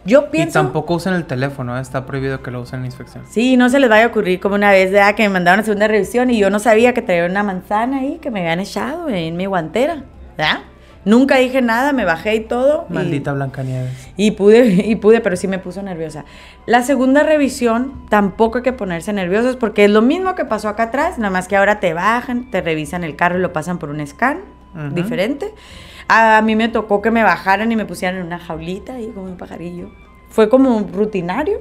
Yo 0.05 0.25
Y 0.27 0.31
pienso... 0.31 0.59
tampoco 0.61 0.95
usen 0.95 1.13
el 1.13 1.25
teléfono, 1.25 1.77
¿eh? 1.77 1.81
está 1.81 2.05
prohibido 2.05 2.41
que 2.41 2.49
lo 2.51 2.61
usen 2.61 2.79
en 2.79 2.85
inspección. 2.85 3.23
Sí, 3.29 3.57
no 3.57 3.69
se 3.69 3.79
les 3.79 3.89
vaya 3.89 4.05
a 4.05 4.07
ocurrir 4.07 4.39
como 4.39 4.55
una 4.55 4.71
vez 4.71 4.91
ya 4.91 5.13
que 5.13 5.23
me 5.23 5.29
mandaron 5.29 5.59
a 5.59 5.63
segunda 5.63 5.87
revisión 5.87 6.29
y 6.29 6.37
yo 6.39 6.49
no 6.49 6.59
sabía 6.59 6.93
que 6.93 7.01
traía 7.01 7.25
una 7.25 7.43
manzana 7.43 7.99
ahí 7.99 8.17
que 8.21 8.31
me 8.31 8.39
habían 8.41 8.59
echado 8.61 9.09
en 9.09 9.35
mi 9.35 9.45
guantera, 9.45 10.03
¿verdad? 10.37 10.59
Nunca 11.05 11.37
dije 11.37 11.61
nada, 11.61 11.93
me 11.93 12.03
bajé 12.05 12.35
y 12.35 12.39
todo. 12.41 12.85
y- 12.89 12.93
Maldita 12.93 13.31
Blancanieves. 13.33 14.09
Y 14.17 14.31
pude, 14.31 14.65
y 14.85 14.95
pude, 14.95 15.21
pero 15.21 15.35
sí 15.37 15.47
me 15.47 15.59
puso 15.59 15.81
nerviosa. 15.81 16.25
La 16.65 16.83
segunda 16.83 17.23
revisión 17.23 18.05
tampoco 18.09 18.57
hay 18.57 18.63
que 18.63 18.73
ponerse 18.73 19.13
nerviosos 19.13 19.55
porque 19.57 19.85
es 19.85 19.91
lo 19.91 20.01
mismo 20.01 20.35
que 20.35 20.43
pasó 20.45 20.67
acá 20.69 20.83
atrás, 20.83 21.17
nada 21.17 21.29
más 21.31 21.47
que 21.47 21.55
ahora 21.55 21.79
te 21.79 21.93
bajan, 21.93 22.49
te 22.51 22.61
revisan 22.61 23.03
el 23.05 23.15
carro 23.15 23.37
y 23.37 23.41
lo 23.41 23.53
pasan 23.53 23.77
por 23.77 23.89
un 23.89 24.05
scan 24.05 24.39
Ujú. 24.75 24.95
diferente. 24.95 25.53
A 26.09 26.41
mí 26.41 26.55
me 26.55 26.69
tocó 26.69 27.01
que 27.01 27.11
me 27.11 27.23
bajaran 27.23 27.71
y 27.71 27.75
me 27.75 27.85
pusieran 27.85 28.19
en 28.19 28.25
una 28.27 28.39
jaulita 28.39 28.93
ahí 28.95 29.07
como 29.13 29.25
un 29.27 29.37
pajarillo. 29.37 29.89
Fue 30.29 30.49
como 30.49 30.75
un 30.75 30.91
rutinario. 30.93 31.59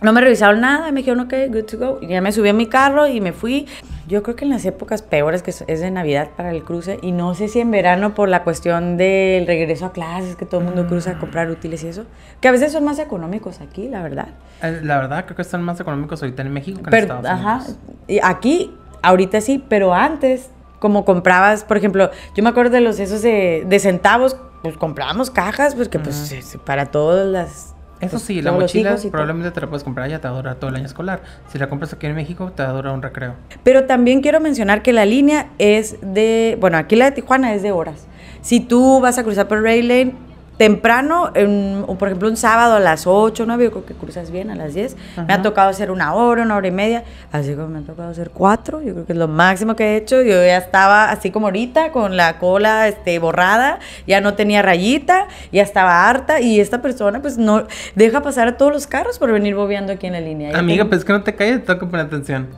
No 0.00 0.12
me 0.12 0.20
revisaron 0.20 0.60
nada, 0.60 0.90
me 0.90 0.98
dijeron, 0.98 1.20
ok, 1.20 1.32
good 1.48 1.64
to 1.64 1.78
go. 1.78 1.98
Y 2.02 2.08
ya 2.08 2.20
me 2.20 2.32
subí 2.32 2.48
a 2.48 2.52
mi 2.52 2.66
carro 2.66 3.06
y 3.06 3.20
me 3.20 3.32
fui. 3.32 3.68
Yo 4.08 4.24
creo 4.24 4.34
que 4.34 4.44
en 4.44 4.50
las 4.50 4.64
épocas 4.64 5.00
peores, 5.00 5.44
que 5.44 5.52
es 5.52 5.80
de 5.80 5.90
Navidad 5.92 6.30
para 6.36 6.50
el 6.50 6.64
cruce, 6.64 6.98
y 7.02 7.12
no 7.12 7.34
sé 7.36 7.46
si 7.46 7.60
en 7.60 7.70
verano 7.70 8.12
por 8.12 8.28
la 8.28 8.42
cuestión 8.42 8.96
del 8.96 9.46
regreso 9.46 9.86
a 9.86 9.92
clases, 9.92 10.34
que 10.34 10.44
todo 10.44 10.58
el 10.60 10.66
mundo 10.66 10.88
cruza 10.88 11.12
a 11.12 11.18
comprar 11.20 11.48
útiles 11.50 11.84
y 11.84 11.86
eso, 11.88 12.04
que 12.40 12.48
a 12.48 12.50
veces 12.50 12.72
son 12.72 12.82
más 12.82 12.98
económicos 12.98 13.60
aquí, 13.60 13.88
la 13.88 14.02
verdad. 14.02 14.26
Eh, 14.60 14.80
La 14.82 14.98
verdad, 14.98 15.24
creo 15.24 15.36
que 15.36 15.42
están 15.42 15.62
más 15.62 15.78
económicos 15.78 16.20
ahorita 16.20 16.42
en 16.42 16.52
México 16.52 16.78
que 16.82 16.86
en 16.86 16.90
Pero, 16.90 17.04
Estados 17.18 17.26
ajá, 17.40 17.54
Unidos. 17.58 17.76
y 18.08 18.18
aquí, 18.24 18.74
ahorita 19.02 19.40
sí, 19.40 19.64
pero 19.68 19.94
antes, 19.94 20.50
como 20.82 21.04
comprabas, 21.04 21.62
por 21.62 21.76
ejemplo, 21.76 22.10
yo 22.34 22.42
me 22.42 22.50
acuerdo 22.50 22.72
de 22.72 22.80
los 22.80 22.98
esos 22.98 23.22
de, 23.22 23.64
de 23.64 23.78
centavos, 23.78 24.36
pues 24.62 24.76
comprábamos 24.76 25.30
cajas, 25.30 25.76
pues 25.76 25.88
que 25.88 26.00
pues 26.00 26.32
es 26.32 26.58
para 26.64 26.86
todas 26.86 27.24
las... 27.24 27.76
Eso 28.00 28.10
pues, 28.10 28.22
sí, 28.24 28.42
la 28.42 28.50
mochila 28.50 28.96
probablemente 29.08 29.52
te 29.52 29.60
la 29.60 29.68
puedes 29.68 29.84
comprar 29.84 30.10
ya 30.10 30.20
te 30.20 30.26
va 30.26 30.34
a 30.34 30.36
durar 30.38 30.56
todo 30.56 30.70
el 30.70 30.74
año 30.74 30.86
escolar. 30.86 31.22
Si 31.46 31.56
la 31.56 31.68
compras 31.68 31.92
aquí 31.92 32.06
en 32.06 32.16
México, 32.16 32.50
te 32.50 32.64
va 32.64 32.70
a 32.70 32.72
durar 32.72 32.94
un 32.94 33.00
recreo. 33.00 33.36
Pero 33.62 33.84
también 33.84 34.22
quiero 34.22 34.40
mencionar 34.40 34.82
que 34.82 34.92
la 34.92 35.06
línea 35.06 35.50
es 35.58 35.98
de, 36.02 36.58
bueno, 36.58 36.78
aquí 36.78 36.96
la 36.96 37.04
de 37.04 37.12
Tijuana 37.12 37.54
es 37.54 37.62
de 37.62 37.70
horas. 37.70 38.08
Si 38.40 38.58
tú 38.58 38.98
vas 38.98 39.18
a 39.18 39.22
cruzar 39.22 39.46
por 39.46 39.62
Ray 39.62 39.82
Lane 39.82 40.14
temprano, 40.56 41.30
en- 41.34 41.84
o 41.88 41.96
por 41.96 42.08
ejemplo 42.08 42.28
un 42.28 42.36
sábado 42.36 42.74
a 42.76 42.80
las 42.80 43.06
8, 43.06 43.44
9, 43.46 43.64
yo 43.64 43.70
creo 43.70 43.84
que 43.86 43.94
cruzas 43.94 44.30
bien 44.30 44.50
a 44.50 44.54
las 44.54 44.74
10. 44.74 44.96
Me 45.26 45.34
ha 45.34 45.42
tocado 45.42 45.68
hacer 45.70 45.90
una 45.90 46.14
hora, 46.14 46.42
una 46.42 46.56
hora 46.56 46.68
y 46.68 46.70
media, 46.70 47.04
así 47.32 47.54
como 47.54 47.68
me 47.68 47.78
ha 47.80 47.82
tocado 47.82 48.10
hacer 48.10 48.30
cuatro, 48.30 48.80
yo 48.82 48.92
creo 48.92 49.06
que 49.06 49.12
es 49.12 49.18
lo 49.18 49.28
máximo 49.28 49.74
que 49.76 49.84
he 49.84 49.96
hecho. 49.96 50.22
Yo 50.22 50.34
ya 50.34 50.58
estaba 50.58 51.10
así 51.10 51.30
como 51.30 51.46
ahorita, 51.46 51.90
con 51.90 52.16
la 52.16 52.38
cola 52.38 52.86
este, 52.88 53.18
borrada, 53.18 53.78
ya 54.06 54.20
no 54.20 54.34
tenía 54.34 54.62
rayita, 54.62 55.26
ya 55.52 55.62
estaba 55.62 56.08
harta 56.08 56.40
y 56.40 56.60
esta 56.60 56.80
persona 56.82 57.20
pues 57.20 57.38
no 57.38 57.66
deja 57.94 58.20
pasar 58.22 58.48
a 58.48 58.56
todos 58.56 58.72
los 58.72 58.86
carros 58.86 59.18
por 59.18 59.32
venir 59.32 59.54
bobeando 59.54 59.92
aquí 59.92 60.06
en 60.06 60.12
la 60.12 60.20
línea. 60.20 60.56
Amiga, 60.58 60.84
tengo- 60.84 60.90
pues 60.90 61.00
es 61.00 61.04
que 61.04 61.12
no 61.12 61.22
te 61.22 61.34
calles, 61.34 61.64
te 61.64 61.78
que 61.78 61.86
poner 61.86 62.06
atención. 62.06 62.48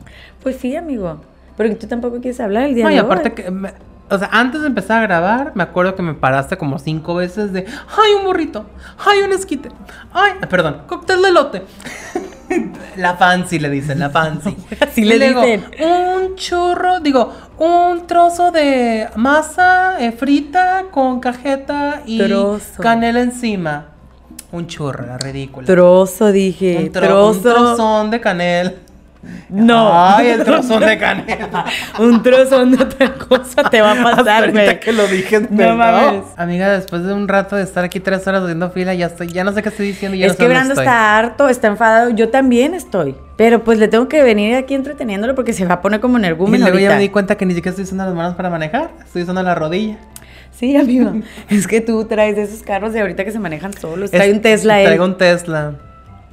Pues 0.42 0.56
sí, 0.56 0.76
amigo. 0.76 1.20
Pero 1.56 1.68
que 1.70 1.76
tú 1.76 1.86
tampoco 1.86 2.16
quieres 2.20 2.40
hablar 2.40 2.64
el 2.64 2.74
día 2.74 2.84
No, 2.84 2.90
y 2.90 2.94
de 2.94 3.00
aparte 3.00 3.28
hoy. 3.28 3.34
que... 3.36 3.50
me- 3.50 3.93
o 4.10 4.18
sea, 4.18 4.28
antes 4.32 4.60
de 4.60 4.66
empezar 4.66 4.98
a 5.02 5.06
grabar, 5.06 5.52
me 5.54 5.62
acuerdo 5.62 5.94
que 5.96 6.02
me 6.02 6.14
paraste 6.14 6.56
como 6.58 6.78
cinco 6.78 7.14
veces 7.14 7.52
de... 7.52 7.66
¡Ay, 7.96 8.12
un 8.18 8.24
burrito! 8.24 8.66
¡Ay, 9.04 9.20
un 9.22 9.32
esquite! 9.32 9.70
¡Ay, 10.12 10.32
perdón! 10.48 10.82
¡Cóctel 10.86 11.22
de 11.22 11.32
lote! 11.32 11.62
la 12.96 13.16
fancy 13.16 13.58
le 13.58 13.70
dicen, 13.70 13.98
la 13.98 14.10
fancy. 14.10 14.56
Así 14.80 15.04
le 15.04 15.18
dicen. 15.18 15.64
Un 15.80 16.36
churro, 16.36 17.00
digo, 17.00 17.32
un 17.58 18.06
trozo 18.06 18.50
de 18.50 19.08
masa 19.16 19.96
eh, 20.00 20.12
frita 20.12 20.84
con 20.90 21.20
cajeta 21.20 22.02
y 22.04 22.18
Trozo. 22.18 22.82
canela 22.82 23.20
encima. 23.20 23.86
Un 24.52 24.66
churro, 24.66 25.06
la 25.06 25.18
ridícula. 25.18 25.66
Trozo, 25.66 26.30
dije. 26.30 26.76
un, 26.78 26.92
tro- 26.92 27.06
trozo. 27.08 27.30
un 27.30 27.42
trozón 27.42 28.10
de 28.10 28.20
canela. 28.20 28.72
No. 29.48 29.90
Ay, 29.92 30.28
el 30.28 30.44
trozón 30.44 30.80
de 30.80 30.98
canela. 30.98 31.64
un 31.98 32.22
trozón 32.22 32.72
de 32.76 32.82
otra 32.82 33.14
cosa 33.14 33.68
te 33.70 33.80
va 33.80 33.92
a 33.92 34.02
pasar, 34.02 34.44
ahorita 34.44 34.62
güey. 34.64 34.80
que 34.80 34.92
lo 34.92 35.06
dije, 35.06 35.40
No 35.40 35.48
pero 35.56 35.76
mames. 35.76 36.22
Amiga, 36.36 36.70
después 36.72 37.04
de 37.04 37.12
un 37.12 37.28
rato 37.28 37.56
de 37.56 37.62
estar 37.62 37.84
aquí 37.84 38.00
tres 38.00 38.26
horas 38.26 38.42
haciendo 38.42 38.70
fila, 38.70 38.94
ya 38.94 39.06
estoy, 39.06 39.28
ya 39.28 39.44
no 39.44 39.52
sé 39.52 39.62
qué 39.62 39.68
estoy 39.68 39.86
diciendo. 39.88 40.16
y 40.16 40.20
Ya 40.20 40.26
Es 40.26 40.32
no 40.32 40.36
sé 40.36 40.42
que 40.42 40.48
Brando 40.48 40.74
está 40.74 41.18
harto, 41.18 41.48
está 41.48 41.68
enfadado. 41.68 42.10
Yo 42.10 42.28
también 42.30 42.74
estoy. 42.74 43.14
Pero 43.36 43.64
pues 43.64 43.78
le 43.78 43.88
tengo 43.88 44.08
que 44.08 44.22
venir 44.22 44.54
aquí 44.56 44.74
entreteniéndolo 44.74 45.34
porque 45.34 45.52
se 45.52 45.64
va 45.66 45.74
a 45.74 45.80
poner 45.82 46.00
como 46.00 46.16
Y 46.18 46.20
energúmeno 46.20 46.64
luego 46.68 46.78
ya 46.78 46.94
me 46.94 47.00
di 47.00 47.08
cuenta 47.08 47.36
que 47.36 47.44
ni 47.46 47.54
siquiera 47.54 47.70
estoy 47.70 47.84
usando 47.84 48.04
las 48.04 48.14
manos 48.14 48.34
para 48.36 48.48
manejar, 48.50 48.90
estoy 49.04 49.22
usando 49.22 49.42
la 49.42 49.54
rodilla. 49.54 49.96
Sí, 50.52 50.76
amigo. 50.76 51.12
es 51.48 51.66
que 51.66 51.80
tú 51.80 52.04
traes 52.04 52.36
de 52.36 52.42
esos 52.42 52.62
carros 52.62 52.92
de 52.92 53.00
ahorita 53.00 53.24
que 53.24 53.32
se 53.32 53.40
manejan 53.40 53.72
solos. 53.72 54.04
Es- 54.04 54.10
Trae 54.12 54.32
un 54.32 54.40
Tesla 54.40 54.78
él. 54.80 54.86
Traigo 54.86 55.04
un 55.04 55.18
Tesla. 55.18 55.72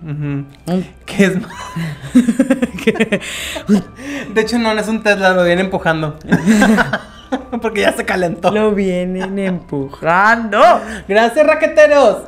Ujú. 0.04 0.46
Un- 0.68 0.88
¿Qué 1.06 1.26
es? 1.26 1.34
de 4.34 4.42
hecho, 4.42 4.58
no, 4.60 4.74
no 4.74 4.80
es 4.82 4.88
un 4.88 5.04
Tesla, 5.04 5.34
lo 5.34 5.44
viene 5.44 5.62
empujando. 5.62 6.18
Porque 7.62 7.82
ya 7.82 7.94
se 7.94 8.06
calentó. 8.06 8.52
Lo 8.52 8.72
vienen 8.74 9.38
empujando. 9.40 10.60
Gracias, 11.08 11.46
raqueteros. 11.46 12.24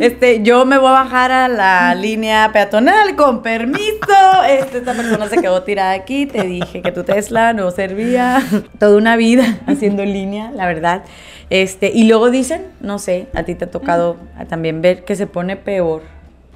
Este, 0.00 0.42
yo 0.42 0.64
me 0.64 0.78
voy 0.78 0.88
a 0.88 0.92
bajar 0.92 1.30
a 1.30 1.48
la 1.48 1.94
línea 1.94 2.50
peatonal, 2.52 3.14
con 3.16 3.42
permiso. 3.42 4.42
Este, 4.48 4.78
esta 4.78 4.94
persona 4.94 5.28
se 5.28 5.36
quedó 5.38 5.62
tirada 5.64 5.92
aquí. 5.92 6.24
Te 6.24 6.44
dije 6.44 6.80
que 6.80 6.92
tu 6.92 7.04
Tesla 7.04 7.52
no 7.52 7.70
servía. 7.70 8.42
Toda 8.78 8.96
una 8.96 9.16
vida 9.16 9.58
haciendo 9.66 10.04
línea, 10.06 10.50
la 10.52 10.66
verdad. 10.66 11.02
Este, 11.50 11.90
y 11.94 12.04
luego 12.08 12.30
dicen, 12.30 12.62
no 12.80 12.98
sé, 12.98 13.26
a 13.34 13.42
ti 13.42 13.54
te 13.54 13.66
ha 13.66 13.70
tocado 13.70 14.16
también 14.48 14.80
ver 14.80 15.04
que 15.04 15.14
se 15.16 15.26
pone 15.26 15.56
peor 15.56 16.02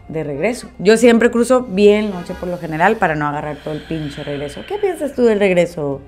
de 0.09 0.25
regreso. 0.25 0.69
Yo 0.79 0.97
siempre 0.97 1.31
cruzo 1.31 1.63
bien 1.63 2.11
noche 2.11 2.35
por 2.39 2.49
lo 2.49 2.59
general 2.59 2.97
para 2.97 3.15
no 3.15 3.27
agarrar 3.27 3.57
todo 3.57 3.75
el 3.75 3.83
pinche 3.83 4.23
regreso. 4.25 4.63
¿Qué 4.67 4.79
piensas 4.79 5.15
tú 5.15 5.25
del 5.25 5.39
regreso, 5.39 6.01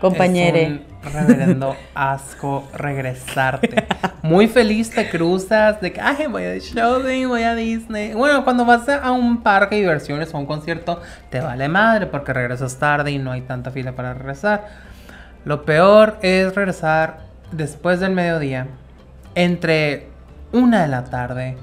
compañere? 0.00 0.82
Es 1.04 1.12
reverendo 1.12 1.76
asco 1.94 2.68
regresarte. 2.74 3.86
Muy 4.22 4.48
feliz 4.48 4.90
te 4.90 5.08
cruzas 5.08 5.80
de 5.80 5.92
que, 5.92 6.00
ay, 6.00 6.26
voy 6.28 6.44
a 6.44 6.58
shopping, 6.58 7.28
voy 7.28 7.42
a 7.42 7.54
Disney. 7.54 8.14
Bueno, 8.14 8.44
cuando 8.44 8.64
vas 8.64 8.88
a 8.88 9.12
un 9.12 9.42
parque 9.42 9.76
de 9.76 9.82
diversiones 9.82 10.32
o 10.34 10.36
a 10.36 10.40
un 10.40 10.46
concierto, 10.46 11.00
te 11.30 11.40
vale 11.40 11.68
madre 11.68 12.06
porque 12.06 12.32
regresas 12.32 12.78
tarde 12.78 13.10
y 13.12 13.18
no 13.18 13.32
hay 13.32 13.42
tanta 13.42 13.70
fila 13.70 13.92
para 13.92 14.14
regresar. 14.14 14.66
Lo 15.44 15.64
peor 15.64 16.18
es 16.22 16.54
regresar 16.54 17.20
después 17.52 18.00
del 18.00 18.12
mediodía, 18.12 18.66
entre 19.34 20.08
una 20.52 20.82
de 20.82 20.88
la 20.88 21.04
tarde 21.04 21.56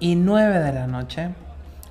y 0.00 0.14
9 0.16 0.58
de 0.60 0.72
la 0.72 0.86
noche. 0.86 1.30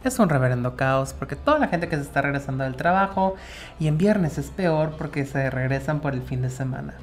Es 0.03 0.19
un 0.19 0.29
reverendo 0.29 0.75
caos 0.75 1.13
porque 1.17 1.35
toda 1.35 1.59
la 1.59 1.67
gente 1.67 1.89
que 1.89 1.95
se 1.97 2.03
está 2.03 2.21
regresando 2.21 2.63
del 2.63 2.75
trabajo 2.75 3.35
y 3.79 3.87
en 3.87 3.97
viernes 3.97 4.37
es 4.37 4.47
peor 4.51 4.95
porque 4.97 5.25
se 5.25 5.49
regresan 5.49 5.99
por 5.99 6.13
el 6.13 6.21
fin 6.21 6.41
de 6.41 6.49
semana. 6.49 6.93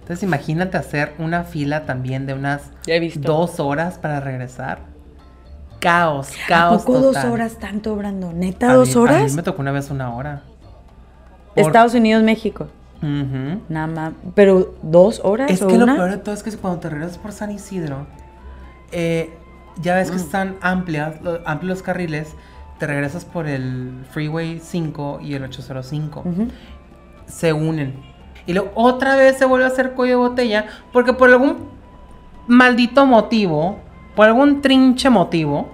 Entonces 0.00 0.22
imagínate 0.22 0.76
hacer 0.78 1.12
una 1.18 1.44
fila 1.44 1.84
también 1.84 2.26
de 2.26 2.34
unas 2.34 2.62
Ya 2.86 2.94
he 2.94 3.00
visto. 3.00 3.20
dos 3.20 3.60
horas 3.60 3.98
para 3.98 4.20
regresar. 4.20 4.78
Caos, 5.80 6.30
¿A 6.44 6.48
caos. 6.48 6.82
poco 6.82 7.00
dos 7.00 7.16
horas 7.24 7.58
tanto, 7.58 7.96
Brando? 7.96 8.32
¿Neta 8.32 8.70
A 8.70 8.74
dos 8.74 8.88
mí- 8.90 8.94
A 8.94 9.00
horas? 9.00 9.30
mí 9.30 9.36
me 9.36 9.42
tocó 9.42 9.60
una 9.62 9.72
vez 9.72 9.90
una 9.90 10.14
hora. 10.14 10.42
Por- 11.54 11.64
Estados 11.66 11.94
Unidos, 11.94 12.22
México. 12.22 12.68
Nada 13.02 13.86
más. 13.88 14.12
Pero 14.36 14.74
dos 14.82 15.20
horas 15.24 15.50
Es 15.50 15.60
o 15.60 15.66
que 15.66 15.74
una? 15.74 15.86
lo 15.86 15.94
peor 15.96 16.10
de 16.12 16.18
todo 16.18 16.34
es 16.36 16.42
que 16.44 16.52
cuando 16.56 16.78
te 16.78 16.88
regresas 16.88 17.18
por 17.18 17.32
San 17.32 17.50
Isidro, 17.50 18.06
eh, 18.92 19.36
ya 19.80 19.94
ves 19.96 20.10
que 20.10 20.16
están 20.16 20.56
amplias, 20.60 21.20
lo- 21.22 21.40
amplios 21.46 21.78
los 21.78 21.82
carriles, 21.82 22.34
te 22.78 22.86
regresas 22.86 23.24
por 23.24 23.46
el 23.46 24.04
Freeway 24.10 24.60
5 24.62 25.20
y 25.22 25.34
el 25.34 25.44
805. 25.44 26.20
Ujú. 26.24 26.48
Se 27.26 27.52
unen. 27.52 27.94
Y 28.46 28.54
luego 28.54 28.72
otra 28.74 29.14
vez 29.16 29.38
se 29.38 29.44
vuelve 29.44 29.64
a 29.66 29.68
hacer 29.68 29.92
cuello 29.92 30.14
de 30.22 30.28
botella 30.28 30.66
porque 30.92 31.12
por 31.12 31.30
algún 31.30 31.68
maldito 32.48 33.06
motivo, 33.06 33.78
por 34.16 34.26
algún 34.26 34.60
trinche 34.60 35.08
motivo. 35.10 35.70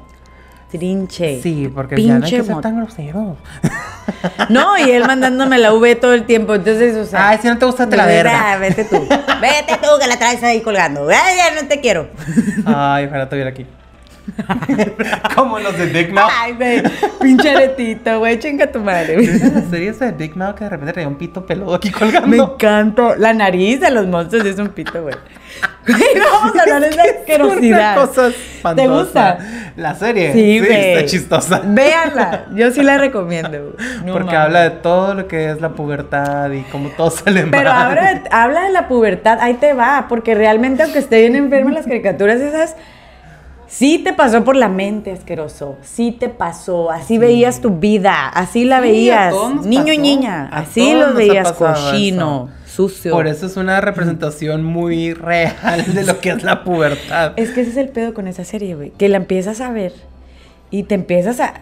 Trinche. 0.70 1.40
Sí, 1.42 1.70
porque 1.74 1.96
ya 2.02 2.18
no 2.18 2.26
hay 2.26 2.30
que 2.30 2.44
ser 2.44 2.60
tan 2.60 2.76
grosero. 2.76 3.36
No, 4.48 4.78
y 4.78 4.90
él 4.90 5.04
mandándome 5.06 5.58
la 5.58 5.74
V 5.74 5.94
todo 5.96 6.14
el 6.14 6.24
tiempo. 6.24 6.54
Entonces, 6.54 6.96
o 6.96 7.04
sea. 7.04 7.28
Ay, 7.28 7.38
si 7.42 7.46
no 7.48 7.58
te 7.58 7.66
gusta, 7.66 7.88
te 7.88 7.96
la 7.96 8.06
verga. 8.06 8.56
Vete 8.58 8.84
tú. 8.84 8.96
Vete 9.40 9.76
tú 9.82 9.88
que 10.00 10.06
la 10.06 10.18
traes 10.18 10.42
ahí 10.42 10.62
colgando. 10.62 11.06
Ay, 11.08 11.36
ya 11.36 11.60
no 11.62 11.68
te 11.68 11.78
quiero. 11.80 12.08
Ay, 12.64 13.04
ojalá 13.04 13.28
te 13.28 13.36
viera 13.36 13.50
aquí. 13.50 13.66
Como 15.34 15.58
los 15.58 15.76
de 15.78 15.86
Big 15.86 16.12
Mouth. 16.12 16.30
Ay, 16.30 16.52
güey. 16.54 16.82
Pinche 17.20 17.50
aretito, 17.50 18.18
güey. 18.18 18.38
Chinga 18.38 18.70
tu 18.70 18.80
madre. 18.80 19.16
¿Viste 19.16 19.50
la 19.50 19.62
serie 19.62 19.90
esa 19.90 20.06
de 20.06 20.12
Big 20.12 20.36
Mouth 20.36 20.56
que 20.56 20.64
de 20.64 20.70
repente 20.70 20.92
traía 20.92 21.08
un 21.08 21.16
pito 21.16 21.44
peludo 21.44 21.74
aquí 21.74 21.90
colgando? 21.90 22.28
Me 22.28 22.36
encanta. 22.36 23.16
La 23.16 23.32
nariz 23.32 23.80
de 23.80 23.90
los 23.90 24.06
monstruos 24.06 24.44
es 24.44 24.58
un 24.58 24.68
pito, 24.68 25.02
güey. 25.02 25.14
Vamos 25.88 26.56
a 26.56 26.62
hablar 26.62 26.80
de 26.82 26.88
esa 26.88 27.02
asquerosidad. 27.02 27.96
Cosa 27.96 28.30
¿Te 28.74 28.86
gusta? 28.86 29.38
La 29.76 29.94
serie. 29.94 30.32
Sí, 30.32 30.58
güey. 30.58 30.92
está 30.92 31.06
chistosa. 31.06 31.62
Véanla. 31.64 32.46
Yo 32.54 32.70
sí 32.70 32.82
la 32.82 32.98
recomiendo. 32.98 33.74
No 34.04 34.12
Porque 34.12 34.36
habla 34.36 34.62
de 34.62 34.70
todo 34.70 35.14
lo 35.14 35.28
que 35.28 35.50
es 35.50 35.60
la 35.60 35.70
pubertad 35.70 36.50
y 36.50 36.62
cómo 36.64 36.90
todo 36.90 37.10
sale 37.10 37.42
mal. 37.42 37.50
Pero 37.50 37.70
habla, 37.70 38.22
habla 38.30 38.64
de 38.64 38.70
la 38.70 38.88
pubertad, 38.88 39.38
ahí 39.40 39.54
te 39.54 39.72
va, 39.72 40.06
porque 40.08 40.34
realmente 40.34 40.82
aunque 40.82 40.98
esté 40.98 41.20
bien 41.20 41.36
enferma 41.36 41.70
las 41.70 41.86
caricaturas 41.86 42.40
esas, 42.40 42.76
Sí 43.68 43.98
te 44.02 44.14
pasó 44.14 44.44
por 44.44 44.56
la 44.56 44.68
mente, 44.70 45.12
asqueroso. 45.12 45.76
Sí 45.82 46.10
te 46.12 46.30
pasó. 46.30 46.90
Así 46.90 47.18
veías 47.18 47.60
tu 47.60 47.70
vida. 47.78 48.28
Así 48.28 48.64
la 48.64 48.80
Sí, 48.80 48.88
veías. 48.88 49.34
Niño 49.62 49.92
y 49.92 49.96
pasó. 49.96 50.00
niña. 50.02 50.48
A 50.50 50.58
Así 50.60 50.90
ha 50.90 51.06
veías 51.08 51.52
cochino, 51.52 52.48
sucio. 52.66 53.12
Por 53.12 53.26
eso 53.26 53.44
es 53.44 53.58
una 53.58 53.80
representación 53.82 54.64
muy 54.64 55.12
real 55.12 55.84
de 55.94 56.04
lo 56.04 56.18
que 56.18 56.30
es 56.30 56.42
la 56.42 56.64
pubertad. 56.64 57.34
Es 57.36 57.50
que 57.50 57.60
ese 57.60 57.70
es 57.72 57.76
el 57.76 57.90
pedo 57.90 58.14
con 58.14 58.26
esa 58.26 58.44
serie, 58.44 58.74
güey. 58.74 58.90
Que 58.90 59.10
la 59.10 59.18
empiezas 59.18 59.60
a 59.60 59.70
ver 59.70 59.92
y 60.70 60.84
te 60.84 60.94
empiezas 60.94 61.38
a. 61.40 61.54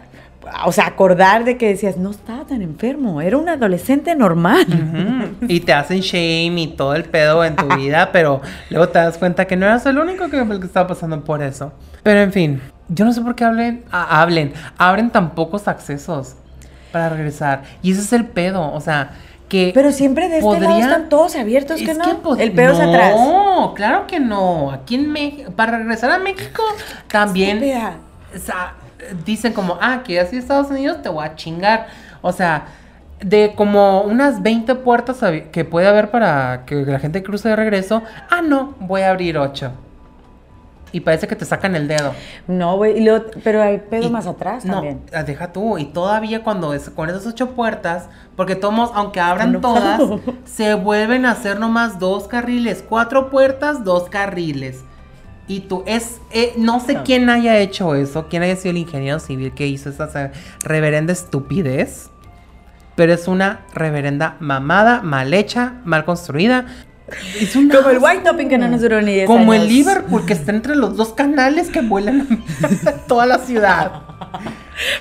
O 0.65 0.73
sea, 0.73 0.87
acordar 0.87 1.45
de 1.45 1.57
que 1.57 1.69
decías, 1.69 1.97
no 1.97 2.11
estaba 2.11 2.45
tan 2.45 2.63
enfermo, 2.63 3.21
era 3.21 3.37
un 3.37 3.49
adolescente 3.49 4.15
normal. 4.15 4.67
Ujú. 4.69 5.47
Y 5.49 5.61
te 5.61 5.73
hacen 5.73 6.01
shame 6.01 6.61
y 6.61 6.67
todo 6.69 6.95
el 6.95 7.05
pedo 7.05 7.45
en 7.45 7.57
tu 7.57 7.67
vida, 7.77 8.11
pero 8.13 8.41
luego 8.71 8.89
te 8.89 8.99
das 8.99 9.19
cuenta 9.19 9.47
que 9.47 9.57
no 9.57 9.67
eras 9.67 9.85
el 9.87 9.99
único 9.99 10.29
que, 10.29 10.39
el 10.39 10.61
que 10.61 10.67
estaba 10.67 10.87
pasando 10.89 11.23
por 11.25 11.43
eso. 11.43 11.73
Pero 12.03 12.21
en 12.21 12.33
fin, 12.33 12.61
yo 12.89 13.05
no 13.05 13.13
sé 13.13 13.21
por 13.21 13.35
qué 13.35 13.45
hablen, 13.45 13.85
ah, 13.91 14.21
hablen, 14.23 14.53
abren 14.79 15.11
tan 15.11 15.35
pocos 15.35 15.67
accesos 15.69 16.37
para 16.93 17.09
regresar. 17.09 17.63
Y 17.83 17.93
ese 17.93 18.01
es 18.03 18.13
el 18.13 18.27
pedo, 18.27 18.73
o 18.73 18.81
sea, 18.81 19.11
que... 19.49 19.73
Pero 19.75 19.93
siempre 19.93 20.29
de 20.29 20.39
este 20.39 20.61
lado 20.61 20.79
están 20.79 21.09
todos 21.09 21.37
abiertos, 21.37 21.79
que 21.81 21.91
Es 21.91 21.99
no? 21.99 22.19
pues, 22.23 22.41
el 22.41 22.53
pedo 22.53 22.73
es 22.73 22.81
atrás. 22.81 23.15
No, 23.17 23.75
claro 23.75 24.07
que 24.07 24.19
no. 24.21 24.71
Aquí 24.73 24.95
en 24.97 25.13
México, 25.13 25.53
para 25.53 25.79
regresar 25.79 26.11
a 26.11 26.19
México, 26.19 26.63
también 27.09 27.59
Estúpida. 27.63 27.97
o 28.35 28.39
sea, 28.39 28.75
dicen 29.25 29.53
como, 29.53 29.79
ah, 29.81 30.03
que 30.05 30.19
así 30.21 30.37
Estados 30.37 30.71
Unidos 30.71 31.03
te 31.03 31.09
voy 31.09 31.25
a 31.25 31.35
chingar. 31.35 31.87
O 32.23 32.33
sea, 32.33 32.67
de 33.21 33.55
como 33.57 34.03
unas 34.03 34.43
20 34.43 34.75
puertas 34.77 35.19
que 35.53 35.65
puede 35.65 35.87
haber 35.87 36.11
para 36.11 36.65
que 36.67 36.77
la 36.85 36.99
gente 36.99 37.23
cruce 37.23 37.49
de 37.49 37.57
regreso, 37.57 38.03
ah, 38.31 38.43
no, 38.43 38.75
voy 38.81 39.03
a 39.03 39.11
abrir 39.11 39.39
8. 39.39 39.71
Y 40.93 41.01
parece 41.01 41.27
que 41.27 41.37
te 41.37 41.45
sacan 41.45 41.75
el 41.75 41.89
dedo. 41.89 42.15
No, 42.47 42.77
güey, 42.77 42.95
pero 43.45 43.61
hay 43.63 43.79
pedo 43.79 44.05
Y- 44.07 44.11
más 44.11 44.27
atrás 44.27 44.65
no, 44.65 44.75
también. 44.75 45.03
ah, 45.13 45.25
deja 45.25 45.53
tú. 45.53 45.77
Y 45.79 45.87
todavía 45.87 46.43
cuando 46.43 46.73
es 46.73 46.89
con 46.89 47.11
esas 47.11 47.27
ocho 47.27 47.51
puertas, 47.51 48.09
porque 48.35 48.55
tomos, 48.55 48.91
aunque 48.95 49.21
abran 49.21 49.53
No. 49.53 49.61
todas, 49.61 50.01
se 50.45 50.75
vuelven 50.75 51.27
a 51.27 51.33
hacer 51.33 51.59
nomás 51.59 51.99
dos 51.99 52.29
carriles. 52.29 52.83
Cuatro 52.89 53.31
puertas, 53.31 53.85
dos 53.85 54.09
carriles. 54.09 54.85
Y 55.49 55.61
tú, 55.61 55.85
es, 55.87 56.17
eh, 56.33 56.55
no 56.57 56.81
sé 56.81 56.95
No. 56.95 57.05
quién 57.05 57.31
haya 57.31 57.57
hecho 57.59 57.95
eso, 57.95 58.27
quién 58.29 58.43
haya 58.43 58.57
sido 58.57 58.71
el 58.73 58.79
ingeniero 58.79 59.21
civil 59.21 59.53
que 59.55 59.67
hizo 59.67 59.91
esa 59.91 60.33
reverenda 60.65 61.13
estupidez. 61.13 62.11
Pero 62.97 63.13
es 63.13 63.29
una 63.29 63.61
reverenda 63.75 64.37
mamada, 64.41 65.03
mal 65.03 65.33
hecha, 65.35 65.75
mal 65.85 66.05
construida. 66.05 66.67
Es 67.39 67.55
un 67.55 67.69
Como 67.69 67.91
el 67.91 67.99
white 67.99 68.23
topping 68.25 68.49
que 68.49 68.59
no 68.59 68.67
nos 68.67 68.81
duró 68.81 69.01
ni 69.01 69.13
10 69.15 69.27
Como 69.29 69.55
el. 69.55 69.69
Liverpool, 69.69 70.27
que 70.27 70.33
está 70.33 70.51
entre 70.51 70.75
los 70.75 70.97
dos 70.97 71.13
canales 71.13 71.69
que 71.69 71.81
vuelan 71.83 72.43
a 72.85 72.93
toda 73.07 73.27
la 73.27 73.39
ciudad. 73.39 74.03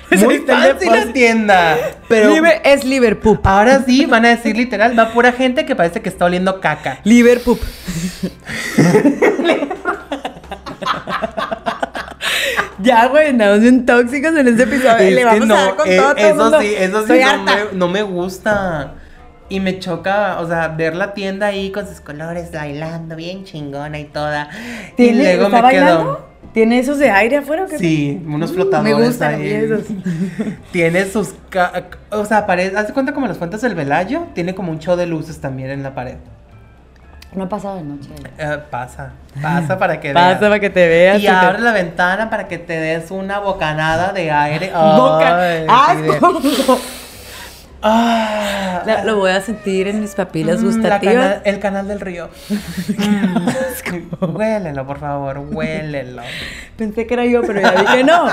Pues 0.08 0.22
Muy 0.22 0.38
fancy 0.38 0.86
la 0.88 1.12
tienda. 1.12 1.76
Pero 2.08 2.30
Liber- 2.30 2.60
es 2.64 2.84
Liverpool. 2.84 3.40
ahora 3.42 3.82
sí 3.84 4.06
van 4.06 4.24
a 4.24 4.28
decir 4.28 4.56
literal, 4.56 4.96
va 4.96 5.10
pura 5.12 5.32
gente 5.32 5.66
que 5.66 5.74
parece 5.74 6.00
que 6.00 6.08
está 6.08 6.26
oliendo 6.26 6.60
caca. 6.60 7.00
Liverpool. 7.02 7.58
ya, 12.82 13.06
güey, 13.08 13.28
andamos 13.28 13.60
bien 13.60 13.86
tóxicos 13.86 14.36
en 14.36 14.48
este 14.48 14.64
episodio. 14.64 14.96
Es 14.98 15.14
Le 15.14 15.24
vamos 15.24 15.46
no, 15.46 15.56
a 15.56 15.60
dar 15.62 15.76
con 15.76 15.88
eh, 15.90 15.96
todo, 15.96 16.14
todo 16.14 16.26
el 16.26 16.32
eso 16.32 16.42
mundo. 16.42 16.60
sí, 16.60 16.74
eso 16.76 17.06
sí 17.06 17.12
no 17.24 17.42
me, 17.44 17.52
no 17.72 17.88
me 17.88 18.02
gusta. 18.02 18.94
Y 19.48 19.60
me 19.60 19.78
choca, 19.78 20.40
o 20.40 20.48
sea, 20.48 20.68
ver 20.68 20.96
la 20.96 21.14
tienda 21.14 21.46
ahí 21.46 21.70
con 21.70 21.86
sus 21.86 22.00
colores 22.00 22.50
bailando 22.52 23.14
bien 23.14 23.44
chingona 23.44 23.98
y 24.00 24.04
toda. 24.06 24.48
Y 24.92 24.96
¿Tiene, 24.96 25.22
luego 25.36 25.44
¿Está 25.44 25.56
me 25.56 25.62
bailando? 25.62 26.02
quedo. 26.02 26.26
¿Tiene 26.52 26.78
esos 26.80 26.98
de 26.98 27.10
aire 27.10 27.36
afuera 27.36 27.64
o 27.64 27.66
qué? 27.68 27.78
Sí, 27.78 28.20
unos 28.26 28.50
Mm, 28.50 28.54
flotadores. 28.54 28.96
me 28.98 29.06
gustan 29.06 29.34
ahí. 29.34 29.48
esos. 29.52 29.82
Tiene 30.72 31.04
sus. 31.04 31.34
ca- 31.48 31.84
O 32.10 32.24
sea, 32.24 32.44
pared. 32.46 32.74
¿Hace 32.74 32.92
cuenta 32.92 33.12
como 33.14 33.28
las 33.28 33.38
fuentes 33.38 33.60
del 33.60 33.76
Velayo? 33.76 34.26
Tiene 34.34 34.54
como 34.54 34.72
un 34.72 34.80
show 34.80 34.96
de 34.96 35.06
luces 35.06 35.40
también 35.40 35.70
en 35.70 35.82
la 35.84 35.94
pared. 35.94 36.16
No 37.32 37.44
he 37.44 37.46
pasado 37.48 37.76
de 37.76 37.82
noche. 37.82 38.08
Eh, 38.38 38.58
pasa, 38.70 39.10
pasa 39.42 39.78
para 39.78 40.00
que 40.00 40.12
Pasa 40.14 40.26
veas. 40.28 40.40
para 40.40 40.58
que 40.60 40.70
te 40.70 40.88
veas. 40.88 41.18
Y 41.18 41.22
te- 41.22 41.28
abre 41.28 41.58
la 41.60 41.72
ventana 41.72 42.30
para 42.30 42.48
que 42.48 42.56
te 42.58 42.72
des 42.78 43.10
una 43.10 43.40
bocanada 43.40 44.12
de 44.12 44.30
aire. 44.30 44.70
Boca. 44.72 45.38
Ay, 45.68 45.98
¡Ah, 47.82 48.82
La- 48.86 49.04
Lo 49.04 49.16
voy 49.16 49.30
a 49.30 49.40
sentir 49.40 49.88
en 49.88 50.00
mis 50.00 50.14
papilas 50.14 50.60
mm, 50.62 50.64
gustativas. 50.64 51.14
cana- 51.14 51.42
el 51.44 51.58
canal 51.58 51.88
del 51.88 52.00
río. 52.00 52.28
Mm, 52.88 53.48
huélelo, 54.36 54.86
por 54.86 54.98
favor, 54.98 55.38
huélelo. 55.50 56.22
Pensé 56.76 57.06
que 57.06 57.14
era 57.14 57.24
yo, 57.24 57.42
pero 57.42 57.60
ya 57.60 57.94
que 57.94 58.04
no. 58.04 58.26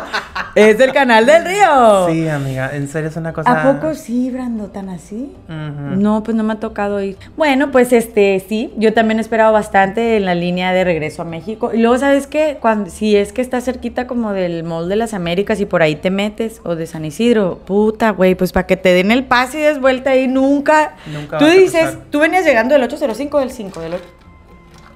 Es 0.56 0.80
el 0.80 0.92
canal 0.94 1.26
del 1.26 1.46
río. 1.46 2.08
Sí, 2.10 2.28
amiga, 2.28 2.70
en 2.74 2.88
serio 2.88 3.10
es 3.10 3.16
una 3.16 3.34
cosa. 3.34 3.62
¿A 3.70 3.74
poco 3.74 3.94
sí, 3.96 4.30
Brando, 4.30 4.68
tan 4.68 4.90
así? 4.90 5.32
No, 5.48 6.24
pues 6.24 6.36
no 6.36 6.44
me 6.44 6.54
ha 6.54 6.60
tocado 6.60 7.02
ir. 7.02 7.18
Bueno, 7.38 7.72
pues 7.72 7.92
este, 7.94 8.44
sí, 8.48 8.72
yo 8.78 8.94
también 8.94 9.18
he 9.20 9.22
esperado 9.22 9.52
bastante 9.54 10.18
en 10.18 10.26
la 10.26 10.36
línea 10.36 10.72
de 10.74 10.84
regreso 10.84 11.22
a 11.22 11.26
México. 11.26 11.72
Y 11.74 11.78
luego, 11.78 11.98
¿sabes 11.98 12.28
qué? 12.28 12.58
Cuando, 12.60 12.90
si 12.90 13.16
es 13.16 13.34
que 13.34 13.42
está 13.42 13.62
cerquita 13.62 14.06
como 14.08 14.32
del 14.34 14.64
Mall 14.64 14.90
de 14.90 14.96
las 14.96 15.14
Américas 15.14 15.60
y 15.60 15.66
por 15.66 15.82
ahí 15.82 15.96
te 15.96 16.12
metes, 16.12 16.62
o 16.64 16.76
de 16.76 16.86
San 16.86 17.06
Isidro, 17.06 17.60
puta, 17.66 18.12
güey, 18.12 18.36
pues 18.36 18.52
para 18.52 18.68
que 18.68 18.78
te 18.78 18.94
den 18.94 19.12
el 19.12 19.24
pase 19.34 19.60
y 19.60 19.62
des 19.64 19.80
vuelta 19.82 20.12
ahí, 20.12 20.28
nunca. 20.28 20.96
Nunca 21.12 21.40
Tú 21.40 21.46
dices, 21.46 21.98
tú 22.12 22.20
venías 22.20 22.46
llegando 22.46 22.74
del 22.76 22.84
805 22.84 23.38
o 23.38 23.40
del 23.40 23.50
5, 23.50 23.80
del 23.82 23.94
8. 23.96 24.04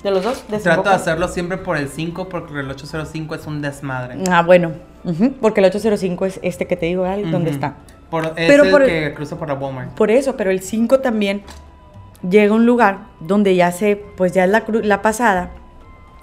¿De 0.03 0.11
los 0.11 0.23
dos? 0.23 0.43
¿De 0.47 0.59
Trato 0.59 0.83
de 0.89 0.95
hacerlo 0.95 1.27
siempre 1.27 1.57
por 1.57 1.75
el 1.75 1.89
5 1.89 2.29
porque 2.29 2.59
el 2.59 2.69
805 2.69 3.33
es 3.33 3.47
un 3.47 3.61
desmadre. 3.63 4.15
Ah, 4.29 4.43
bueno. 4.43 4.73
Ujú, 5.03 5.33
Porque 5.41 5.59
el 5.61 5.65
805 5.65 6.25
es 6.27 6.39
este 6.43 6.67
que 6.67 6.75
te 6.75 6.85
digo, 6.85 7.03
¿vale? 7.03 7.23
¿dónde 7.23 7.49
Ujú. 7.49 7.55
está? 7.55 7.75
Por, 8.11 8.25
es 8.25 8.31
Pero 8.35 8.63
el 8.65 8.71
por 8.71 8.83
el- 8.83 8.87
que 8.89 9.13
cruza 9.15 9.37
por 9.37 9.47
la 9.47 9.55
Walmart. 9.55 9.95
Por 9.95 10.11
eso, 10.11 10.37
pero 10.37 10.51
el 10.51 10.61
5 10.61 10.99
también 10.99 11.41
llega 12.29 12.51
a 12.53 12.55
un 12.55 12.65
lugar 12.67 12.99
donde 13.19 13.55
ya 13.55 13.71
se, 13.71 13.95
pues 13.95 14.33
ya 14.33 14.43
es 14.43 14.49
la, 14.51 14.63
la 14.67 15.01
pasada. 15.01 15.49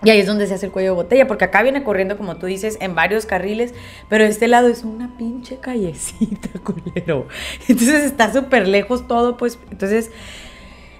Y 0.04 0.10
ahí 0.10 0.20
es 0.20 0.26
donde 0.26 0.46
se 0.46 0.54
hace 0.54 0.66
el 0.66 0.72
cuello 0.72 0.90
de 0.90 0.94
botella, 0.96 1.26
porque 1.26 1.44
acá 1.44 1.62
viene 1.62 1.82
corriendo, 1.82 2.16
como 2.16 2.36
tú 2.36 2.46
dices, 2.46 2.76
en 2.80 2.94
varios 2.94 3.26
carriles, 3.26 3.74
pero 4.08 4.24
este 4.24 4.48
lado 4.48 4.68
es 4.68 4.84
una 4.84 5.16
pinche 5.16 5.58
callecita, 5.58 6.48
culero. 6.62 7.26
Entonces 7.68 8.04
está 8.04 8.32
súper 8.32 8.68
lejos 8.68 9.08
todo, 9.08 9.36
pues, 9.36 9.58
entonces 9.70 10.10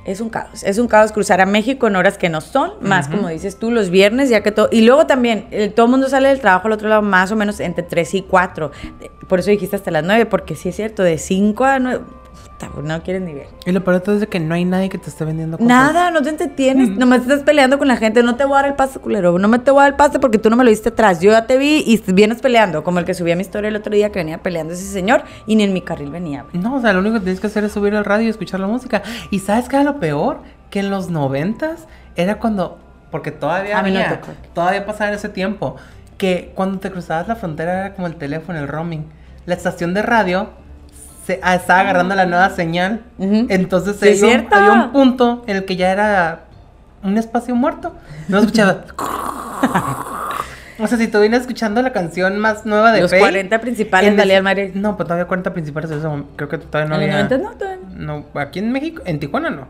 es 0.05 0.21
un 0.21 0.29
caos. 0.29 0.63
Es 0.63 0.79
un 0.79 0.87
caos 0.87 1.13
cruzar 1.13 1.41
a 1.41 1.47
México 1.47 1.87
en 1.87 1.97
horas 1.97 2.19
que 2.19 2.29
no 2.29 2.41
son, 2.41 2.73
más 2.81 3.09
como 3.09 3.29
dices 3.29 3.59
tú, 3.59 3.71
los 3.71 3.91
viernes, 3.91 4.29
ya 4.29 4.43
que 4.43 4.53
todo. 4.53 4.69
Y 4.71 4.83
luego 4.83 5.07
también, 5.07 5.47
eh, 5.51 5.69
todo 5.69 5.87
el 5.87 5.91
mundo 5.91 6.09
sale 6.09 6.29
del 6.29 6.41
trabajo 6.41 6.67
al 6.67 6.75
otro 6.75 6.89
lado 6.89 7.03
más 7.03 7.33
o 7.33 7.37
menos 7.37 7.59
entre 7.61 7.83
3 7.83 8.15
y 8.15 8.23
4. 8.23 8.71
Por 9.29 9.39
eso 9.39 9.51
dijiste 9.51 9.77
hasta 9.77 9.91
las 9.91 10.05
9, 10.05 10.27
porque 10.27 10.57
sí 10.57 10.69
es 10.69 10.77
cierto, 10.77 11.03
de 11.03 11.19
5 11.19 11.65
a 11.65 11.79
9. 11.79 12.05
Puta, 12.35 12.71
no 12.83 13.03
quieren 13.03 13.25
ni 13.25 13.35
ver. 13.35 13.47
Y 13.65 13.73
lo 13.73 13.83
peor 13.83 13.97
de 13.97 14.01
todo 14.01 14.15
es 14.17 14.21
de 14.21 14.27
que 14.27 14.41
no 14.41 14.55
hay 14.55 14.65
nadie 14.65 14.89
que 14.89 14.99
te 14.99 15.09
esté 15.09 15.25
vendiendo 15.25 15.57
cosas. 15.57 15.69
Nada, 15.69 16.11
no 16.11 16.23
te 16.23 16.29
entretienes, 16.31 16.91
nomás 16.91 17.23
estás 17.23 17.43
peleando 17.43 17.79
con 17.79 17.89
la 17.89 17.97
gente, 17.97 18.23
no 18.23 18.37
te 18.37 18.45
voy 18.45 18.55
a 18.55 18.63
dar 18.63 18.67
el 18.67 18.75
pase, 18.75 18.99
culero, 18.99 19.39
no 19.39 19.49
me 19.49 19.59
te 19.59 19.71
voy 19.71 19.81
a 19.81 19.83
dar 19.85 19.93
el 19.93 19.97
pase 19.97 20.19
porque 20.19 20.39
tú 20.39 20.51
no 20.51 20.57
me 20.57 20.65
lo 20.65 20.71
diste 20.71 20.91
atrás, 20.91 21.21
yo 21.21 21.31
ya 21.31 21.47
te 21.47 21.57
vi 21.57 21.83
y 21.87 22.01
vienes 22.13 22.41
peleando, 22.41 22.85
como 22.85 22.99
el 22.99 23.05
que 23.05 23.15
subí 23.15 23.31
a 23.33 23.37
mi 23.37 23.43
historia 23.43 23.69
el 23.69 23.77
otro 23.77 23.95
día 23.95 24.11
que 24.11 24.19
venía 24.19 24.43
peleando 24.43 24.75
ese 24.75 24.85
señor 24.85 25.23
y 25.47 25.57
ni 25.57 25.63
en 25.65 25.73
mi 25.73 25.81
carril 25.81 26.11
venía, 26.11 26.43
güey. 26.51 26.63
No, 26.63 26.77
o 26.77 26.81
sea, 26.81 26.93
lo 26.93 27.01
único 27.01 27.15
que 27.15 27.21
tienes 27.21 27.41
que 27.41 27.47
hacer 27.47 27.65
es 27.65 27.73
subir 27.73 27.95
al 27.95 28.05
radio 28.05 28.27
y 28.27 28.31
escuchar 28.31 28.61
la 28.61 28.67
música. 28.67 29.03
¿Y 29.31 29.39
sabes 29.41 29.69
qué 29.69 29.77
era 29.77 29.85
lo 29.85 29.99
peor? 30.01 30.41
Que 30.71 30.81
en 30.81 30.91
los 30.91 31.11
noventas 31.11 31.87
era 32.17 32.39
cuando... 32.39 32.79
Porque 33.11 33.31
todavía 33.31 33.79
A 33.79 33.83
mí 33.83 33.93
no 33.93 34.01
había, 34.01 34.21
tocó. 34.21 34.33
todavía 34.55 34.85
pasaba 34.87 35.11
en 35.11 35.15
ese 35.17 35.29
tiempo, 35.29 35.77
que 36.19 36.51
cuando 36.57 36.81
te 36.81 36.91
cruzabas 36.91 37.29
la 37.29 37.37
frontera 37.37 37.73
era 37.87 37.95
como 37.95 38.09
el 38.09 38.17
teléfono, 38.17 38.59
el 38.59 38.67
roaming. 38.67 39.05
La 39.47 39.55
estación 39.55 39.95
de 39.95 40.03
radio 40.03 40.49
se, 41.25 41.41
ah, 41.43 41.55
estaba 41.55 41.81
agarrando 41.81 42.15
la 42.15 42.27
nueva 42.27 42.51
señal. 42.51 43.03
Ujú. 43.19 43.47
Entonces 43.49 43.97
Sí, 43.99 44.25
había, 44.25 44.41
un, 44.41 44.55
había 44.55 44.73
un 44.73 44.93
punto 44.93 45.43
en 45.47 45.57
el 45.57 45.65
que 45.65 45.77
ya 45.77 45.91
era 45.91 46.45
un 47.03 47.17
espacio 47.19 47.55
muerto. 47.55 47.95
No 48.29 48.39
escuchaba... 48.39 48.85
O 50.79 50.89
sea, 50.89 50.99
si 50.99 51.07
tú 51.07 51.21
vienes 51.21 51.43
escuchando 51.43 51.81
la 51.83 51.93
canción 51.93 52.37
más 52.39 52.67
nueva 52.67 52.91
de 52.91 53.01
Los 53.03 53.11
Faye, 53.11 53.21
40 53.21 53.61
principales 53.61 54.13
en 54.13 54.21
al 54.21 54.43
Madrid. 54.43 54.73
No, 54.75 54.97
pues 54.97 55.07
todavía 55.07 55.27
40 55.27 55.53
principales 55.53 55.91
en 55.93 56.03
momento. 56.03 56.31
Creo 56.35 56.49
que 56.49 56.59
todavía 56.59 56.89
no 56.89 57.01
en 57.01 57.07
los 57.07 57.15
había. 57.15 57.39
90 57.39 57.39
no, 57.39 57.57
todavía 57.57 57.87
No, 57.95 58.25
aquí 58.41 58.59
en 58.59 58.73
México, 58.73 59.01
en 59.07 59.21
Tijuana 59.21 59.51
no. 59.51 59.69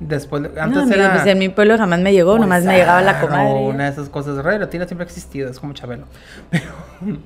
Después, 0.00 0.40
no. 0.42 0.48
antes 0.58 0.76
No, 0.76 0.82
amigo, 0.84 0.98
era. 0.98 1.12
pues 1.12 1.26
en 1.26 1.38
mi 1.38 1.50
pueblo 1.50 1.76
jamás 1.76 2.00
me 2.00 2.14
llegó, 2.14 2.38
nomás 2.38 2.64
me 2.64 2.74
llegaba 2.74 3.02
la 3.02 3.18
o 3.18 3.20
comadre. 3.20 3.52
Una 3.52 3.84
de 3.84 3.90
esas 3.90 4.08
cosas. 4.08 4.42
Radio 4.42 4.60
Latina 4.60 4.86
siempre 4.86 5.04
ha 5.04 5.08
existido, 5.08 5.50
es 5.50 5.60
como 5.60 5.74
Chabelo. 5.74 6.06
Pero, 6.50 6.64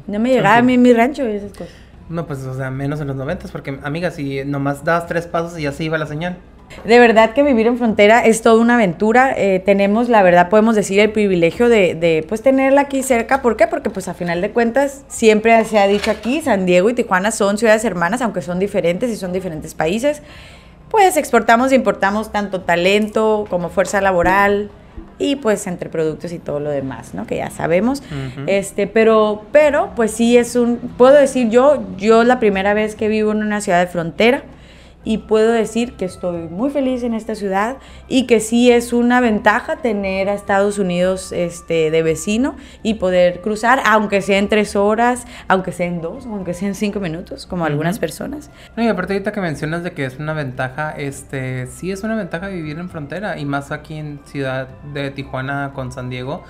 No 0.09 0.19
me 0.19 0.31
llegaba 0.31 0.57
a 0.57 0.63
mí 0.63 0.77
mi 0.77 0.93
rancho 0.93 1.23
y 1.29 1.37
esas 1.37 1.53
cosas. 1.53 1.73
No, 2.09 2.27
pues, 2.27 2.45
o 2.45 2.55
sea, 2.55 2.71
menos 2.71 3.01
en 3.01 3.09
los 3.09 3.17
90 3.17 3.49
porque, 3.49 3.79
amiga, 3.83 4.11
si 4.11 4.45
nomás 4.45 4.85
dabas 4.85 5.07
tres 5.07 5.27
pasos 5.27 5.59
y 5.59 5.63
ya 5.63 5.73
se 5.73 5.85
iba 5.85 5.99
la 5.99 6.07
señal. 6.07 6.37
De 6.85 6.99
verdad 6.99 7.35
que 7.35 7.43
vivir 7.43 7.67
en 7.67 7.79
frontera 7.79 8.25
es 8.25 8.43
toda 8.43 8.61
una 8.61 8.75
aventura. 8.75 9.33
Eh, 9.37 9.63
tenemos, 9.65 10.09
la 10.09 10.23
verdad, 10.23 10.49
podemos 10.49 10.75
decir 10.75 10.99
el 10.99 11.13
privilegio 11.13 11.69
de, 11.69 11.95
de, 11.95 12.25
pues 12.29 12.43
tenerla 12.43 12.83
aquí 12.83 13.03
cerca. 13.03 13.43
¿Por 13.43 13.57
qué? 13.57 13.67
Porque 13.67 13.91
pues 13.91 14.09
a 14.09 14.15
final 14.15 14.41
de 14.41 14.51
cuentas 14.51 15.05
siempre 15.09 15.65
se 15.65 15.79
ha 15.79 15.87
dicho 15.87 16.11
aquí, 16.11 16.41
San 16.41 16.67
Diego 16.67 16.91
y 16.91 16.95
Tijuana 16.95 17.31
son 17.31 17.59
ciudades 17.59 17.85
hermanas, 17.85 18.23
aunque 18.23 18.43
son 18.43 18.59
diferentes 18.59 19.11
y 19.11 19.17
son 19.17 19.33
diferentes 19.33 19.75
países. 19.75 20.23
Pues 20.91 21.17
exportamos 21.17 21.73
e 21.73 21.77
importamos 21.77 22.33
tanto 22.33 22.63
talento 22.63 23.47
como 23.49 23.69
fuerza 23.69 24.01
laboral. 24.01 24.71
Y 25.19 25.37
pues 25.37 25.67
entre 25.67 25.89
productos 25.89 26.33
y 26.33 26.39
todo 26.39 26.61
lo 26.61 26.71
demás, 26.71 27.15
¿no? 27.15 27.27
Que 27.27 27.37
ya 27.37 27.51
sabemos. 27.51 28.03
Este, 28.47 28.87
pero, 28.87 29.43
pero, 29.53 29.91
pues 29.95 30.11
sí 30.11 30.37
es 30.37 30.57
un, 30.57 30.77
puedo 30.77 31.15
decir 31.15 31.51
yo, 31.51 31.83
yo 31.97 32.25
la 32.25 32.41
primera 32.41 32.75
vez 32.75 32.95
que 32.95 33.09
vivo 33.09 33.33
en 33.33 33.43
una 33.43 33.61
ciudad 33.61 33.81
de 33.81 33.87
frontera, 33.87 34.43
y 35.05 35.19
puedo 35.19 35.53
decir 35.53 35.93
que 35.95 36.05
estoy 36.05 36.49
muy 36.49 36.71
feliz 36.71 37.03
en 37.03 37.15
esta 37.15 37.35
ciudad 37.35 37.77
y 38.09 38.27
que 38.27 38.41
sí 38.41 38.71
es 38.71 38.93
una 38.93 39.21
ventaja 39.21 39.77
tener 39.77 40.29
a 40.29 40.35
Estados 40.35 40.79
Unidos 40.79 41.33
este, 41.33 41.91
de 41.91 42.03
vecino 42.03 42.57
y 42.83 42.95
poder 42.95 43.41
cruzar, 43.41 43.81
aunque 43.85 44.23
sea 44.23 44.39
en 44.39 44.49
tres 44.49 44.77
horas, 44.77 45.27
aunque 45.49 45.73
sea 45.73 45.87
en 45.87 46.01
dos, 46.01 46.27
aunque 46.27 46.55
sea 46.55 46.69
en 46.69 46.75
cinco 46.75 47.01
minutos, 47.01 47.47
como 47.47 47.65
algunas 47.65 47.99
personas. 47.99 48.51
No, 48.77 48.83
y 48.83 48.89
aparte 48.89 49.13
ahorita 49.13 49.33
que 49.33 49.41
mencionas 49.41 49.83
de 49.83 49.93
que 49.93 50.05
es 50.05 50.19
una 50.19 50.33
ventaja, 50.33 50.91
este, 50.93 51.67
sí 51.67 51.93
es 51.93 52.03
una 52.03 52.17
ventaja 52.17 52.49
vivir 52.49 52.79
en 52.79 52.89
frontera 52.89 53.39
y 53.39 53.45
más 53.45 53.71
aquí 53.71 53.95
en 53.95 54.21
ciudad 54.25 54.69
de 54.93 55.11
Tijuana 55.11 55.73
con 55.75 55.93
San 55.93 56.11
Diego 56.11 56.45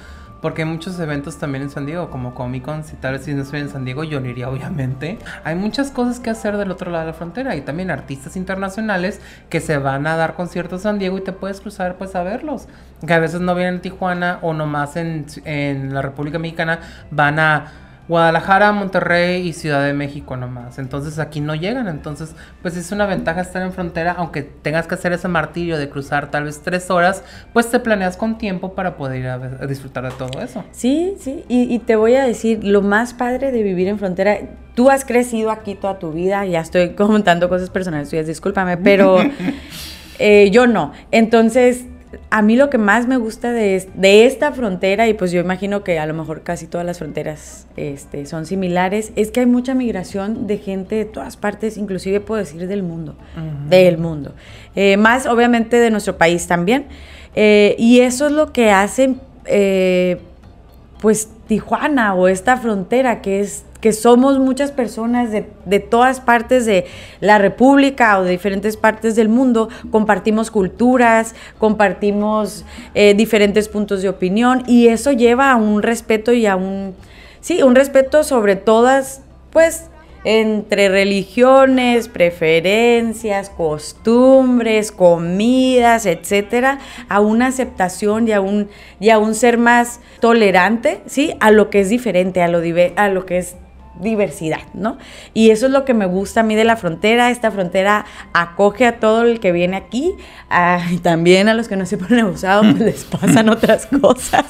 porque 0.45 0.61
hay 0.61 0.69
muchos 0.69 1.01
eventos 1.01 1.39
también 1.39 1.63
en 1.63 1.71
San 1.71 1.87
Diego, 1.87 2.11
como 2.11 2.35
Comic 2.35 2.65
Con, 2.65 2.85
si 2.85 2.97
tal 2.97 3.15
vez 3.15 3.25
si 3.25 3.33
no 3.33 3.41
estoy 3.41 3.61
en 3.61 3.71
San 3.71 3.87
Diego, 3.87 4.05
yo 4.05 4.21
no 4.21 4.29
iría 4.29 4.47
obviamente. 4.51 5.19
Hay 5.43 5.55
muchas 5.55 5.91
cosas 5.91 6.21
que 6.21 6.29
hacer 6.29 6.59
del 6.59 6.71
otro 6.71 6.91
lado 6.91 7.07
de 7.07 7.13
la 7.13 7.17
frontera 7.17 7.57
y 7.57 7.63
también 7.63 7.91
artistas 7.91 8.37
internacionales 8.37 9.23
que 9.49 9.63
se 9.63 9.79
van 9.79 10.07
a 10.07 10.17
dar 10.17 10.35
conciertos 10.35 10.81
en 10.81 10.83
San 10.83 10.99
Diego 10.99 11.17
y 11.17 11.23
te 11.23 11.33
puedes 11.33 11.63
cruzar 11.63 11.97
pues 11.97 12.15
a 12.15 12.23
verlos. 12.23 12.69
Que 13.07 13.15
a 13.15 13.21
veces 13.21 13.41
no 13.41 13.55
vienen 13.55 13.77
en 13.77 13.81
Tijuana 13.81 14.39
o 14.43 14.53
nomás 14.53 14.97
en, 14.97 15.25
en 15.47 15.95
la 15.95 16.03
República 16.03 16.39
Mexicana 16.39 16.81
van 17.11 17.39
a 17.39 17.84
Guadalajara, 18.07 18.73
Monterrey 18.73 19.49
y 19.49 19.53
Ciudad 19.55 19.85
de 19.85 19.95
México 19.95 20.37
nomás. 20.37 20.79
Entonces 20.79 21.19
aquí 21.19 21.41
no 21.41 21.55
llegan. 21.55 21.89
Entonces, 21.89 22.35
pues 22.61 22.77
es 22.77 22.93
una 22.93 23.07
ventaja 23.07 23.41
estar 23.41 23.63
en 23.63 23.73
frontera, 23.73 24.15
aunque 24.19 24.43
tengas 24.43 24.87
que 24.87 24.95
hacer 24.95 25.13
ese 25.13 25.29
martirio 25.29 25.79
de 25.79 25.89
cruzar 25.89 26.31
tal 26.31 26.45
vez 26.45 26.61
tres 26.63 26.91
horas, 26.91 27.23
pues 27.53 27.71
te 27.71 27.81
planeas 27.81 28.17
con 28.17 28.37
tiempo 28.37 28.75
para 28.75 28.97
poder 28.97 29.21
ir 29.21 29.27
a, 29.29 29.39
disfrutar 29.67 30.05
de 30.05 30.11
todo 30.11 30.43
eso. 30.43 30.65
Sí, 30.73 31.15
sí. 31.19 31.45
Y, 31.49 31.79
te 31.81 31.97
voy 31.97 32.15
a 32.15 32.25
decir, 32.25 32.63
lo 32.63 32.83
más 32.83 33.15
padre 33.15 33.53
de 33.53 33.63
vivir 33.63 33.89
en 33.89 33.99
frontera, 33.99 34.39
tú 34.75 34.91
has 34.91 35.05
crecido 35.05 35.51
aquí 35.51 35.75
toda 35.75 35.99
tu 35.99 36.13
vida, 36.13 36.45
ya 36.45 36.61
estoy 36.61 36.91
comentando 36.95 37.49
cosas 37.49 37.71
personales 37.71 38.11
tuyas, 38.11 38.27
discúlpame, 38.27 38.77
pero 38.77 39.19
eh, 40.19 40.51
yo 40.51 40.67
no. 40.67 40.93
Entonces, 41.11 41.87
a 42.31 42.43
mí 42.43 42.57
lo 42.57 42.71
que 42.71 42.79
más 42.79 43.07
me 43.07 43.17
gusta 43.17 43.53
de, 43.53 43.87
esta 44.27 44.53
frontera, 44.53 45.09
y 45.09 45.15
pues 45.15 45.33
yo 45.33 45.41
imagino 45.41 45.85
que 45.85 45.99
a 45.99 46.07
lo 46.07 46.15
mejor 46.15 46.43
casi 46.43 46.67
todas 46.67 46.87
las 46.87 46.99
fronteras 46.99 47.67
este, 47.77 48.27
son 48.27 48.47
similares, 48.47 49.13
es 49.17 49.31
que 49.31 49.41
hay 49.41 49.47
mucha 49.47 49.75
migración 49.75 50.47
de 50.47 50.59
gente 50.59 50.97
de 50.97 51.05
todas 51.05 51.37
partes, 51.37 51.77
inclusive 51.77 52.21
puedo 52.21 52.39
decir 52.39 52.67
del 52.67 52.83
mundo, 52.83 53.17
del 53.69 53.99
mundo. 53.99 54.35
Eh, 54.75 54.97
más 54.97 55.27
obviamente 55.27 55.77
de 55.77 55.91
nuestro 55.91 56.17
país 56.19 56.47
también. 56.47 56.87
Eh, 57.35 57.75
y 57.79 58.01
eso 58.01 58.27
es 58.27 58.33
lo 58.33 58.53
que 58.53 58.71
hace, 58.71 59.17
eh, 59.47 60.21
pues, 61.01 61.29
Tijuana 61.47 62.15
o 62.15 62.29
esta 62.29 62.57
frontera 62.57 63.21
que 63.21 63.41
es 63.41 63.65
que 63.85 63.93
somos 63.93 64.39
muchas 64.39 64.73
personas 64.73 65.31
de, 65.31 65.45
de, 65.67 65.79
todas 65.79 66.19
partes 66.19 66.65
de 66.65 66.87
la 67.21 67.37
República 67.37 68.19
o 68.19 68.25
de 68.25 68.31
diferentes 68.31 68.79
partes 68.79 69.15
del 69.15 69.29
mundo, 69.29 69.69
compartimos 69.91 70.51
culturas, 70.51 71.35
compartimos 71.59 72.65
eh, 72.95 73.13
diferentes 73.13 73.69
puntos 73.69 74.01
de 74.01 74.09
opinión 74.09 74.63
y 74.67 74.89
eso 74.89 75.13
lleva 75.13 75.53
a 75.53 75.57
un 75.57 75.83
respeto 75.83 76.33
y 76.33 76.47
a 76.47 76.57
un, 76.57 76.95
sí, 77.43 77.63
un 77.63 77.75
respeto 77.75 78.25
sobre 78.25 78.57
todas, 78.57 79.21
pues, 79.51 79.91
entre 80.25 80.89
religiones, 80.89 82.09
preferencias, 82.09 83.51
costumbres, 83.51 84.93
comidas, 84.93 86.07
etcétera, 86.07 86.79
a 87.11 87.21
una 87.21 87.49
aceptación 87.49 88.29
y 88.29 88.33
a 88.33 88.41
un, 88.41 88.71
y 88.99 89.11
a 89.11 89.19
un 89.19 89.35
ser 89.35 89.59
más 89.59 90.01
tolerante, 90.21 91.03
¿sí? 91.05 91.35
A 91.41 91.51
lo 91.51 91.69
que 91.69 91.81
es 91.81 91.91
diferente, 91.91 92.41
a 92.41 92.49
lo, 92.49 92.63
a 92.97 93.09
lo 93.11 93.27
que 93.27 93.37
es 93.37 93.57
diversidad, 94.01 94.61
¿no? 94.75 94.99
Y 95.33 95.51
eso 95.51 95.67
es 95.67 95.73
lo 95.73 95.85
que 95.85 95.95
me 95.95 96.07
gusta 96.07 96.41
a 96.41 96.43
mí 96.43 96.55
de 96.55 96.65
la 96.65 96.77
frontera. 96.77 97.31
Esta 97.31 97.51
frontera 97.51 98.05
acoge 98.33 98.87
a 98.87 98.99
todo 98.99 99.23
el 99.23 99.41
que 99.41 99.53
viene 99.53 99.77
aquí, 99.77 100.15
y 100.91 100.99
también 100.99 101.49
a 101.49 101.55
los 101.55 101.69
que 101.69 101.77
no 101.77 101.87
se 101.87 101.99
ponen 101.99 102.21
abusados, 102.21 102.67
pues 102.67 102.81
les 102.81 103.05
pasan 103.05 103.49
otras 103.49 103.87
cosas. 104.01 104.47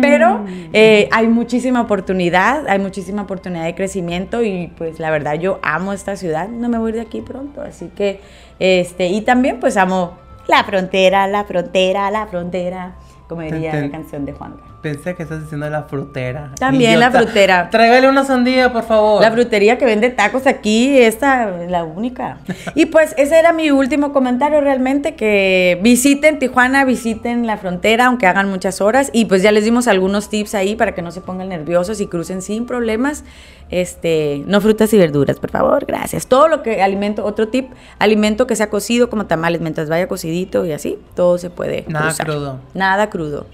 Pero 0.00 0.44
eh, 0.72 1.08
hay 1.12 1.28
muchísima 1.28 1.80
oportunidad, 1.80 2.68
hay 2.68 2.78
muchísima 2.78 3.22
oportunidad 3.22 3.64
de 3.64 3.74
crecimiento 3.74 4.42
y 4.42 4.72
pues 4.76 4.98
la 4.98 5.10
verdad 5.10 5.34
yo 5.34 5.58
amo 5.62 5.92
esta 5.92 6.16
ciudad, 6.16 6.48
no 6.48 6.68
me 6.68 6.78
voy 6.78 6.92
de 6.92 7.00
aquí 7.00 7.20
pronto, 7.20 7.62
así 7.62 7.90
que, 7.94 8.20
este, 8.58 9.08
y 9.08 9.22
también 9.22 9.60
pues 9.60 9.76
amo 9.76 10.18
la 10.46 10.62
frontera, 10.64 11.26
la 11.26 11.44
frontera, 11.44 12.10
la 12.10 12.26
frontera, 12.26 12.94
como 13.28 13.42
diría 13.42 13.74
la 13.74 13.90
canción 13.90 14.24
de 14.24 14.32
Juan 14.32 14.73
Pensé 14.84 15.14
que 15.14 15.22
estás 15.22 15.40
diciendo 15.40 15.70
la 15.70 15.84
frutera. 15.84 16.50
También 16.58 17.00
la 17.00 17.10
frutera. 17.10 17.70
Tráigale 17.70 18.06
una 18.06 18.22
sandía, 18.22 18.70
por 18.70 18.84
favor. 18.84 19.22
La 19.22 19.32
frutería 19.32 19.78
que 19.78 19.86
vende 19.86 20.10
tacos 20.10 20.46
aquí, 20.46 20.98
esta 20.98 21.62
es 21.62 21.70
la 21.70 21.84
única. 21.84 22.36
y 22.74 22.84
pues 22.84 23.14
ese 23.16 23.38
era 23.38 23.54
mi 23.54 23.70
último 23.70 24.12
comentario 24.12 24.60
realmente, 24.60 25.14
que 25.14 25.80
visiten 25.82 26.38
Tijuana, 26.38 26.84
visiten 26.84 27.46
la 27.46 27.56
frontera, 27.56 28.04
aunque 28.08 28.26
hagan 28.26 28.50
muchas 28.50 28.82
horas. 28.82 29.08
Y 29.14 29.24
pues 29.24 29.40
ya 29.42 29.52
les 29.52 29.64
dimos 29.64 29.88
algunos 29.88 30.28
tips 30.28 30.54
ahí 30.54 30.76
para 30.76 30.92
que 30.92 31.00
no 31.00 31.12
se 31.12 31.22
pongan 31.22 31.48
nerviosos 31.48 32.02
y 32.02 32.06
crucen 32.06 32.42
sin 32.42 32.66
problemas. 32.66 33.24
Este, 33.70 34.42
no 34.46 34.60
frutas 34.60 34.92
y 34.92 34.98
verduras, 34.98 35.38
por 35.38 35.48
favor, 35.48 35.86
gracias. 35.86 36.26
Todo 36.26 36.46
lo 36.46 36.62
que 36.62 36.82
alimento, 36.82 37.24
otro 37.24 37.48
tip, 37.48 37.70
alimento 37.98 38.46
que 38.46 38.54
sea 38.54 38.68
cocido 38.68 39.08
como 39.08 39.24
tamales, 39.24 39.62
mientras 39.62 39.88
vaya 39.88 40.08
cocidito 40.08 40.66
y 40.66 40.72
así, 40.72 40.98
todo 41.14 41.38
se 41.38 41.48
puede 41.48 41.86
Nada 41.88 42.12
crudo. 42.12 42.60
Nada 42.74 43.08
crudo. 43.08 43.46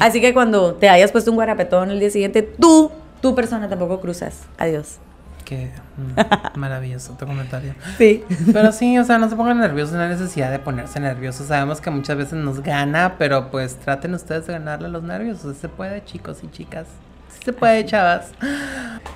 Así 0.00 0.20
que 0.20 0.32
cuando 0.34 0.74
te 0.74 0.88
hayas 0.88 1.12
puesto 1.12 1.30
un 1.30 1.36
guarapetón 1.36 1.90
el 1.90 2.00
día 2.00 2.10
siguiente, 2.10 2.42
tú, 2.42 2.90
tu 3.20 3.34
persona 3.34 3.68
tampoco 3.68 4.00
cruzas. 4.00 4.42
Adiós. 4.58 4.98
Qué 5.44 5.70
mm, 5.96 6.58
maravilloso 6.58 7.14
tu 7.18 7.26
comentario. 7.26 7.74
Sí. 7.98 8.24
Pero 8.52 8.72
sí, 8.72 8.98
o 8.98 9.04
sea, 9.04 9.18
no 9.18 9.28
se 9.28 9.36
pongan 9.36 9.60
nerviosos, 9.60 9.94
no 9.94 10.02
hay 10.02 10.08
necesidad 10.08 10.50
de 10.50 10.58
ponerse 10.58 11.00
nerviosos. 11.00 11.48
Sabemos 11.48 11.80
que 11.80 11.90
muchas 11.90 12.16
veces 12.16 12.34
nos 12.34 12.60
gana, 12.62 13.16
pero 13.18 13.50
pues 13.50 13.76
traten 13.76 14.14
ustedes 14.14 14.46
de 14.46 14.54
ganarle 14.54 14.88
los 14.88 15.02
nervios. 15.02 15.40
se 15.40 15.68
puede, 15.68 16.04
chicos 16.04 16.38
y 16.42 16.50
chicas 16.50 16.86
se 17.42 17.52
puede, 17.52 17.84
chavas. 17.84 18.32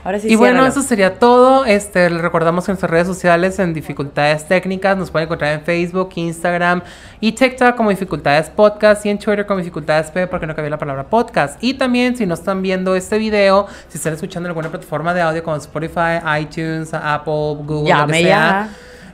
Ahora 0.05 0.19
sí. 0.19 0.29
Y 0.29 0.37
bueno, 0.37 0.65
eso 0.65 0.83
sería 0.83 1.19
todo. 1.19 1.65
Este, 1.65 2.09
les 2.11 2.21
recordamos 2.21 2.69
en 2.69 2.73
nuestras 2.73 2.91
redes 2.91 3.07
sociales 3.07 3.59
en 3.59 3.75
dificultades 3.75 4.47
técnicas 4.47 4.97
nos 4.97 5.11
pueden 5.11 5.27
encontrar 5.27 5.53
en 5.55 5.63
Facebook, 5.63 6.11
Instagram 6.15 6.83
y 7.21 7.33
TikTok 7.33 7.75
como 7.77 7.91
dificultades 7.91 8.51
podcast 8.51 9.05
y 9.07 9.11
en 9.11 9.19
Twitter 9.19 9.47
como 9.47 9.59
dificultades 9.59 10.11
P 10.11 10.27
porque 10.27 10.47
no 10.47 10.55
cabía 10.55 10.71
la 10.71 10.79
palabra 10.79 11.05
podcast. 11.05 11.63
Y 11.63 11.75
también 11.75 12.17
si 12.17 12.27
no 12.27 12.35
están 12.35 12.63
viendo 12.63 12.95
este 12.97 13.19
video, 13.19 13.67
si 13.89 13.99
están 13.99 14.15
escuchando 14.15 14.47
en 14.47 14.51
alguna 14.51 14.71
plataforma 14.71 15.15
de 15.15 15.23
audio 15.23 15.43
como 15.43 15.57
Spotify, 15.57 16.21
iTunes, 16.41 16.95
Apple, 16.95 17.57
Google, 17.65 17.95
lo 17.95 18.07
que 18.07 18.13
sea. 18.15 18.69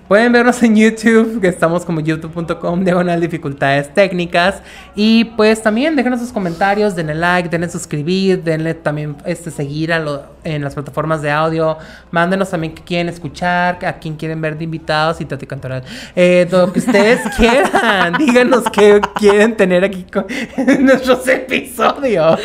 Pueden 0.09 0.32
vernos 0.32 0.62
en 0.62 0.76
YouTube, 0.76 1.40
que 1.40 1.48
estamos 1.48 1.86
como 1.86 2.00
youtube.com, 2.00 2.84
diagonal 2.84 3.20
dificultades 3.22 3.92
técnicas. 3.94 4.61
Y 4.94 5.24
pues 5.24 5.62
también 5.62 5.96
déjenos 5.96 6.20
sus 6.20 6.30
comentarios, 6.30 6.94
denle 6.94 7.14
like, 7.14 7.48
denle 7.48 7.70
suscribir, 7.70 8.42
denle 8.42 8.74
también 8.74 9.16
este, 9.24 9.50
seguir 9.50 9.94
a 9.94 9.98
lo, 9.98 10.22
en 10.44 10.62
las 10.62 10.74
plataformas 10.74 11.22
de 11.22 11.30
audio. 11.30 11.78
Mándenos 12.11 12.50
también 12.50 12.74
qué 12.74 12.82
quieren 12.82 13.09
escuchar, 13.09 13.78
a 13.84 13.94
quién 13.94 14.16
quieren 14.16 14.40
ver 14.42 14.59
de 14.59 14.64
invitados 14.64 15.20
y 15.22 15.24
Tati 15.24 15.46
Cantoral. 15.46 15.82
Eh, 16.14 16.46
lo 16.50 16.70
que 16.70 16.80
ustedes 16.80 17.20
quieran. 17.36 18.14
Díganos 18.18 18.64
qué 18.70 19.00
quieren 19.14 19.57
tener 19.57 19.84
aquí 19.84 20.05
con, 20.05 20.26
en 20.57 20.84
nuestros 20.86 21.26
episodios. 21.28 22.40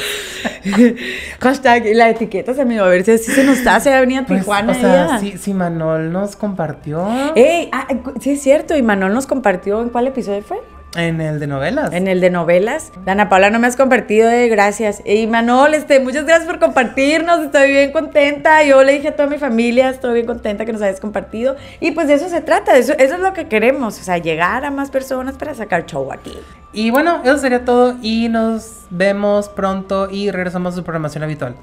Hashtag, 1.40 1.84
la 1.94 2.10
etiqueta 2.10 2.54
se 2.54 2.66
me 2.66 2.80
va 2.80 2.88
a 2.88 2.90
ver 2.90 3.04
si 3.04 3.12
así 3.12 3.32
se 3.32 3.44
nos 3.44 3.66
hace 3.68 3.94
a 3.94 4.00
venir 4.00 4.20
a 4.20 4.26
pues, 4.26 4.40
Tijuana. 4.40 4.72
o 4.72 4.76
sea, 4.76 5.20
si, 5.20 5.54
Manol 5.54 6.12
nos 6.12 6.36
compartió. 6.36 7.08
Ah, 7.72 7.88
sí 8.20 8.32
es 8.32 8.42
cierto, 8.42 8.76
y 8.76 8.82
Manol 8.82 9.14
nos 9.14 9.28
compartió, 9.28 9.82
¿en 9.82 9.90
cuál 9.90 10.08
episodio 10.08 10.42
fue? 10.42 10.60
En 10.96 11.22
el 11.22 11.40
de 11.40 11.46
novelas. 11.46 11.94
En 11.94 12.08
el 12.08 12.20
de 12.20 12.32
novelas. 12.32 12.92
Dana 13.06 13.30
Paula, 13.30 13.52
no 13.52 13.60
me 13.60 13.68
has 13.68 13.76
compartido, 13.76 14.28
eh, 14.30 14.48
gracias. 14.50 15.04
Y 15.06 15.28
Manol, 15.28 15.76
este, 15.76 16.00
muchas 16.00 16.26
gracias 16.26 16.48
por 16.48 16.60
compartirnos, 16.60 17.42
estoy 17.42 17.72
bien 17.72 17.92
contenta. 17.92 18.64
Yo 18.64 18.84
le 18.84 18.94
dije 18.94 19.10
a 19.10 19.16
toda 19.16 19.30
mi 19.30 19.38
familia, 19.38 19.90
estoy 19.90 20.16
bien 20.16 20.26
contenta 20.26 20.66
que 20.66 20.74
nos 20.74 20.82
hayas 20.82 21.00
compartido. 21.00 21.56
Y 21.80 21.92
pues 21.92 22.08
de 22.08 22.16
eso 22.16 22.28
se 22.28 22.42
trata, 22.42 22.76
eso, 22.76 22.94
eso 22.98 23.16
es 23.16 23.20
lo 23.20 23.34
que 23.34 23.48
queremos, 23.48 24.00
o 24.00 24.04
sea, 24.04 24.18
llegar 24.18 24.66
a 24.66 24.72
más 24.72 24.90
personas 24.90 25.36
para 25.36 25.54
sacar 25.54 25.86
show 25.86 26.12
aquí. 26.12 26.36
Y 26.74 26.90
bueno, 26.90 27.22
eso 27.24 27.38
sería 27.38 27.66
todo 27.66 27.96
y 28.02 28.28
nos 28.30 28.86
vemos 28.90 29.50
pronto 29.50 30.10
y 30.10 30.32
regresamos 30.32 30.74
a 30.74 30.78
su 30.78 30.84
programación 30.84 31.24
habitual. 31.24 31.56